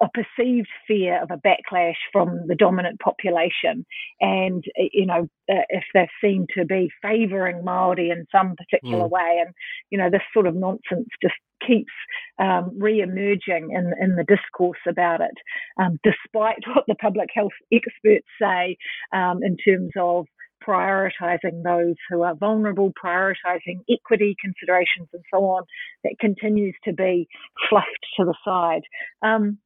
a 0.00 0.08
perceived 0.14 0.68
fear 0.86 1.22
of 1.22 1.30
a 1.30 1.36
backlash 1.36 1.96
from 2.12 2.46
the 2.46 2.54
dominant 2.54 3.00
population. 3.00 3.84
And, 4.20 4.64
you 4.76 5.06
know, 5.06 5.28
uh, 5.50 5.66
if 5.68 5.84
they're 5.92 6.10
seen 6.22 6.46
to 6.56 6.64
be 6.64 6.90
favouring 7.02 7.62
Māori 7.62 8.12
in 8.12 8.26
some 8.30 8.54
particular 8.56 9.08
mm. 9.08 9.10
way. 9.10 9.42
And, 9.44 9.54
you 9.90 9.98
know, 9.98 10.10
this 10.10 10.22
sort 10.32 10.46
of 10.46 10.54
nonsense 10.54 11.08
just 11.22 11.34
keeps 11.66 11.92
um, 12.38 12.72
re-emerging 12.78 13.70
in, 13.70 13.92
in 14.00 14.16
the 14.16 14.24
discourse 14.24 14.78
about 14.88 15.20
it, 15.20 15.36
um, 15.80 15.98
despite 16.02 16.62
what 16.74 16.84
the 16.86 16.94
public 16.96 17.28
health 17.34 17.52
experts 17.72 18.26
say 18.40 18.76
um, 19.12 19.40
in 19.42 19.56
terms 19.56 19.90
of 19.98 20.26
prioritising 20.66 21.62
those 21.62 21.94
who 22.10 22.22
are 22.22 22.34
vulnerable, 22.34 22.92
prioritising 23.02 23.80
equity 23.90 24.34
considerations 24.40 25.08
and 25.12 25.22
so 25.32 25.44
on, 25.44 25.62
that 26.02 26.16
continues 26.20 26.74
to 26.84 26.92
be 26.92 27.28
fluffed 27.68 27.86
to 28.16 28.24
the 28.24 28.34
side. 28.44 28.82
Um, 29.22 29.58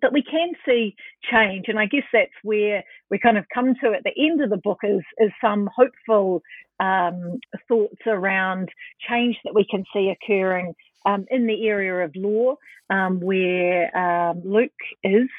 but 0.00 0.12
we 0.12 0.22
can 0.22 0.52
see 0.66 0.96
change, 1.30 1.66
and 1.68 1.78
I 1.78 1.86
guess 1.86 2.02
that's 2.12 2.32
where 2.42 2.82
we 3.10 3.18
kind 3.18 3.38
of 3.38 3.44
come 3.54 3.74
to 3.82 3.92
at 3.92 4.02
the 4.04 4.12
end 4.18 4.42
of 4.42 4.50
the 4.50 4.56
book 4.56 4.80
is, 4.82 5.02
is 5.18 5.30
some 5.40 5.68
hopeful 5.74 6.42
um, 6.80 7.38
thoughts 7.68 8.02
around 8.06 8.68
change 9.08 9.36
that 9.44 9.54
we 9.54 9.64
can 9.70 9.84
see 9.92 10.10
occurring 10.12 10.74
um, 11.10 11.22
in 11.30 11.42
the 11.46 11.66
area 11.74 11.96
of 12.06 12.12
law, 12.16 12.56
um, 12.90 13.20
where 13.20 13.96
um, 13.96 14.42
Luke 14.44 14.82
is, 15.02 15.30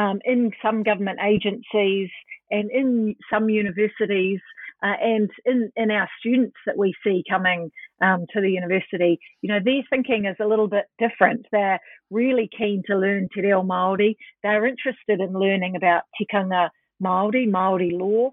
um, 0.00 0.16
in 0.24 0.50
some 0.64 0.82
government 0.82 1.18
agencies, 1.32 2.10
and 2.50 2.70
in 2.80 3.14
some 3.30 3.46
universities, 3.48 4.42
Uh, 4.88 4.98
and 5.14 5.30
in, 5.50 5.58
in 5.82 5.88
our 5.98 6.08
students 6.18 6.58
that 6.66 6.76
we 6.82 6.90
see 7.04 7.18
coming 7.34 7.60
um, 8.06 8.20
to 8.32 8.38
the 8.44 8.54
university, 8.60 9.12
you 9.40 9.48
know, 9.50 9.60
their 9.64 9.84
thinking 9.90 10.22
is 10.26 10.40
a 10.40 10.50
little 10.52 10.70
bit 10.76 10.86
different. 11.04 11.42
They're 11.52 11.82
really 12.20 12.48
keen 12.58 12.82
to 12.86 13.02
learn 13.04 13.28
Te 13.28 13.42
Reo 13.44 13.62
Māori. 13.62 14.12
They're 14.42 14.66
interested 14.72 15.18
in 15.26 15.42
learning 15.44 15.74
about 15.76 16.02
tikanga 16.16 16.64
Māori, 17.06 17.44
Māori 17.58 17.90
law 18.04 18.24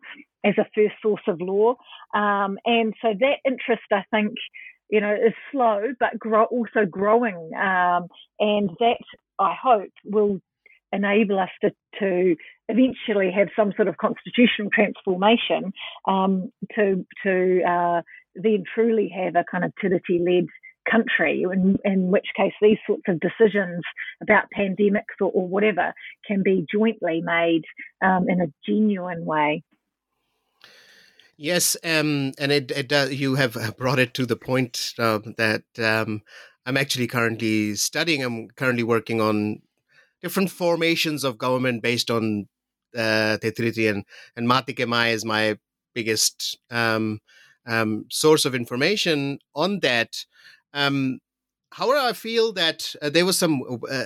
as 0.50 0.56
a 0.58 0.72
first 0.76 0.98
source 1.04 1.26
of 1.34 1.38
law. 1.54 1.70
Um, 2.24 2.52
and 2.78 2.90
so 3.02 3.10
that 3.24 3.38
interest, 3.52 3.90
I 4.02 4.04
think, 4.14 4.34
you 4.90 5.02
know, 5.02 5.14
is 5.14 5.34
slow, 5.52 5.82
but 6.00 6.18
grow, 6.18 6.46
also 6.46 6.86
growing. 6.90 7.52
Um, 7.56 8.08
and 8.40 8.70
that, 8.80 9.04
I 9.38 9.56
hope, 9.62 9.92
will 10.06 10.40
enable 10.92 11.40
us 11.40 11.50
to, 11.62 11.72
to 12.00 12.36
eventually 12.68 13.32
have 13.32 13.50
some 13.56 13.74
sort 13.76 13.88
of 13.88 13.98
constitutional 13.98 14.70
transformation 14.74 15.72
um, 16.08 16.52
to, 16.76 17.06
to 17.24 17.62
uh, 17.64 18.02
then 18.36 18.64
truly 18.74 19.12
have 19.16 19.36
a 19.36 19.46
kind 19.50 19.64
of 19.64 19.72
Tiriti 19.82 20.20
led 20.20 20.48
country, 20.90 21.46
in, 21.52 21.78
in 21.86 22.10
which 22.10 22.28
case 22.36 22.54
these 22.62 22.78
sorts 22.88 23.04
of 23.08 23.20
decisions 23.20 23.84
about 24.22 24.46
pandemics 24.58 25.22
or, 25.22 25.32
or 25.32 25.48
whatever 25.48 25.94
can 26.28 26.42
be 26.44 26.66
jointly 26.72 27.22
made 27.24 27.64
um, 28.04 28.28
in 28.28 28.42
a 28.42 28.52
genuine 28.66 29.26
way. 29.26 29.64
Yes, 31.42 31.78
um, 31.86 32.34
and 32.38 32.52
it, 32.52 32.70
it 32.72 32.92
uh, 32.92 33.08
you 33.10 33.36
have 33.36 33.56
brought 33.78 33.98
it 33.98 34.14
to 34.16 34.26
the 34.26 34.36
point 34.36 34.94
uh, 35.00 35.20
that 35.38 35.64
um, 35.82 36.22
I'm 36.66 36.76
actually 36.76 37.08
currently 37.08 37.76
studying. 37.76 38.22
I'm 38.22 38.50
currently 38.50 38.84
working 38.84 39.22
on 39.22 39.62
different 40.22 40.52
formations 40.52 41.24
of 41.24 41.38
government 41.38 41.82
based 41.84 42.12
on 42.12 42.50
uh, 42.98 43.38
Te 43.38 43.52
Tiriti 43.52 43.90
and, 43.90 44.06
and 44.36 44.50
Matike 44.50 44.86
Mai 44.88 45.10
is 45.10 45.24
my 45.24 45.58
biggest 45.96 46.58
um, 46.72 47.22
um, 47.66 48.06
source 48.10 48.44
of 48.46 48.56
information 48.56 49.40
on 49.56 49.80
that. 49.82 50.26
Um, 50.74 51.20
however, 51.72 52.00
I 52.00 52.14
feel 52.14 52.52
that 52.54 52.96
uh, 53.02 53.10
there 53.10 53.26
was 53.26 53.40
some 53.40 53.64
uh, 53.90 54.06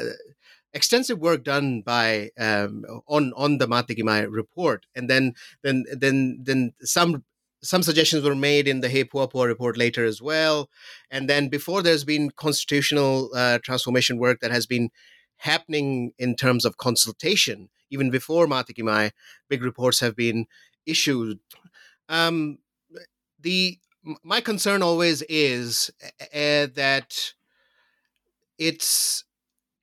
extensive 0.73 1.19
work 1.19 1.43
done 1.43 1.81
by 1.81 2.31
um, 2.39 2.83
on 3.07 3.33
on 3.35 3.57
the 3.57 3.67
Matike 3.67 4.03
Mai 4.03 4.21
report, 4.21 4.85
and 4.95 5.09
then 5.09 5.33
then 5.61 5.85
then 5.91 6.39
then 6.41 6.73
some 6.81 7.23
some 7.61 7.83
suggestions 7.83 8.23
were 8.23 8.35
made 8.35 8.67
in 8.67 8.81
the 8.81 8.89
He 8.89 9.03
Puapua 9.03 9.47
report 9.47 9.77
later 9.77 10.05
as 10.05 10.21
well, 10.21 10.69
and 11.09 11.29
then 11.29 11.49
before 11.49 11.81
there's 11.81 12.03
been 12.03 12.31
constitutional 12.31 13.29
uh, 13.35 13.59
transformation 13.63 14.17
work 14.17 14.39
that 14.41 14.51
has 14.51 14.65
been 14.65 14.89
happening 15.37 16.13
in 16.17 16.35
terms 16.35 16.65
of 16.65 16.77
consultation. 16.77 17.69
Even 17.89 18.09
before 18.09 18.47
Matike 18.47 18.83
Mai, 18.83 19.11
big 19.49 19.63
reports 19.63 19.99
have 19.99 20.15
been 20.15 20.47
issued. 20.85 21.39
Um, 22.09 22.57
the 23.39 23.77
my 24.23 24.41
concern 24.41 24.81
always 24.81 25.21
is 25.29 25.91
uh, 26.01 26.67
that 26.75 27.33
it's 28.57 29.25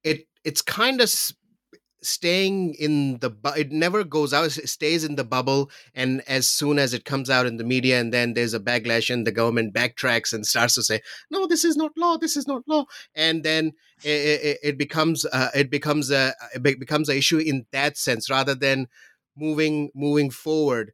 it 0.02 0.26
it's 0.44 0.62
kind 0.62 1.00
of 1.00 1.10
staying 2.02 2.74
in 2.74 3.18
the 3.18 3.28
bu- 3.28 3.58
it 3.58 3.70
never 3.70 4.02
goes 4.04 4.32
out 4.32 4.56
it 4.56 4.68
stays 4.68 5.04
in 5.04 5.16
the 5.16 5.24
bubble 5.24 5.70
and 5.94 6.22
as 6.26 6.48
soon 6.48 6.78
as 6.78 6.94
it 6.94 7.04
comes 7.04 7.28
out 7.28 7.44
in 7.44 7.58
the 7.58 7.64
media 7.64 8.00
and 8.00 8.10
then 8.10 8.32
there's 8.32 8.54
a 8.54 8.60
backlash 8.60 9.12
and 9.12 9.26
the 9.26 9.32
government 9.32 9.74
backtracks 9.74 10.32
and 10.32 10.46
starts 10.46 10.74
to 10.74 10.82
say 10.82 11.02
no 11.30 11.46
this 11.46 11.62
is 11.62 11.76
not 11.76 11.92
law 11.98 12.16
this 12.16 12.38
is 12.38 12.46
not 12.48 12.62
law 12.66 12.86
and 13.14 13.44
then 13.44 13.72
it, 14.02 14.08
it, 14.08 14.58
it 14.62 14.78
becomes 14.78 15.26
uh, 15.26 15.50
it 15.54 15.70
becomes 15.70 16.10
a 16.10 16.34
it 16.54 16.62
becomes 16.62 17.08
an 17.08 17.16
issue 17.16 17.38
in 17.38 17.66
that 17.72 17.98
sense 17.98 18.30
rather 18.30 18.54
than 18.54 18.88
moving 19.36 19.90
moving 19.94 20.30
forward. 20.30 20.92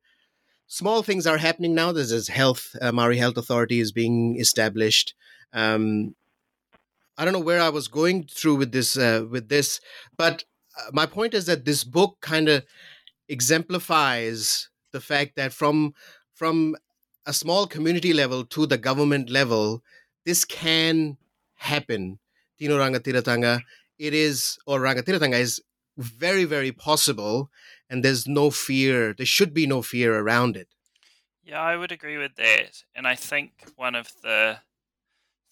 Small 0.66 1.02
things 1.02 1.26
are 1.26 1.38
happening 1.38 1.74
now 1.74 1.92
there's 1.92 2.10
this 2.10 2.28
health 2.28 2.74
uh, 2.80 2.92
health 2.92 3.36
authority 3.36 3.78
is 3.80 3.92
being 3.92 4.36
established 4.38 5.14
um, 5.52 6.14
I 7.18 7.24
don't 7.24 7.32
know 7.32 7.40
where 7.40 7.60
I 7.60 7.70
was 7.70 7.88
going 7.88 8.24
through 8.24 8.56
with 8.56 8.72
this 8.72 8.96
uh, 8.96 9.26
with 9.30 9.48
this, 9.48 9.80
but 10.16 10.44
uh, 10.78 10.90
my 10.92 11.06
point 11.06 11.34
is 11.34 11.46
that 11.46 11.64
this 11.64 11.84
book 11.84 12.18
kind 12.20 12.48
of 12.48 12.64
exemplifies 13.28 14.68
the 14.92 15.00
fact 15.00 15.36
that 15.36 15.52
from 15.52 15.94
from 16.34 16.76
a 17.24 17.32
small 17.32 17.66
community 17.66 18.12
level 18.12 18.44
to 18.44 18.66
the 18.66 18.78
government 18.78 19.30
level, 19.30 19.82
this 20.24 20.44
can 20.44 21.16
happen. 21.56 22.18
Tino 22.58 22.78
Rangatiratanga, 22.78 23.62
it 23.98 24.14
is, 24.14 24.58
or 24.66 24.80
Rangatiratanga 24.80 25.38
is 25.38 25.60
very, 25.96 26.44
very 26.44 26.72
possible, 26.72 27.50
and 27.90 28.04
there's 28.04 28.26
no 28.28 28.50
fear. 28.50 29.12
There 29.12 29.26
should 29.26 29.52
be 29.52 29.66
no 29.66 29.82
fear 29.82 30.18
around 30.18 30.56
it. 30.56 30.68
Yeah, 31.42 31.60
I 31.60 31.76
would 31.76 31.92
agree 31.92 32.18
with 32.18 32.34
that. 32.36 32.82
And 32.94 33.06
I 33.06 33.14
think 33.14 33.52
one 33.76 33.94
of 33.94 34.10
the 34.22 34.58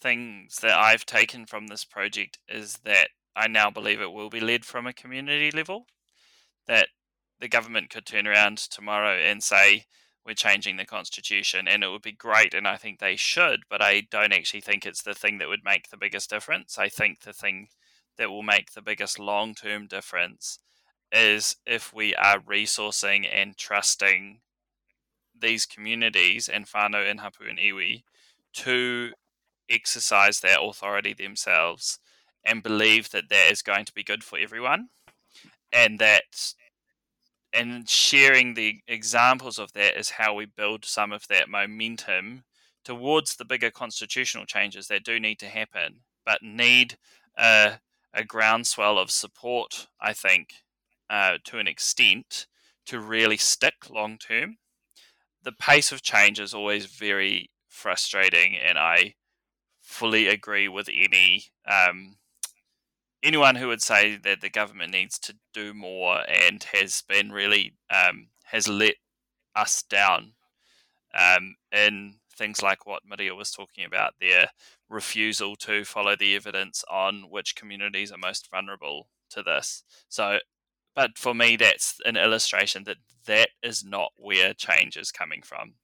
things 0.05 0.59
that 0.61 0.76
I've 0.78 1.07
taken 1.07 1.46
from 1.46 1.66
this 1.66 1.84
project 1.84 2.38
is 2.46 2.80
that 2.84 3.09
I 3.34 3.48
now 3.48 3.70
believe 3.70 4.02
it 4.02 4.12
will 4.12 4.28
be 4.28 4.38
led 4.38 4.66
from 4.66 4.86
a 4.86 4.92
community 4.92 5.50
level. 5.50 5.86
That 6.66 6.88
the 7.40 7.48
government 7.48 7.88
could 7.88 8.05
turn 8.05 8.26
around 8.26 8.59
tomorrow 8.59 9.16
and 9.18 9.42
say, 9.42 9.86
we're 10.26 10.34
changing 10.34 10.76
the 10.76 10.84
constitution 10.84 11.66
and 11.66 11.82
it 11.82 11.88
would 11.88 12.02
be 12.02 12.12
great 12.12 12.52
and 12.55 12.68
I 12.68 12.76
think 12.76 12.98
they 12.98 13.16
should, 13.16 13.61
but 13.70 13.82
I 13.82 14.02
don't 14.11 14.32
actually 14.32 14.61
think 14.61 14.84
it's 14.84 15.02
the 15.02 15.14
thing 15.14 15.38
that 15.38 15.48
would 15.48 15.64
make 15.64 15.88
the 15.88 15.96
biggest 15.96 16.30
difference. 16.30 16.78
I 16.78 16.88
think 16.88 17.22
the 17.22 17.32
thing 17.32 17.68
that 18.18 18.30
will 18.30 18.42
make 18.42 18.72
the 18.72 18.82
biggest 18.82 19.18
long 19.18 19.55
term 19.55 19.86
difference 19.86 20.59
is 21.12 21.57
if 21.66 21.92
we 21.94 22.14
are 22.14 22.40
resourcing 22.40 23.26
and 23.30 23.57
trusting 23.57 24.40
these 25.38 25.66
communities 25.66 26.48
and 26.48 26.66
whānau 26.66 27.09
in 27.09 27.18
Hapu 27.18 27.44
and 27.48 27.59
Iwi 27.59 28.02
to 28.55 29.12
exercise 29.70 30.40
their 30.40 30.58
authority 30.60 31.14
themselves 31.14 31.98
and 32.44 32.62
believe 32.62 33.10
that 33.10 33.28
that 33.30 33.50
is 33.50 33.62
going 33.62 33.84
to 33.84 33.94
be 33.94 34.02
good 34.02 34.22
for 34.22 34.38
everyone 34.38 34.88
and 35.72 35.98
that 35.98 36.54
and 37.52 37.88
sharing 37.88 38.54
the 38.54 38.80
examples 38.88 39.58
of 39.58 39.72
that 39.74 39.96
is 39.96 40.10
how 40.10 40.34
we 40.34 40.44
build 40.44 40.84
some 40.84 41.12
of 41.12 41.26
that 41.28 41.48
momentum 41.48 42.42
towards 42.84 43.36
the 43.36 43.44
bigger 43.44 43.70
constitutional 43.70 44.44
changes 44.44 44.88
that 44.88 45.04
do 45.04 45.18
need 45.18 45.38
to 45.38 45.46
happen 45.46 46.00
but 46.26 46.42
need 46.42 46.96
a, 47.38 47.74
a 48.12 48.24
groundswell 48.24 48.98
of 48.98 49.10
support 49.10 49.86
i 50.00 50.12
think 50.12 50.64
uh, 51.10 51.38
to 51.44 51.58
an 51.58 51.68
extent 51.68 52.46
to 52.86 53.00
really 53.00 53.36
stick 53.36 53.90
long 53.90 54.18
term. 54.18 54.58
The 55.42 55.52
pace 55.52 55.92
of 55.92 56.02
change 56.02 56.40
is 56.40 56.54
always 56.54 56.86
very 56.86 57.50
frustrating 57.68 58.56
and 58.56 58.78
i 58.78 59.14
fully 59.85 60.26
agree 60.26 60.66
with 60.66 60.89
any 60.89 61.45
um, 61.70 62.16
anyone 63.22 63.55
who 63.55 63.68
would 63.68 63.82
say 63.82 64.16
that 64.16 64.41
the 64.41 64.51
government 64.51 64.93
needs 64.93 65.18
to 65.18 65.37
do 65.53 65.72
more 65.72 66.22
and 66.28 66.64
has 66.72 67.03
been 67.09 67.30
really 67.30 67.74
um, 67.91 68.28
has 68.45 68.66
let 68.66 68.97
us 69.55 69.82
down 69.82 70.32
um, 71.16 71.55
in 71.70 72.16
things 72.37 72.62
like 72.62 72.87
what 72.87 73.03
Maria 73.07 73.35
was 73.35 73.53
talking 73.53 73.85
about, 73.85 74.14
their 74.20 74.49
refusal 74.89 75.55
to 75.55 75.85
follow 75.85 76.16
the 76.16 76.35
evidence 76.35 76.82
on 76.91 77.26
which 77.30 77.55
communities 77.55 78.11
are 78.11 78.18
most 78.18 78.51
vulnerable 78.51 79.09
to 79.30 79.43
this. 79.43 79.85
So, 80.09 80.39
but 80.97 81.16
for 81.16 81.35
me, 81.35 81.57
that's 81.57 82.01
an 82.05 82.16
illustration 82.16 82.85
that 82.85 82.97
that 83.26 83.51
is 83.62 83.85
not 83.85 84.11
where 84.16 84.55
change 84.55 84.97
is 84.97 85.12
coming 85.12 85.43
from 85.43 85.74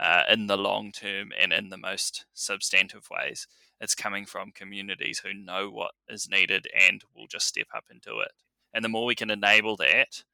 uh, 0.00 0.22
in 0.30 0.46
the 0.46 0.56
long 0.56 0.90
term 0.90 1.30
and 1.40 1.52
in 1.52 1.68
the 1.68 1.76
most 1.76 2.24
substantive 2.32 3.08
ways. 3.10 3.46
It's 3.80 3.94
coming 3.94 4.26
from 4.26 4.52
communities 4.52 5.20
who 5.20 5.34
know 5.34 5.70
what 5.70 5.92
is 6.08 6.28
needed 6.28 6.66
and 6.88 7.02
will 7.14 7.26
just 7.26 7.46
step 7.46 7.68
up 7.74 7.84
and 7.90 8.00
do 8.00 8.20
it. 8.20 8.32
And 8.72 8.84
the 8.84 8.88
more 8.88 9.04
we 9.04 9.14
can 9.14 9.30
enable 9.30 9.76
that, 9.76 10.24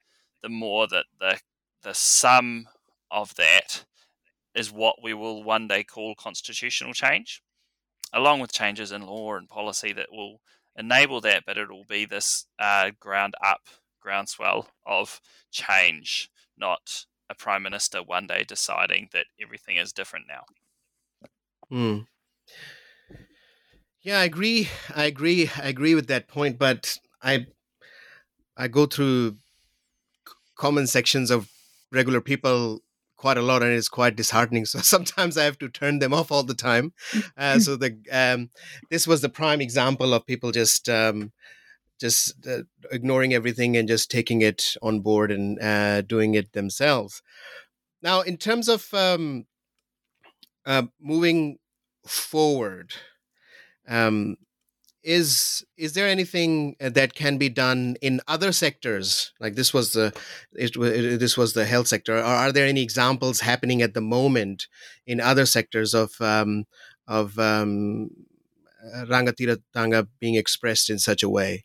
the 0.43 0.49
more 0.49 0.87
that 0.89 1.07
the 1.19 1.41
the 1.83 1.95
sum 1.95 2.67
of 3.11 3.35
that 3.37 3.85
is 4.55 4.73
what 4.73 5.03
we 5.03 5.15
will 5.15 5.43
one 5.43 5.69
day 5.69 5.85
call 5.85 6.15
constitutional 6.15 6.93
change, 6.93 7.43
along 8.13 8.41
with 8.41 8.53
changes 8.53 8.93
in 8.93 9.03
law 9.03 9.37
and 9.37 9.49
policy 9.49 9.93
that 9.93 10.11
will 10.11 10.41
enable 10.77 11.21
that. 11.21 11.45
But 11.47 11.59
it 11.59 11.71
will 11.71 11.85
be 11.85 12.05
this 12.05 12.47
uh, 12.59 12.91
ground 13.01 13.35
up 13.45 13.63
groundswell 14.01 14.69
of 14.85 15.21
change, 15.51 16.31
not 16.57 17.07
a 17.29 17.35
prime 17.35 17.63
minister 17.63 18.03
one 18.03 18.27
day 18.27 18.45
deciding 18.45 19.09
that 19.13 19.27
everything 19.41 19.77
is 19.77 19.93
different 19.93 20.27
now. 20.29 20.45
Mm. 21.71 22.07
Yeah, 24.03 24.21
I 24.21 24.25
agree. 24.25 24.69
I 24.95 25.05
agree. 25.05 25.51
I 25.57 25.69
agree 25.69 25.95
with 25.95 26.07
that 26.07 26.29
point. 26.29 26.59
But 26.59 26.99
I, 27.23 27.47
I 28.57 28.69
go 28.69 28.87
through 28.87 29.37
common 30.57 30.87
sections 30.87 31.31
of 31.31 31.51
regular 31.93 32.21
people 32.21 32.83
quite 33.17 33.39
a 33.39 33.43
lot, 33.43 33.63
and 33.63 33.73
it's 33.73 33.89
quite 33.89 34.17
disheartening. 34.17 34.65
So 34.67 34.79
sometimes 34.81 35.37
I 35.37 35.45
have 35.45 35.59
to 35.59 35.69
turn 35.69 35.99
them 35.99 36.15
off 36.15 36.31
all 36.31 36.43
the 36.45 36.55
time. 36.55 36.93
Uh, 37.37 37.59
so 37.65 37.77
the 37.77 37.97
um, 38.13 38.51
this 38.91 39.07
was 39.07 39.21
the 39.23 39.29
prime 39.29 39.61
example 39.61 40.15
of 40.15 40.27
people 40.27 40.53
just 40.53 40.89
um, 40.89 41.33
just 42.01 42.47
uh, 42.47 42.63
ignoring 42.91 43.35
everything 43.35 43.77
and 43.77 43.89
just 43.89 44.11
taking 44.11 44.43
it 44.43 44.77
on 44.83 45.01
board 45.01 45.31
and 45.31 45.61
uh, 45.61 46.03
doing 46.03 46.35
it 46.35 46.53
themselves. 46.53 47.23
Now, 48.03 48.21
in 48.21 48.37
terms 48.37 48.69
of 48.69 48.93
um, 48.93 49.47
uh, 50.65 50.85
moving 51.01 51.59
forward, 52.07 52.93
um, 53.89 54.37
is 55.03 55.65
is 55.77 55.93
there 55.93 56.09
anything 56.09 56.75
uh, 56.81 56.89
that 56.91 57.15
can 57.15 57.39
be 57.39 57.49
done 57.49 57.97
in 58.03 58.21
other 58.27 58.51
sectors? 58.51 59.33
Like 59.39 59.55
this 59.55 59.73
was 59.73 59.93
the 59.93 60.13
it, 60.53 60.75
this 61.21 61.37
was 61.37 61.53
the 61.53 61.65
health 61.65 61.87
sector. 61.87 62.19
Or 62.19 62.25
are 62.25 62.53
there 62.53 62.67
any 62.67 62.83
examples 62.83 63.41
happening 63.41 63.83
at 63.83 63.95
the 63.95 64.01
moment 64.01 64.67
in 65.07 65.21
other 65.21 65.47
sectors 65.47 65.95
of 65.95 66.21
um, 66.21 66.65
of 67.07 67.39
um, 67.39 68.11
Rangatiratanga 69.05 70.09
being 70.19 70.35
expressed 70.35 70.91
in 70.91 70.99
such 70.99 71.23
a 71.23 71.29
way 71.29 71.65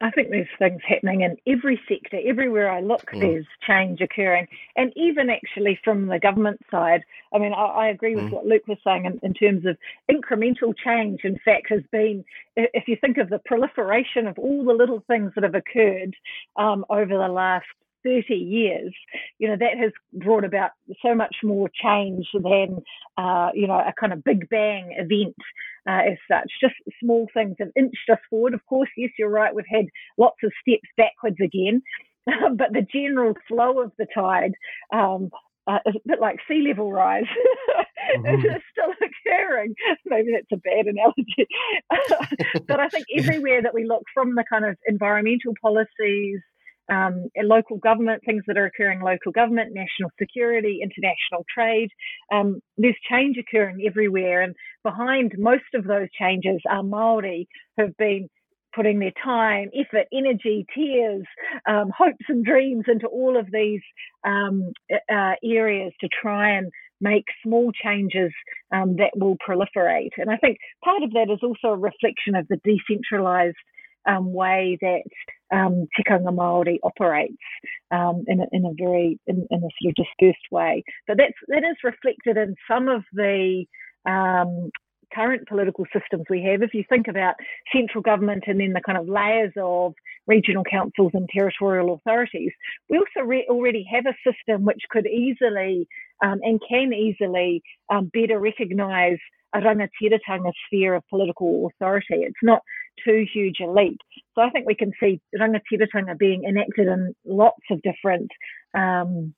I 0.00 0.10
think 0.10 0.30
there's 0.30 0.46
things 0.58 0.80
happening 0.86 1.22
in 1.22 1.36
every 1.46 1.80
sector. 1.88 2.20
Everywhere 2.24 2.70
I 2.70 2.80
look, 2.80 3.10
mm. 3.10 3.20
there's 3.20 3.46
change 3.66 4.00
occurring. 4.00 4.46
And 4.76 4.92
even 4.96 5.28
actually 5.28 5.78
from 5.82 6.06
the 6.06 6.20
government 6.20 6.60
side, 6.70 7.02
I 7.32 7.38
mean, 7.38 7.52
I, 7.52 7.64
I 7.64 7.88
agree 7.88 8.14
with 8.14 8.26
mm. 8.26 8.30
what 8.30 8.46
Luke 8.46 8.66
was 8.68 8.78
saying 8.84 9.06
in, 9.06 9.18
in, 9.22 9.34
terms 9.34 9.66
of 9.66 9.76
incremental 10.10 10.72
change, 10.76 11.20
in 11.24 11.38
fact, 11.44 11.66
has 11.70 11.82
been, 11.90 12.24
if 12.56 12.86
you 12.86 12.96
think 13.00 13.18
of 13.18 13.28
the 13.28 13.40
proliferation 13.44 14.28
of 14.28 14.38
all 14.38 14.64
the 14.64 14.72
little 14.72 15.02
things 15.08 15.32
that 15.34 15.42
have 15.42 15.56
occurred 15.56 16.14
um, 16.56 16.84
over 16.90 17.18
the 17.18 17.28
last 17.28 17.66
30 18.04 18.34
years, 18.34 18.94
you 19.38 19.48
know, 19.48 19.56
that 19.56 19.76
has 19.76 19.92
brought 20.12 20.44
about 20.44 20.70
so 21.02 21.14
much 21.14 21.36
more 21.42 21.68
change 21.82 22.26
than, 22.32 22.82
uh, 23.16 23.50
you 23.52 23.66
know, 23.66 23.74
a 23.74 23.92
kind 23.98 24.12
of 24.12 24.22
big 24.22 24.48
bang 24.48 24.94
event 24.96 25.34
uh, 25.88 26.02
as 26.10 26.18
such. 26.30 26.50
Just 26.60 26.74
small 27.02 27.26
things 27.34 27.56
have 27.58 27.68
inched 27.76 28.08
us 28.10 28.18
forward. 28.30 28.54
Of 28.54 28.64
course, 28.66 28.90
yes, 28.96 29.10
you're 29.18 29.28
right, 29.28 29.54
we've 29.54 29.64
had 29.70 29.86
lots 30.16 30.38
of 30.42 30.52
steps 30.60 30.88
backwards 30.96 31.38
again, 31.42 31.82
but 32.26 32.72
the 32.72 32.86
general 32.92 33.34
flow 33.46 33.80
of 33.80 33.92
the 33.98 34.06
tide 34.14 34.52
um, 34.92 35.30
uh, 35.68 35.78
is 35.86 35.94
a 35.96 36.08
bit 36.08 36.20
like 36.20 36.38
sea 36.48 36.64
level 36.66 36.90
rise. 36.90 37.24
mm-hmm. 38.16 38.26
it's 38.46 38.64
still 38.72 38.92
occurring. 38.92 39.74
Maybe 40.06 40.32
that's 40.32 40.52
a 40.52 40.56
bad 40.56 40.86
analogy. 40.86 41.46
but 42.66 42.80
I 42.80 42.88
think 42.88 43.06
everywhere 43.16 43.62
that 43.62 43.74
we 43.74 43.84
look 43.84 44.02
from 44.14 44.34
the 44.34 44.44
kind 44.50 44.64
of 44.64 44.76
environmental 44.86 45.52
policies, 45.60 46.40
um, 46.88 47.28
local 47.42 47.78
government, 47.78 48.22
things 48.24 48.42
that 48.46 48.56
are 48.56 48.66
occurring 48.66 49.00
local 49.00 49.32
government, 49.32 49.74
national 49.74 50.10
security, 50.18 50.80
international 50.82 51.44
trade. 51.52 51.90
Um, 52.32 52.60
there's 52.76 52.96
change 53.10 53.36
occurring 53.38 53.84
everywhere, 53.86 54.42
and 54.42 54.54
behind 54.82 55.32
most 55.38 55.74
of 55.74 55.84
those 55.84 56.08
changes 56.18 56.60
are 56.68 56.82
Maori 56.82 57.48
who've 57.76 57.96
been 57.96 58.28
putting 58.74 58.98
their 58.98 59.12
time, 59.24 59.70
effort, 59.74 60.06
energy, 60.12 60.66
tears, 60.74 61.24
um, 61.66 61.90
hopes, 61.96 62.24
and 62.28 62.44
dreams 62.44 62.84
into 62.86 63.06
all 63.06 63.38
of 63.38 63.46
these 63.50 63.80
uh, 64.24 65.32
areas 65.42 65.92
to 66.00 66.08
try 66.22 66.50
and 66.50 66.70
make 67.00 67.24
small 67.44 67.70
changes 67.72 68.32
um, 68.72 68.96
that 68.96 69.10
will 69.16 69.36
proliferate. 69.46 70.10
And 70.16 70.30
I 70.30 70.36
think 70.36 70.58
part 70.84 71.02
of 71.02 71.12
that 71.12 71.28
is 71.32 71.40
also 71.42 71.74
a 71.74 71.76
reflection 71.76 72.34
of 72.34 72.46
the 72.48 72.58
decentralized 72.64 73.56
um, 74.08 74.32
way 74.32 74.78
that 74.80 75.02
um, 75.54 75.86
Tikanga 75.98 76.34
Māori 76.34 76.78
operates 76.82 77.36
um, 77.90 78.24
in, 78.26 78.40
a, 78.40 78.46
in 78.52 78.64
a 78.64 78.72
very 78.76 79.18
in, 79.26 79.46
in, 79.50 79.58
a 79.58 79.68
sort 79.80 79.90
of 79.90 79.94
dispersed 79.94 80.46
way. 80.50 80.82
But 81.06 81.18
that's 81.18 81.34
that 81.48 81.64
is 81.64 81.76
reflected 81.84 82.36
in 82.36 82.54
some 82.68 82.88
of 82.88 83.04
the 83.12 83.64
um, 84.06 84.70
current 85.14 85.48
political 85.48 85.86
systems 85.92 86.24
we 86.28 86.42
have. 86.42 86.62
If 86.62 86.74
you 86.74 86.84
think 86.88 87.08
about 87.08 87.34
central 87.72 88.02
government 88.02 88.44
and 88.46 88.60
then 88.60 88.72
the 88.72 88.82
kind 88.84 88.98
of 88.98 89.08
layers 89.08 89.52
of 89.56 89.94
regional 90.26 90.64
councils 90.64 91.12
and 91.14 91.28
territorial 91.32 91.94
authorities, 91.94 92.52
we 92.90 92.98
also 92.98 93.26
re- 93.26 93.46
already 93.48 93.86
have 93.90 94.04
a 94.06 94.30
system 94.30 94.64
which 94.64 94.82
could 94.90 95.06
easily 95.06 95.88
um, 96.22 96.40
and 96.42 96.60
can 96.68 96.92
easily 96.92 97.62
um, 97.90 98.10
better 98.12 98.38
recognise 98.38 99.18
a 99.54 99.60
rangatiratanga 99.60 100.52
sphere 100.66 100.94
of 100.94 101.02
political 101.08 101.70
authority. 101.70 102.16
It's 102.16 102.36
not 102.42 102.60
too 103.04 103.24
huge 103.32 103.56
a 103.60 103.70
leap. 103.70 103.98
So 104.34 104.42
I 104.42 104.50
think 104.50 104.66
we 104.66 104.74
can 104.74 104.92
see 105.00 105.20
rangatiratanga 105.36 106.18
being 106.18 106.44
enacted 106.44 106.88
in 106.88 107.14
lots 107.24 107.62
of 107.70 107.82
different 107.82 108.30
um, 108.74 109.34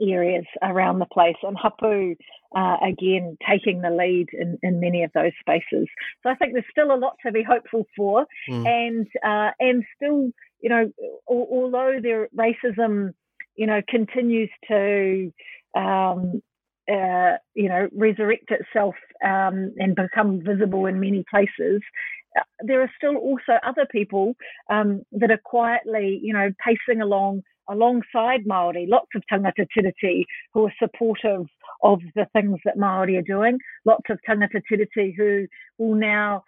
areas 0.00 0.44
around 0.62 0.98
the 0.98 1.06
place, 1.06 1.36
and 1.42 1.56
hapu 1.56 2.14
uh, 2.56 2.76
again 2.86 3.36
taking 3.48 3.80
the 3.82 3.90
lead 3.90 4.28
in, 4.32 4.58
in 4.62 4.80
many 4.80 5.04
of 5.04 5.10
those 5.14 5.32
spaces. 5.40 5.88
So 6.22 6.30
I 6.30 6.34
think 6.34 6.52
there's 6.52 6.64
still 6.70 6.94
a 6.94 6.96
lot 6.96 7.16
to 7.26 7.32
be 7.32 7.42
hopeful 7.42 7.86
for, 7.96 8.26
mm. 8.48 8.66
and 8.66 9.06
uh, 9.24 9.50
and 9.60 9.84
still, 9.96 10.30
you 10.60 10.70
know, 10.70 10.90
although 11.26 11.98
their 12.02 12.28
racism, 12.36 13.12
you 13.56 13.66
know, 13.66 13.82
continues 13.88 14.50
to 14.68 15.32
um, 15.74 16.42
uh, 16.90 17.36
you 17.54 17.68
know, 17.68 17.88
resurrect 17.94 18.50
itself 18.50 18.94
um, 19.24 19.72
and 19.78 19.94
become 19.94 20.42
visible 20.44 20.86
in 20.86 20.98
many 20.98 21.24
places, 21.30 21.80
there 22.60 22.82
are 22.82 22.90
still 22.96 23.16
also 23.16 23.58
other 23.66 23.86
people 23.90 24.34
um, 24.70 25.02
that 25.12 25.30
are 25.30 25.40
quietly, 25.44 26.20
you 26.22 26.32
know, 26.32 26.50
pacing 26.64 27.00
along 27.00 27.42
alongside 27.68 28.46
Maori, 28.46 28.86
lots 28.88 29.08
of 29.14 29.22
tangata 29.32 29.66
tiriti 29.76 30.24
who 30.52 30.66
are 30.66 30.74
supportive 30.78 31.46
of 31.82 32.00
the 32.14 32.26
things 32.32 32.58
that 32.64 32.76
Maori 32.76 33.16
are 33.16 33.22
doing, 33.22 33.58
lots 33.84 34.04
of 34.10 34.18
tangata 34.28 34.60
tiriti 34.70 35.14
who 35.16 35.46
will 35.78 35.94
now 35.94 36.42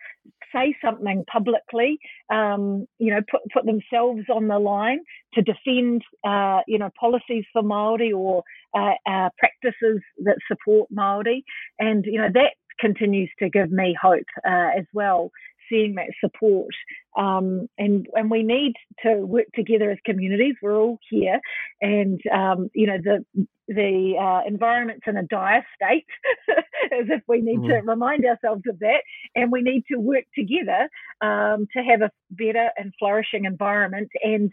say 0.52 0.76
something 0.84 1.24
publicly, 1.30 1.98
um, 2.30 2.86
you 2.98 3.12
know, 3.12 3.20
put, 3.30 3.40
put 3.52 3.64
themselves 3.64 4.22
on 4.32 4.48
the 4.48 4.58
line 4.58 5.00
to 5.34 5.42
defend, 5.42 6.02
uh, 6.26 6.60
you 6.66 6.78
know, 6.78 6.90
policies 6.98 7.44
for 7.52 7.62
Maori 7.62 8.12
or 8.12 8.42
uh, 8.74 8.92
uh, 9.06 9.28
practices 9.38 10.00
that 10.24 10.38
support 10.48 10.88
Maori, 10.90 11.44
and 11.78 12.04
you 12.04 12.18
know 12.18 12.28
that 12.32 12.54
continues 12.80 13.30
to 13.38 13.48
give 13.48 13.70
me 13.70 13.96
hope 14.00 14.26
uh, 14.46 14.70
as 14.76 14.84
well 14.92 15.30
seeing 15.70 15.94
that 15.94 16.10
support. 16.20 16.74
Um, 17.16 17.68
and 17.78 18.06
and 18.14 18.30
we 18.30 18.42
need 18.42 18.74
to 19.04 19.16
work 19.16 19.46
together 19.54 19.90
as 19.90 19.98
communities. 20.04 20.54
We're 20.62 20.76
all 20.76 20.98
here, 21.10 21.40
and 21.80 22.20
um, 22.32 22.70
you 22.74 22.86
know 22.86 22.98
the 23.02 23.46
the 23.68 24.14
uh, 24.20 24.46
environment's 24.46 25.04
in 25.06 25.16
a 25.16 25.22
dire 25.22 25.64
state, 25.74 26.06
as 26.92 27.06
if 27.08 27.22
we 27.26 27.40
need 27.40 27.60
mm. 27.60 27.68
to 27.68 27.86
remind 27.86 28.24
ourselves 28.24 28.62
of 28.68 28.78
that, 28.80 29.02
and 29.34 29.52
we 29.52 29.62
need 29.62 29.84
to 29.90 29.98
work 29.98 30.24
together 30.36 30.88
um, 31.20 31.66
to 31.74 31.82
have 31.82 32.02
a 32.02 32.10
better 32.30 32.70
and 32.76 32.92
flourishing 32.98 33.44
environment 33.44 34.10
and 34.22 34.50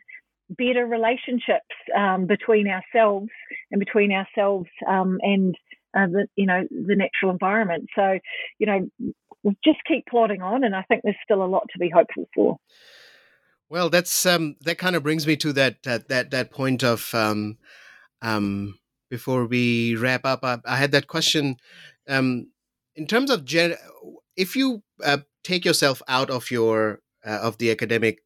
better 0.49 0.86
relationships 0.86 1.76
um, 1.97 2.26
between 2.26 2.68
ourselves 2.68 3.30
and 3.72 3.80
between 3.80 4.12
ourselves 4.12 4.68
um, 4.88 5.18
and 5.22 5.55
uh, 5.97 6.07
the 6.07 6.28
you 6.36 6.45
know 6.45 6.64
the 6.70 6.95
natural 6.95 7.32
environment. 7.32 7.88
So 7.95 8.20
you 8.59 8.68
know 8.68 9.14
we'll 9.44 9.56
just 9.64 9.80
keep 9.88 10.06
plodding 10.08 10.42
on, 10.42 10.64
and 10.64 10.76
I 10.76 10.84
think 10.84 11.02
there's 11.04 11.16
still 11.24 11.44
a 11.44 11.46
lot 11.46 11.64
to 11.74 11.80
be 11.80 11.89
hopeful 11.89 12.28
for. 12.34 12.58
Well, 13.70 13.89
that's 13.89 14.26
um, 14.26 14.56
that 14.62 14.78
kind 14.78 14.96
of 14.96 15.04
brings 15.04 15.26
me 15.26 15.38
to 15.38 15.54
that 15.54 15.84
that 15.84 16.10
that, 16.10 16.32
that 16.32 16.52
point 16.52 16.84
of 16.84 17.10
um, 17.14 17.58
um, 18.22 18.80
before 19.10 19.46
we 19.46 19.96
wrap 19.96 20.26
up. 20.26 20.44
I, 20.44 20.60
I 20.66 20.76
had 20.78 20.92
that 20.92 21.08
question 21.08 21.58
um, 22.08 22.48
in 22.96 23.08
terms 23.08 23.32
of 23.32 23.46
gen- 23.46 23.78
if 24.36 24.56
you 24.56 24.84
uh, 25.04 25.20
take 25.44 25.66
yourself 25.66 26.02
out 26.08 26.30
of 26.30 26.52
your 26.52 27.00
uh, 27.26 27.39
of 27.42 27.58
the 27.58 27.72
academic 27.72 28.24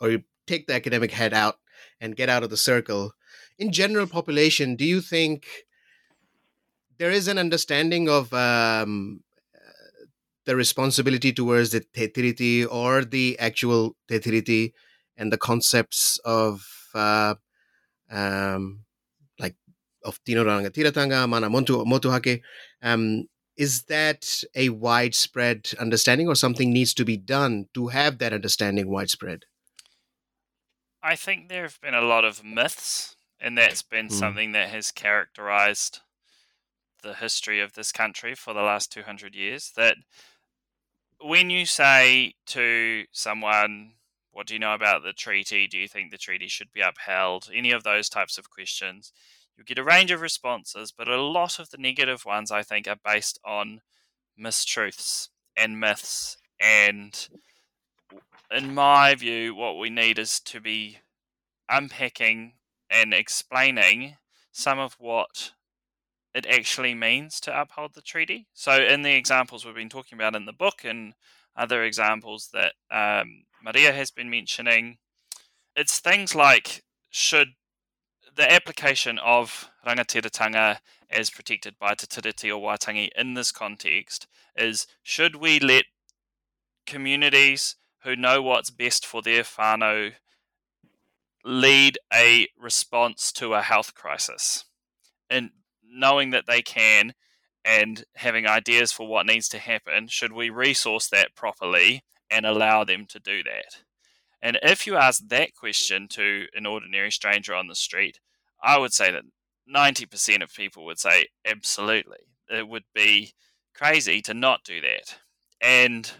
or 0.00 0.10
you 0.10 0.22
take 0.46 0.66
the 0.66 0.74
academic 0.74 1.12
head 1.12 1.32
out 1.32 1.56
and 2.00 2.16
get 2.16 2.28
out 2.28 2.42
of 2.42 2.50
the 2.50 2.56
circle 2.56 3.12
in 3.58 3.72
general 3.72 4.06
population 4.06 4.76
do 4.76 4.84
you 4.84 5.00
think 5.00 5.46
there 6.98 7.10
is 7.10 7.26
an 7.28 7.38
understanding 7.38 8.08
of 8.08 8.32
um, 8.32 9.23
the 10.46 10.56
responsibility 10.56 11.32
towards 11.32 11.70
the 11.70 11.80
te 11.80 12.08
tiriti 12.08 12.66
or 12.70 13.04
the 13.04 13.38
actual 13.38 13.96
te 14.08 14.18
tiriti 14.18 14.72
and 15.16 15.32
the 15.32 15.38
concepts 15.38 16.18
of 16.24 16.66
uh, 16.94 17.34
um, 18.10 18.84
like 19.38 19.56
of 20.04 20.22
Tino 20.24 20.44
Rangatiratanga, 20.44 21.28
Mana 21.28 21.48
Motu, 21.48 21.84
Motuhake. 21.84 22.42
Um, 22.82 23.28
is 23.56 23.84
that 23.84 24.42
a 24.54 24.70
widespread 24.70 25.70
understanding 25.78 26.28
or 26.28 26.34
something 26.34 26.72
needs 26.72 26.92
to 26.94 27.04
be 27.04 27.16
done 27.16 27.66
to 27.74 27.88
have 27.88 28.18
that 28.18 28.32
understanding 28.32 28.90
widespread? 28.90 29.44
I 31.02 31.16
think 31.16 31.48
there 31.48 31.62
have 31.62 31.80
been 31.80 31.94
a 31.94 32.00
lot 32.00 32.24
of 32.24 32.42
myths, 32.42 33.14
and 33.38 33.56
that's 33.56 33.82
been 33.82 34.08
mm. 34.08 34.12
something 34.12 34.52
that 34.52 34.70
has 34.70 34.90
characterized 34.90 36.00
the 37.02 37.14
history 37.14 37.60
of 37.60 37.74
this 37.74 37.92
country 37.92 38.34
for 38.34 38.54
the 38.54 38.62
last 38.62 38.90
200 38.90 39.34
years. 39.34 39.70
That 39.76 39.96
when 41.24 41.48
you 41.48 41.64
say 41.64 42.34
to 42.46 43.04
someone, 43.10 43.92
What 44.30 44.46
do 44.46 44.54
you 44.54 44.60
know 44.60 44.74
about 44.74 45.02
the 45.02 45.14
treaty? 45.14 45.66
Do 45.66 45.78
you 45.78 45.88
think 45.88 46.10
the 46.10 46.18
treaty 46.18 46.48
should 46.48 46.72
be 46.72 46.82
upheld? 46.82 47.48
Any 47.52 47.70
of 47.70 47.82
those 47.82 48.08
types 48.10 48.36
of 48.36 48.50
questions, 48.50 49.12
you 49.56 49.64
get 49.64 49.78
a 49.78 49.84
range 49.84 50.10
of 50.10 50.20
responses, 50.20 50.92
but 50.92 51.08
a 51.08 51.22
lot 51.22 51.58
of 51.58 51.70
the 51.70 51.78
negative 51.78 52.24
ones, 52.26 52.50
I 52.50 52.62
think, 52.62 52.86
are 52.86 52.98
based 53.02 53.38
on 53.44 53.80
mistruths 54.38 55.28
and 55.56 55.80
myths. 55.80 56.36
And 56.60 57.28
in 58.50 58.74
my 58.74 59.14
view, 59.14 59.54
what 59.54 59.78
we 59.78 59.88
need 59.88 60.18
is 60.18 60.40
to 60.40 60.60
be 60.60 60.98
unpacking 61.70 62.54
and 62.90 63.14
explaining 63.14 64.16
some 64.52 64.78
of 64.78 64.94
what 64.98 65.52
it 66.34 66.46
actually 66.46 66.94
means 66.94 67.40
to 67.40 67.60
uphold 67.60 67.94
the 67.94 68.02
treaty. 68.02 68.48
So, 68.52 68.82
in 68.82 69.02
the 69.02 69.14
examples 69.14 69.64
we've 69.64 69.74
been 69.74 69.88
talking 69.88 70.18
about 70.18 70.34
in 70.34 70.46
the 70.46 70.52
book 70.52 70.84
and 70.84 71.14
other 71.56 71.84
examples 71.84 72.50
that 72.52 72.72
um, 72.90 73.44
Maria 73.62 73.92
has 73.92 74.10
been 74.10 74.28
mentioning, 74.28 74.98
it's 75.76 76.00
things 76.00 76.34
like 76.34 76.82
should 77.10 77.48
the 78.36 78.50
application 78.50 79.18
of 79.20 79.70
rangatiratanga 79.86 80.78
as 81.08 81.30
protected 81.30 81.78
by 81.78 81.94
Te 81.94 82.06
Tiriti 82.06 82.50
o 82.50 82.60
Waitangi 82.60 83.10
in 83.16 83.34
this 83.34 83.52
context 83.52 84.26
is 84.56 84.86
should 85.02 85.36
we 85.36 85.60
let 85.60 85.84
communities 86.86 87.76
who 88.02 88.16
know 88.16 88.42
what's 88.42 88.70
best 88.70 89.06
for 89.06 89.22
their 89.22 89.42
whānau 89.42 90.12
lead 91.44 91.98
a 92.12 92.48
response 92.58 93.30
to 93.32 93.54
a 93.54 93.62
health 93.62 93.94
crisis 93.94 94.64
and 95.30 95.50
knowing 95.94 96.30
that 96.30 96.46
they 96.46 96.62
can 96.62 97.14
and 97.64 98.04
having 98.16 98.46
ideas 98.46 98.92
for 98.92 99.06
what 99.06 99.26
needs 99.26 99.48
to 99.48 99.58
happen 99.58 100.06
should 100.08 100.32
we 100.32 100.50
resource 100.50 101.08
that 101.08 101.34
properly 101.34 102.04
and 102.30 102.44
allow 102.44 102.84
them 102.84 103.06
to 103.06 103.18
do 103.18 103.42
that? 103.42 103.82
And 104.42 104.58
if 104.62 104.86
you 104.86 104.96
ask 104.96 105.22
that 105.28 105.54
question 105.54 106.08
to 106.08 106.46
an 106.54 106.66
ordinary 106.66 107.10
stranger 107.10 107.54
on 107.54 107.68
the 107.68 107.74
street 107.74 108.18
i 108.62 108.78
would 108.78 108.92
say 108.92 109.10
that 109.10 109.24
90% 109.72 110.42
of 110.42 110.54
people 110.54 110.84
would 110.84 110.98
say 110.98 111.26
absolutely. 111.46 112.18
It 112.48 112.68
would 112.68 112.84
be 112.94 113.32
crazy 113.74 114.20
to 114.22 114.34
not 114.34 114.64
do 114.64 114.80
that. 114.80 115.16
And 115.60 116.10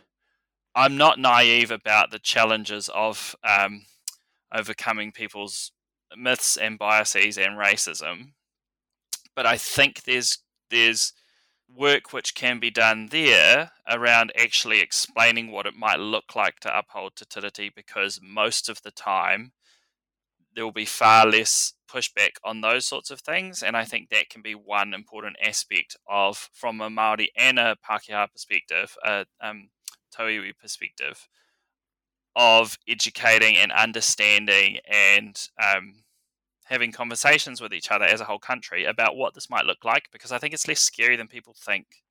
I'm 0.74 0.96
not 0.96 1.18
naive 1.18 1.70
about 1.70 2.10
the 2.10 2.18
challenges 2.18 2.88
of 2.92 3.36
um, 3.44 3.86
overcoming 4.52 5.12
people's 5.12 5.72
myths 6.16 6.56
and 6.56 6.78
biases 6.78 7.36
and 7.36 7.58
racism, 7.58 8.32
but 9.34 9.46
I 9.46 9.56
think 9.56 10.04
there's 10.04 10.38
there's 10.70 11.12
work 11.68 12.12
which 12.12 12.34
can 12.34 12.60
be 12.60 12.70
done 12.70 13.08
there 13.10 13.70
around 13.88 14.32
actually 14.38 14.80
explaining 14.80 15.50
what 15.50 15.66
it 15.66 15.74
might 15.74 15.98
look 15.98 16.36
like 16.36 16.60
to 16.60 16.78
uphold 16.78 17.16
Te 17.16 17.24
Tiriti 17.24 17.70
because 17.74 18.20
most 18.22 18.68
of 18.68 18.82
the 18.82 18.90
time 18.90 19.52
there 20.54 20.64
will 20.64 20.72
be 20.72 20.84
far 20.84 21.26
less 21.26 21.74
pushback 21.90 22.36
on 22.44 22.60
those 22.60 22.86
sorts 22.86 23.10
of 23.10 23.20
things 23.20 23.62
and 23.62 23.76
I 23.76 23.84
think 23.84 24.08
that 24.10 24.30
can 24.30 24.42
be 24.42 24.54
one 24.54 24.94
important 24.94 25.36
aspect 25.42 25.96
of 26.08 26.48
from 26.52 26.80
a 26.80 26.90
Maori 26.90 27.30
and 27.36 27.58
a 27.58 27.76
Pākehā 27.88 28.30
perspective 28.30 28.96
a 29.04 29.26
um, 29.40 29.70
Tauiwi 30.16 30.56
perspective 30.56 31.28
of 32.36 32.78
educating 32.88 33.56
and 33.56 33.72
understanding 33.72 34.78
and 34.88 35.48
um, 35.62 36.03
having 36.64 36.92
conversations 36.92 37.60
with 37.60 37.72
each 37.72 37.90
other 37.90 38.04
as 38.04 38.20
a 38.20 38.24
whole 38.24 38.38
country 38.38 38.84
about 38.84 39.16
what 39.16 39.34
this 39.34 39.50
might 39.50 39.66
look 39.66 39.84
like 39.84 40.08
because 40.12 40.32
I 40.32 40.38
think 40.38 40.54
it's 40.54 40.68
less 40.68 40.80
scary 40.80 41.16
than 41.16 41.28
people 41.28 41.54
think. 41.58 42.02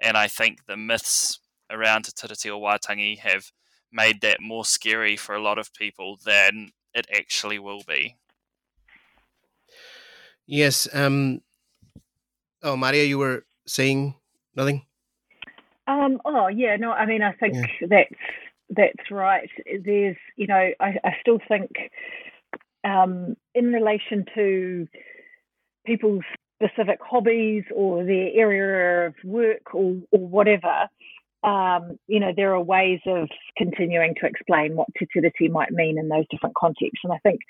And 0.00 0.16
I 0.16 0.28
think 0.28 0.66
the 0.66 0.76
myths 0.76 1.40
around 1.70 2.04
Te 2.04 2.12
Tiriti 2.12 2.50
o 2.50 2.60
Waitangi 2.60 3.18
have 3.18 3.50
made 3.92 4.20
that 4.20 4.40
more 4.40 4.64
scary 4.64 5.16
for 5.16 5.34
a 5.34 5.42
lot 5.42 5.58
of 5.58 5.74
people 5.74 6.18
than 6.24 6.70
it 6.94 7.06
actually 7.14 7.58
will 7.58 7.82
be. 7.86 8.16
Yes. 10.46 10.88
Um, 10.94 11.42
oh, 12.62 12.76
Maria, 12.76 13.04
you 13.04 13.18
were 13.18 13.44
saying 13.66 14.14
nothing? 14.54 14.86
Um, 15.86 16.20
oh 16.24 16.48
yeah, 16.48 16.76
no, 16.76 16.92
I 16.92 17.06
mean 17.06 17.22
I 17.22 17.32
think 17.32 17.54
yeah. 17.54 17.86
that's 17.88 18.14
that's 18.70 19.10
right. 19.10 19.48
There's 19.84 20.16
you 20.36 20.46
know 20.46 20.70
I, 20.80 20.98
I 21.02 21.16
still 21.20 21.38
think 21.48 21.70
um, 22.84 23.36
in 23.54 23.72
relation 23.72 24.24
to 24.34 24.86
people's 25.86 26.24
specific 26.60 26.98
hobbies 27.00 27.64
or 27.74 28.04
their 28.04 28.30
area 28.34 29.08
of 29.08 29.14
work 29.24 29.74
or, 29.74 29.96
or 30.10 30.26
whatever, 30.26 30.88
um, 31.44 31.98
you 32.08 32.18
know, 32.18 32.32
there 32.34 32.52
are 32.52 32.60
ways 32.60 32.98
of 33.06 33.28
continuing 33.56 34.14
to 34.20 34.26
explain 34.26 34.74
what 34.74 34.88
Te 34.98 35.48
might 35.48 35.70
mean 35.70 35.96
in 35.96 36.08
those 36.08 36.24
different 36.30 36.56
contexts. 36.56 37.00
And 37.04 37.12
I 37.12 37.18
think 37.18 37.40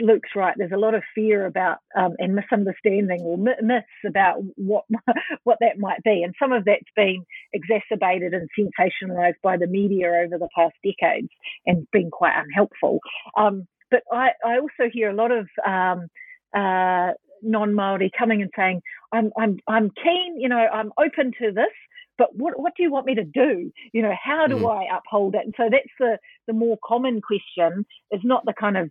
Luke's 0.00 0.30
right. 0.34 0.54
There's 0.56 0.72
a 0.72 0.78
lot 0.78 0.94
of 0.94 1.02
fear 1.14 1.44
about 1.44 1.78
um, 1.94 2.14
and 2.18 2.34
misunderstanding 2.34 3.20
or 3.20 3.36
myths 3.36 3.86
about 4.06 4.36
what 4.56 4.84
what 5.44 5.58
that 5.60 5.78
might 5.78 6.02
be, 6.02 6.22
and 6.22 6.34
some 6.38 6.52
of 6.52 6.64
that's 6.64 6.82
been 6.96 7.24
exacerbated 7.52 8.32
and 8.32 8.48
sensationalized 8.58 9.40
by 9.42 9.58
the 9.58 9.66
media 9.66 10.08
over 10.24 10.38
the 10.38 10.48
past 10.56 10.74
decades 10.82 11.28
and 11.66 11.86
been 11.92 12.10
quite 12.10 12.34
unhelpful. 12.34 13.00
Um, 13.36 13.66
but 13.94 14.16
I, 14.16 14.30
I, 14.44 14.58
also 14.58 14.90
hear 14.92 15.10
a 15.10 15.14
lot 15.14 15.30
of 15.30 15.46
um, 15.66 16.08
uh, 16.56 17.12
non-Maori 17.42 18.10
coming 18.18 18.42
and 18.42 18.50
saying, 18.56 18.80
"I'm 19.12 19.30
I'm 19.38 19.58
I'm 19.68 19.90
keen. 19.90 20.40
You 20.40 20.48
know, 20.48 20.66
I'm 20.72 20.92
open 20.98 21.32
to 21.40 21.52
this." 21.52 21.72
but 22.18 22.34
what 22.36 22.58
what 22.58 22.72
do 22.76 22.82
you 22.82 22.90
want 22.90 23.06
me 23.06 23.14
to 23.14 23.24
do? 23.24 23.72
You 23.92 24.02
know, 24.02 24.14
how 24.22 24.46
do 24.46 24.56
mm. 24.56 24.70
I 24.70 24.96
uphold 24.96 25.34
it? 25.34 25.42
And 25.44 25.54
so 25.56 25.64
that's 25.70 25.84
the 25.98 26.18
the 26.46 26.52
more 26.52 26.78
common 26.84 27.20
question. 27.20 27.84
Is 28.10 28.20
not 28.24 28.44
the 28.44 28.54
kind 28.58 28.76
of 28.76 28.90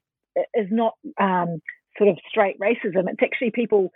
is 0.53 0.67
not 0.71 0.93
um, 1.19 1.61
sort 1.97 2.09
of 2.09 2.17
straight 2.29 2.59
racism. 2.59 3.07
It's 3.07 3.21
actually 3.21 3.51
people 3.51 3.91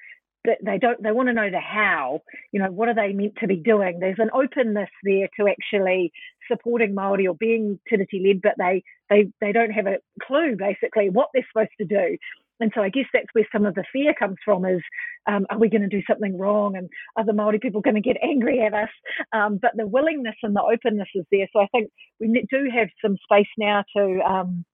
that 0.46 0.60
they 0.64 0.78
don't 0.78 1.02
they 1.04 1.12
want 1.12 1.28
to 1.30 1.34
know 1.34 1.50
the 1.50 1.60
how. 1.60 2.22
You 2.52 2.62
know, 2.62 2.72
what 2.72 2.88
are 2.88 2.96
they 2.96 3.14
meant 3.14 3.36
to 3.40 3.48
be 3.48 3.58
doing? 3.58 4.00
There's 4.00 4.20
an 4.20 4.32
openness 4.34 4.90
there 5.04 5.28
to 5.40 5.48
actually 5.48 6.12
supporting 6.48 6.94
Maori 6.94 7.28
or 7.28 7.36
being 7.36 7.80
Tiriti 7.92 8.26
led, 8.26 8.42
but 8.42 8.56
they 8.58 8.84
they 9.10 9.28
they 9.42 9.52
don't 9.52 9.72
have 9.72 9.88
a 9.88 9.98
clue 10.22 10.56
basically 10.58 11.10
what 11.10 11.30
they're 11.34 11.48
supposed 11.52 11.72
to 11.80 11.86
do. 11.86 12.18
And 12.60 12.72
so 12.74 12.82
I 12.82 12.90
guess 12.90 13.06
that's 13.14 13.28
where 13.34 13.48
some 13.52 13.66
of 13.66 13.76
the 13.76 13.84
fear 13.94 14.16
comes 14.18 14.38
from 14.44 14.66
is, 14.66 14.82
um, 15.28 15.46
are 15.52 15.60
we 15.60 15.70
going 15.70 15.84
to 15.84 15.88
do 15.88 16.02
something 16.10 16.38
wrong? 16.38 16.76
And 16.76 16.90
are 17.16 17.24
the 17.24 17.32
Māori 17.32 17.62
people 17.62 17.82
going 17.82 17.96
to 17.96 18.02
get 18.02 18.18
angry 18.24 18.62
at 18.62 18.74
us? 18.74 18.90
Um, 19.32 19.60
but 19.62 19.72
the 19.76 19.86
willingness 19.86 20.36
and 20.42 20.56
the 20.56 20.64
openness 20.64 21.10
is 21.14 21.26
there. 21.32 21.48
So 21.54 21.60
I 21.60 21.68
think 21.68 21.92
we 22.20 22.28
do 22.50 22.70
have 22.76 22.88
some 23.04 23.16
space 23.24 23.48
now 23.60 23.84
to 23.96 24.20
um, 24.22 24.66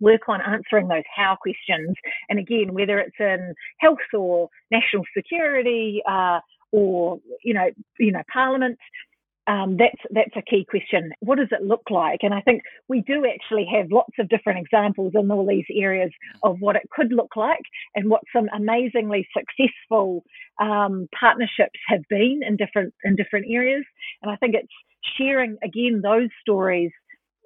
work 0.00 0.28
on 0.28 0.40
answering 0.40 0.88
those 0.88 1.04
how 1.14 1.36
questions. 1.40 1.94
And 2.28 2.38
again, 2.38 2.74
whether 2.74 2.98
it's 2.98 3.16
in 3.20 3.54
health 3.78 3.98
or 4.12 4.48
national 4.70 5.04
security 5.16 6.02
uh, 6.10 6.40
or, 6.72 7.18
you 7.44 7.54
know, 7.54 7.70
you 7.98 8.12
know, 8.12 8.22
parliament, 8.32 8.78
um, 9.50 9.76
that's 9.78 10.00
that's 10.10 10.36
a 10.36 10.42
key 10.48 10.64
question. 10.68 11.10
What 11.18 11.38
does 11.38 11.48
it 11.50 11.62
look 11.64 11.90
like? 11.90 12.20
And 12.22 12.32
I 12.32 12.40
think 12.40 12.62
we 12.88 13.00
do 13.00 13.26
actually 13.26 13.66
have 13.74 13.90
lots 13.90 14.12
of 14.20 14.28
different 14.28 14.60
examples 14.60 15.12
in 15.16 15.28
all 15.30 15.44
these 15.44 15.64
areas 15.74 16.12
of 16.44 16.58
what 16.60 16.76
it 16.76 16.88
could 16.92 17.12
look 17.12 17.34
like, 17.34 17.64
and 17.96 18.08
what 18.08 18.22
some 18.32 18.48
amazingly 18.54 19.26
successful 19.36 20.22
um, 20.60 21.08
partnerships 21.18 21.80
have 21.88 22.02
been 22.08 22.42
in 22.46 22.56
different 22.56 22.94
in 23.02 23.16
different 23.16 23.46
areas. 23.50 23.84
And 24.22 24.30
I 24.30 24.36
think 24.36 24.54
it's 24.54 24.72
sharing 25.18 25.56
again 25.64 26.00
those 26.00 26.28
stories 26.40 26.92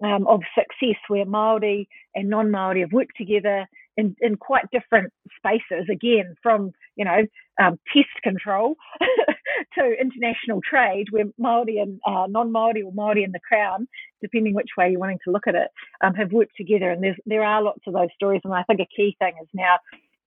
um, 0.05 0.27
of 0.27 0.43
success 0.55 1.01
where 1.09 1.25
Maori 1.25 1.89
and 2.15 2.29
non-Maori 2.29 2.81
have 2.81 2.93
worked 2.93 3.17
together 3.17 3.67
in, 3.97 4.15
in 4.21 4.37
quite 4.37 4.65
different 4.73 5.11
spaces. 5.39 5.89
Again, 5.91 6.35
from 6.43 6.73
you 6.97 7.07
know 7.07 7.23
um, 7.63 7.79
pest 7.95 8.09
control 8.23 8.77
to 9.79 9.95
international 10.01 10.61
trade, 10.69 11.07
where 11.11 11.25
Maori 11.39 11.79
and 11.79 12.01
uh, 12.07 12.27
non-Maori 12.29 12.83
or 12.83 12.93
Maori 12.93 13.25
and 13.25 13.35
the 13.35 13.41
Crown, 13.41 13.87
depending 14.21 14.55
which 14.55 14.71
way 14.77 14.91
you're 14.91 15.01
wanting 15.01 15.21
to 15.25 15.31
look 15.31 15.47
at 15.47 15.55
it, 15.55 15.69
um, 16.03 16.15
have 16.15 16.33
worked 16.33 16.57
together. 16.57 16.91
And 16.91 17.05
there 17.27 17.45
are 17.45 17.63
lots 17.63 17.81
of 17.87 17.95
those 17.95 18.09
stories. 18.15 18.41
And 18.45 18.55
I 18.55 18.63
think 18.65 18.81
a 18.81 18.89
key 18.97 19.17
thing 19.19 19.35
is 19.43 19.49
now 19.53 19.79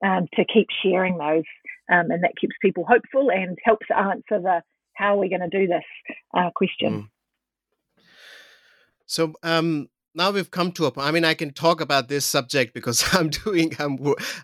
um, 0.03 0.27
to 0.35 0.45
keep 0.45 0.67
sharing 0.83 1.17
those, 1.17 1.43
um, 1.91 2.11
and 2.11 2.23
that 2.23 2.37
keeps 2.39 2.55
people 2.61 2.85
hopeful 2.87 3.31
and 3.31 3.57
helps 3.63 3.87
answer 3.95 4.39
the 4.41 4.61
how 4.93 5.15
are 5.15 5.19
we 5.19 5.29
going 5.29 5.41
to 5.41 5.49
do 5.49 5.67
this 5.67 5.83
uh, 6.35 6.49
question. 6.55 6.93
Mm. 6.93 7.09
So, 9.05 9.33
um, 9.43 9.89
now 10.17 10.31
we've 10.31 10.51
come 10.51 10.71
to 10.73 10.85
a 10.85 10.91
point. 10.91 11.07
I 11.07 11.11
mean, 11.11 11.23
I 11.23 11.35
can 11.35 11.53
talk 11.53 11.79
about 11.79 12.09
this 12.09 12.25
subject 12.25 12.73
because 12.73 13.03
I'm 13.13 13.29
doing, 13.29 13.73
I'm, 13.79 13.97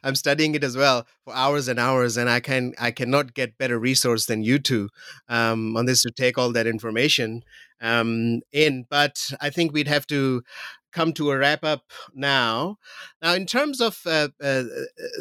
I'm 0.04 0.16
studying 0.16 0.56
it 0.56 0.64
as 0.64 0.78
well 0.78 1.06
for 1.26 1.36
hours 1.36 1.68
and 1.68 1.80
hours, 1.80 2.16
and 2.16 2.30
I 2.30 2.40
can, 2.40 2.74
I 2.80 2.92
cannot 2.92 3.34
get 3.34 3.58
better 3.58 3.80
resource 3.80 4.28
than 4.28 4.44
you 4.44 4.60
two 4.60 4.90
um, 5.28 5.76
on 5.76 5.86
this 5.86 6.04
to 6.04 6.12
take 6.12 6.38
all 6.38 6.52
that 6.54 6.68
information 6.68 7.44
um, 7.82 8.42
in. 8.52 8.86
But 8.90 9.32
I 9.42 9.50
think 9.50 9.74
we'd 9.74 9.88
have 9.88 10.08
to 10.08 10.44
come 10.92 11.12
to 11.14 11.32
a 11.32 11.38
wrap 11.38 11.64
up 11.64 11.92
now. 12.14 12.78
Now, 13.22 13.34
in 13.34 13.48
terms 13.48 13.82
of 13.82 14.00
uh, 14.06 14.30
uh, 14.42 14.64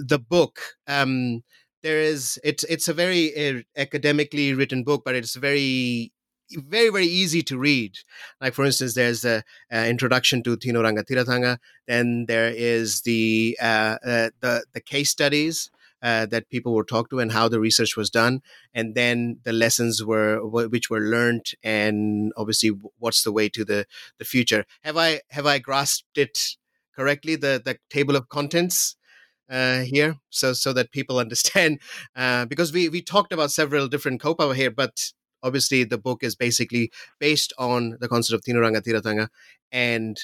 the 0.07 0.23
book. 0.29 0.61
Um, 0.87 1.43
there 1.83 2.01
is 2.01 2.39
it's 2.45 2.63
it's 2.65 2.87
a 2.87 2.95
very 2.95 3.35
uh, 3.35 3.61
academically 3.77 4.55
written 4.55 4.85
book 4.85 5.03
but 5.05 5.17
it's 5.17 5.35
very 5.35 6.13
very 6.57 6.91
very 6.91 7.07
easy 7.07 7.43
to 7.43 7.59
read 7.59 7.99
like 8.41 8.55
for 8.55 8.65
instance 8.65 8.95
there's 8.95 9.25
a, 9.25 9.43
introduction 9.71 10.43
to 10.43 10.57
tino 10.57 10.83
rangatiratanga 10.83 11.59
then 11.87 12.27
there 12.27 12.49
is 12.49 13.03
the 13.03 13.57
uh, 13.61 13.97
uh, 14.05 14.31
the 14.41 14.65
the 14.73 14.81
case 14.81 15.11
studies 15.11 15.71
uh, 16.03 16.27
that 16.27 16.49
people 16.49 16.75
were 16.75 16.85
talked 16.85 17.11
to 17.11 17.21
and 17.21 17.33
how 17.33 17.49
the 17.49 17.61
research 17.61 17.97
was 17.97 18.11
done 18.11 18.41
and 18.75 18.95
then 18.95 19.39
the 19.45 19.53
lessons 19.53 20.05
were 20.05 20.45
which 20.45 20.91
were 20.91 21.01
learned 21.01 21.53
and 21.63 22.33
obviously 22.37 22.71
what's 22.99 23.23
the 23.23 23.33
way 23.33 23.49
to 23.49 23.65
the 23.65 23.87
the 24.19 24.25
future 24.25 24.65
have 24.83 24.97
i 24.97 25.21
have 25.31 25.47
i 25.47 25.59
grasped 25.59 26.19
it 26.19 26.57
correctly 26.95 27.37
the 27.37 27.61
the 27.65 27.79
table 27.89 28.17
of 28.17 28.29
contents 28.29 28.97
uh, 29.53 29.81
here, 29.83 30.17
so 30.31 30.53
so 30.53 30.73
that 30.73 30.91
people 30.91 31.19
understand. 31.25 31.81
Uh, 32.17 32.47
because 32.47 32.73
we 32.73 32.89
we 32.89 33.03
talked 33.03 33.33
about 33.33 33.51
several 33.51 33.87
different 33.87 34.21
kaupapa 34.21 34.57
here, 34.57 34.71
but 34.71 35.13
obviously 35.43 35.85
the 35.85 35.99
book 35.99 36.23
is 36.23 36.35
basically 36.35 36.91
based 37.19 37.53
on 37.59 37.97
the 38.01 38.09
concept 38.09 38.35
of 38.35 38.45
Tino 38.45 38.61
Rangatiratanga 38.61 39.29
and 39.71 40.19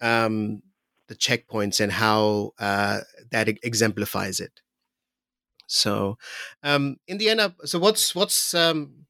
um, 0.00 0.62
the 1.08 1.14
checkpoints 1.14 1.80
and 1.80 1.92
how 1.92 2.52
uh, 2.58 3.00
that 3.30 3.48
exemplifies 3.62 4.40
it. 4.40 4.60
So, 5.66 6.18
um, 6.62 6.96
in 7.06 7.18
the 7.18 7.28
end, 7.30 7.40
up. 7.40 7.54
So, 7.64 7.78
what's 7.78 8.14
what's 8.14 8.54
um, 8.54 9.06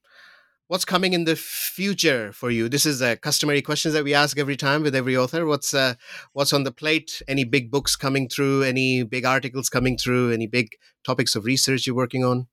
what's 0.69 0.85
coming 0.85 1.13
in 1.13 1.25
the 1.25 1.37
future 1.37 2.33
for 2.33 2.51
you? 2.51 2.69
This 2.69 2.87
is 2.87 3.01
a 3.03 3.17
customary 3.17 3.61
questions 3.61 3.95
that 3.95 4.05
we 4.05 4.15
ask 4.15 4.39
every 4.39 4.57
time 4.57 4.83
with 4.83 4.95
every 4.95 5.17
author. 5.17 5.47
What's 5.47 5.75
uh, 5.75 5.95
what's 6.33 6.53
on 6.53 6.65
the 6.65 6.73
plate? 6.73 7.23
Any 7.27 7.45
big 7.45 7.71
books 7.71 7.97
coming 7.97 8.29
through? 8.29 8.63
Any 8.63 9.03
big 9.03 9.25
articles 9.25 9.69
coming 9.69 9.99
through? 9.99 10.33
Any 10.33 10.47
big 10.47 10.69
topics 11.05 11.35
of 11.35 11.45
research 11.45 11.87
you're 11.87 11.97
working 11.97 12.25
on? 12.25 12.47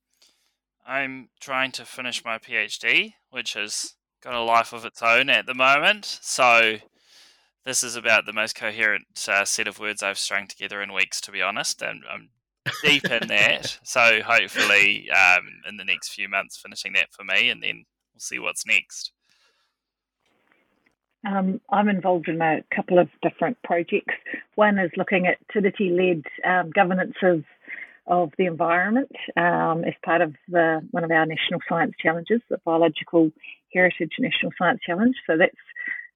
I'm 0.92 1.30
trying 1.40 1.72
to 1.74 1.86
finish 1.86 2.26
my 2.26 2.38
PhD, 2.38 3.14
which 3.30 3.54
has 3.54 3.94
got 4.22 4.34
a 4.34 4.42
life 4.42 4.74
of 4.74 4.84
its 4.84 5.02
own 5.02 5.30
at 5.30 5.46
the 5.46 5.54
moment. 5.54 6.20
So 6.22 6.80
this 7.64 7.82
is 7.82 7.96
about 7.96 8.26
the 8.26 8.34
most 8.34 8.56
coherent 8.56 9.06
uh, 9.32 9.46
set 9.46 9.70
of 9.70 9.80
words 9.80 10.04
I've 10.04 10.18
strung 10.18 10.48
together 10.48 10.82
in 10.82 10.92
weeks, 10.92 11.22
to 11.22 11.32
be 11.32 11.42
honest, 11.42 11.82
and 11.82 12.04
I'm 12.12 12.28
deep 12.84 13.06
in 13.06 13.30
that. 13.30 13.80
So 13.84 14.20
hopefully, 14.22 15.10
um, 15.12 15.48
in 15.70 15.78
the 15.78 15.86
next 15.86 16.10
few 16.10 16.28
months, 16.28 16.58
finishing 16.58 16.92
that 16.94 17.14
for 17.14 17.24
me, 17.24 17.50
and 17.50 17.64
then 17.64 17.86
we'll 18.14 18.20
see 18.20 18.40
what's 18.40 18.66
next. 18.66 19.14
Um, 21.26 21.62
I'm 21.70 21.88
involved 21.88 22.28
in 22.28 22.42
a 22.42 22.64
couple 22.76 23.00
of 23.00 23.08
different 23.22 23.58
projects. 23.64 24.16
One 24.56 24.78
is 24.78 24.92
looking 24.98 25.26
at 25.26 25.38
Tiriti-led 25.56 26.26
um, 26.44 26.72
governance 26.72 27.16
of, 27.24 27.46
of 28.12 28.30
the 28.38 28.46
environment 28.46 29.12
um, 29.38 29.86
as 29.86 29.94
part 30.04 30.22
of 30.22 30.36
the, 30.50 30.86
one 30.92 31.06
of 31.06 31.12
our 31.12 31.26
national 31.26 31.62
science 31.68 31.94
challenges, 31.98 32.42
the 32.50 32.58
Biological 32.66 33.32
Heritage 33.74 34.12
National 34.20 34.52
Science 34.58 34.82
Challenge. 34.86 35.16
So 35.26 35.38
that's 35.38 35.56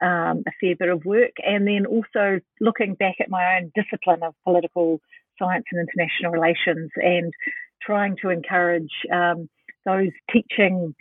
um, 0.02 0.43
a 0.46 0.52
fair 0.60 0.76
bit 0.78 0.89
of 0.89 1.06
work. 1.06 1.32
And 1.41 1.66
then 1.66 1.86
also 1.86 2.41
looking 2.60 2.96
back 2.96 3.16
at 3.22 3.30
my 3.30 3.56
own 3.56 3.72
discipline 3.74 4.24
of 4.24 4.36
political 4.43 5.00
science 5.39 5.64
and 5.72 5.88
international 5.88 6.34
relations 6.34 6.91
and 6.98 7.34
trying 7.82 8.18
to 8.22 8.30
encourage 8.30 8.91
um, 9.12 9.48
those 9.86 10.12
teaching 10.34 10.93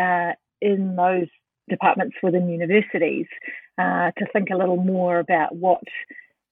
uh, 0.00 0.32
in 0.62 0.96
those 0.96 1.28
departments 1.68 2.16
within 2.22 2.48
universities 2.48 3.26
uh, 3.76 4.12
to 4.16 4.24
think 4.32 4.48
a 4.50 4.56
little 4.56 4.82
more 4.82 5.18
about 5.18 5.54
what 5.54 5.82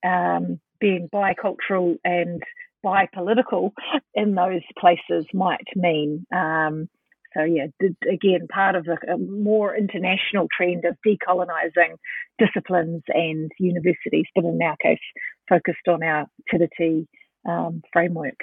um, 0.05 0.61
being 0.80 1.09
bicultural 1.11 1.97
and 2.05 2.42
bipolitical 2.87 3.72
in 4.14 4.34
those 4.34 4.62
places 4.78 5.26
might 5.34 5.66
mean. 5.74 6.24
Um, 6.32 6.89
so 7.34 7.45
yeah, 7.45 7.66
again, 8.11 8.47
part 8.49 8.76
of 8.76 8.87
a 8.87 9.18
more 9.18 9.76
international 9.76 10.47
trend 10.57 10.84
of 10.84 10.97
decolonising 11.07 11.97
disciplines 12.39 13.03
and 13.09 13.51
universities, 13.59 14.26
but 14.34 14.45
in 14.45 14.59
our 14.62 14.76
case, 14.76 15.05
focused 15.49 15.87
on 15.89 16.03
our 16.03 16.26
Tiriti 16.53 17.07
um, 17.47 17.82
framework. 17.93 18.39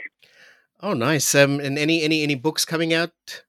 Oh, 0.81 0.93
nice. 0.93 1.33
Um, 1.33 1.59
and 1.59 1.79
any 1.79 2.03
any 2.03 2.23
any 2.23 2.35
books 2.35 2.65
coming 2.65 2.93
out, 2.93 3.43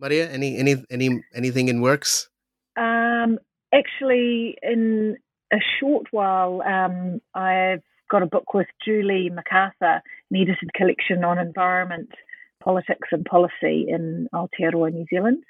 Maria? 0.00 0.30
Any 0.30 0.56
any 0.56 0.84
any 0.90 1.22
anything 1.34 1.68
in 1.68 1.80
works? 1.80 2.30
Um, 2.76 3.38
actually, 3.74 4.56
in 4.62 5.16
a 5.52 5.58
short 5.80 6.06
while, 6.12 6.62
um, 6.62 7.20
I've 7.34 7.82
got 8.10 8.22
a 8.22 8.26
book 8.26 8.54
with 8.54 8.68
Julie 8.84 9.30
MacArthur, 9.30 10.02
edited 10.34 10.72
collection 10.74 11.24
on 11.24 11.38
environment 11.38 12.10
politics 12.62 13.08
and 13.12 13.24
policy 13.24 13.86
in 13.88 14.28
Aotearoa, 14.34 14.92
New 14.92 15.06
Zealand, 15.08 15.42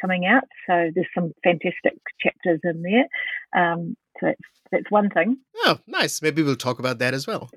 coming 0.00 0.26
out. 0.26 0.44
So 0.66 0.90
there's 0.94 1.06
some 1.14 1.32
fantastic 1.42 1.98
chapters 2.20 2.60
in 2.64 2.82
there. 2.82 3.62
Um, 3.62 3.96
so 4.20 4.26
that's, 4.26 4.40
that's 4.72 4.90
one 4.90 5.10
thing. 5.10 5.36
Oh, 5.58 5.78
nice. 5.86 6.22
Maybe 6.22 6.42
we'll 6.42 6.56
talk 6.56 6.78
about 6.78 6.98
that 6.98 7.14
as 7.14 7.26
well. 7.26 7.50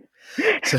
so, 0.64 0.78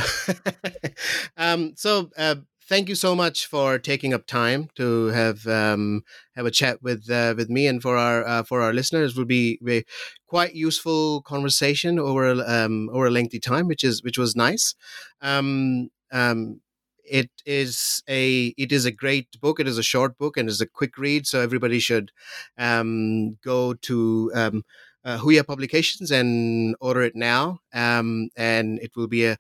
um, 1.37 1.73
so 1.77 2.11
uh, 2.17 2.37
thank 2.69 2.89
you 2.89 2.95
so 2.95 3.15
much 3.15 3.47
for 3.47 3.79
taking 3.79 4.13
up 4.13 4.27
time 4.27 4.69
to 4.77 5.07
have 5.07 5.47
um, 5.47 6.03
have 6.37 6.47
a 6.47 6.51
chat 6.51 6.83
with 6.83 7.11
uh, 7.11 7.35
with 7.37 7.49
me 7.49 7.67
and 7.67 7.83
for 7.83 7.97
our 7.97 8.27
uh, 8.27 8.43
for 8.43 8.61
our 8.61 8.73
listeners. 8.73 9.13
It 9.13 9.19
will 9.19 9.25
be 9.25 9.59
a 9.67 9.85
quite 10.27 10.55
useful 10.55 11.23
conversation 11.23 11.99
over 11.99 12.27
um, 12.47 12.91
over 12.93 13.07
a 13.07 13.11
lengthy 13.11 13.41
time, 13.41 13.67
which 13.67 13.83
is 13.83 14.03
which 14.03 14.19
was 14.19 14.37
nice. 14.37 14.75
Um, 15.21 15.91
um, 16.13 16.61
it 17.05 17.31
is 17.47 18.03
a 18.09 18.55
it 18.59 18.71
is 18.71 18.85
a 18.85 18.93
great 18.93 19.41
book. 19.41 19.59
It 19.59 19.67
is 19.69 19.79
a 19.79 19.83
short 19.83 20.19
book 20.19 20.37
and 20.37 20.49
is 20.49 20.61
a 20.61 20.67
quick 20.67 20.99
read, 20.99 21.27
so 21.27 21.41
everybody 21.41 21.79
should 21.79 22.13
um, 22.59 23.39
go 23.43 23.75
to 23.75 24.31
um, 24.35 24.65
uh, 25.05 25.19
Huia 25.19 25.47
Publications 25.47 26.11
and 26.11 26.77
order 26.81 27.03
it 27.03 27.17
now. 27.17 27.61
Um, 27.73 28.29
and 28.37 28.79
it 28.81 28.93
will 28.95 29.09
be 29.09 29.25
a 29.25 29.39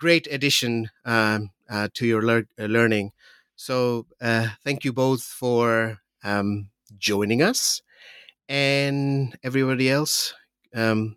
great 0.00 0.26
addition 0.32 0.88
um, 1.04 1.50
uh, 1.68 1.88
to 1.94 2.06
your 2.06 2.22
lear- 2.22 2.48
uh, 2.58 2.64
learning. 2.64 3.12
So 3.54 4.06
uh, 4.20 4.48
thank 4.64 4.84
you 4.84 4.92
both 4.92 5.22
for 5.22 6.00
um, 6.24 6.70
joining 6.98 7.42
us, 7.42 7.82
and 8.48 9.36
everybody 9.44 9.90
else. 9.90 10.34
Um, 10.74 11.16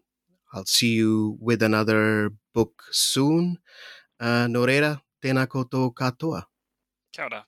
I'll 0.54 0.66
see 0.66 0.94
you 0.94 1.38
with 1.40 1.64
another 1.64 2.30
book 2.54 2.84
soon. 2.92 3.58
Uh, 4.20 4.46
Nō 4.52 4.68
reira, 4.68 5.02
tēnā 5.24 5.48
katoa. 5.48 6.44
Kia 7.12 7.26
ora. 7.26 7.46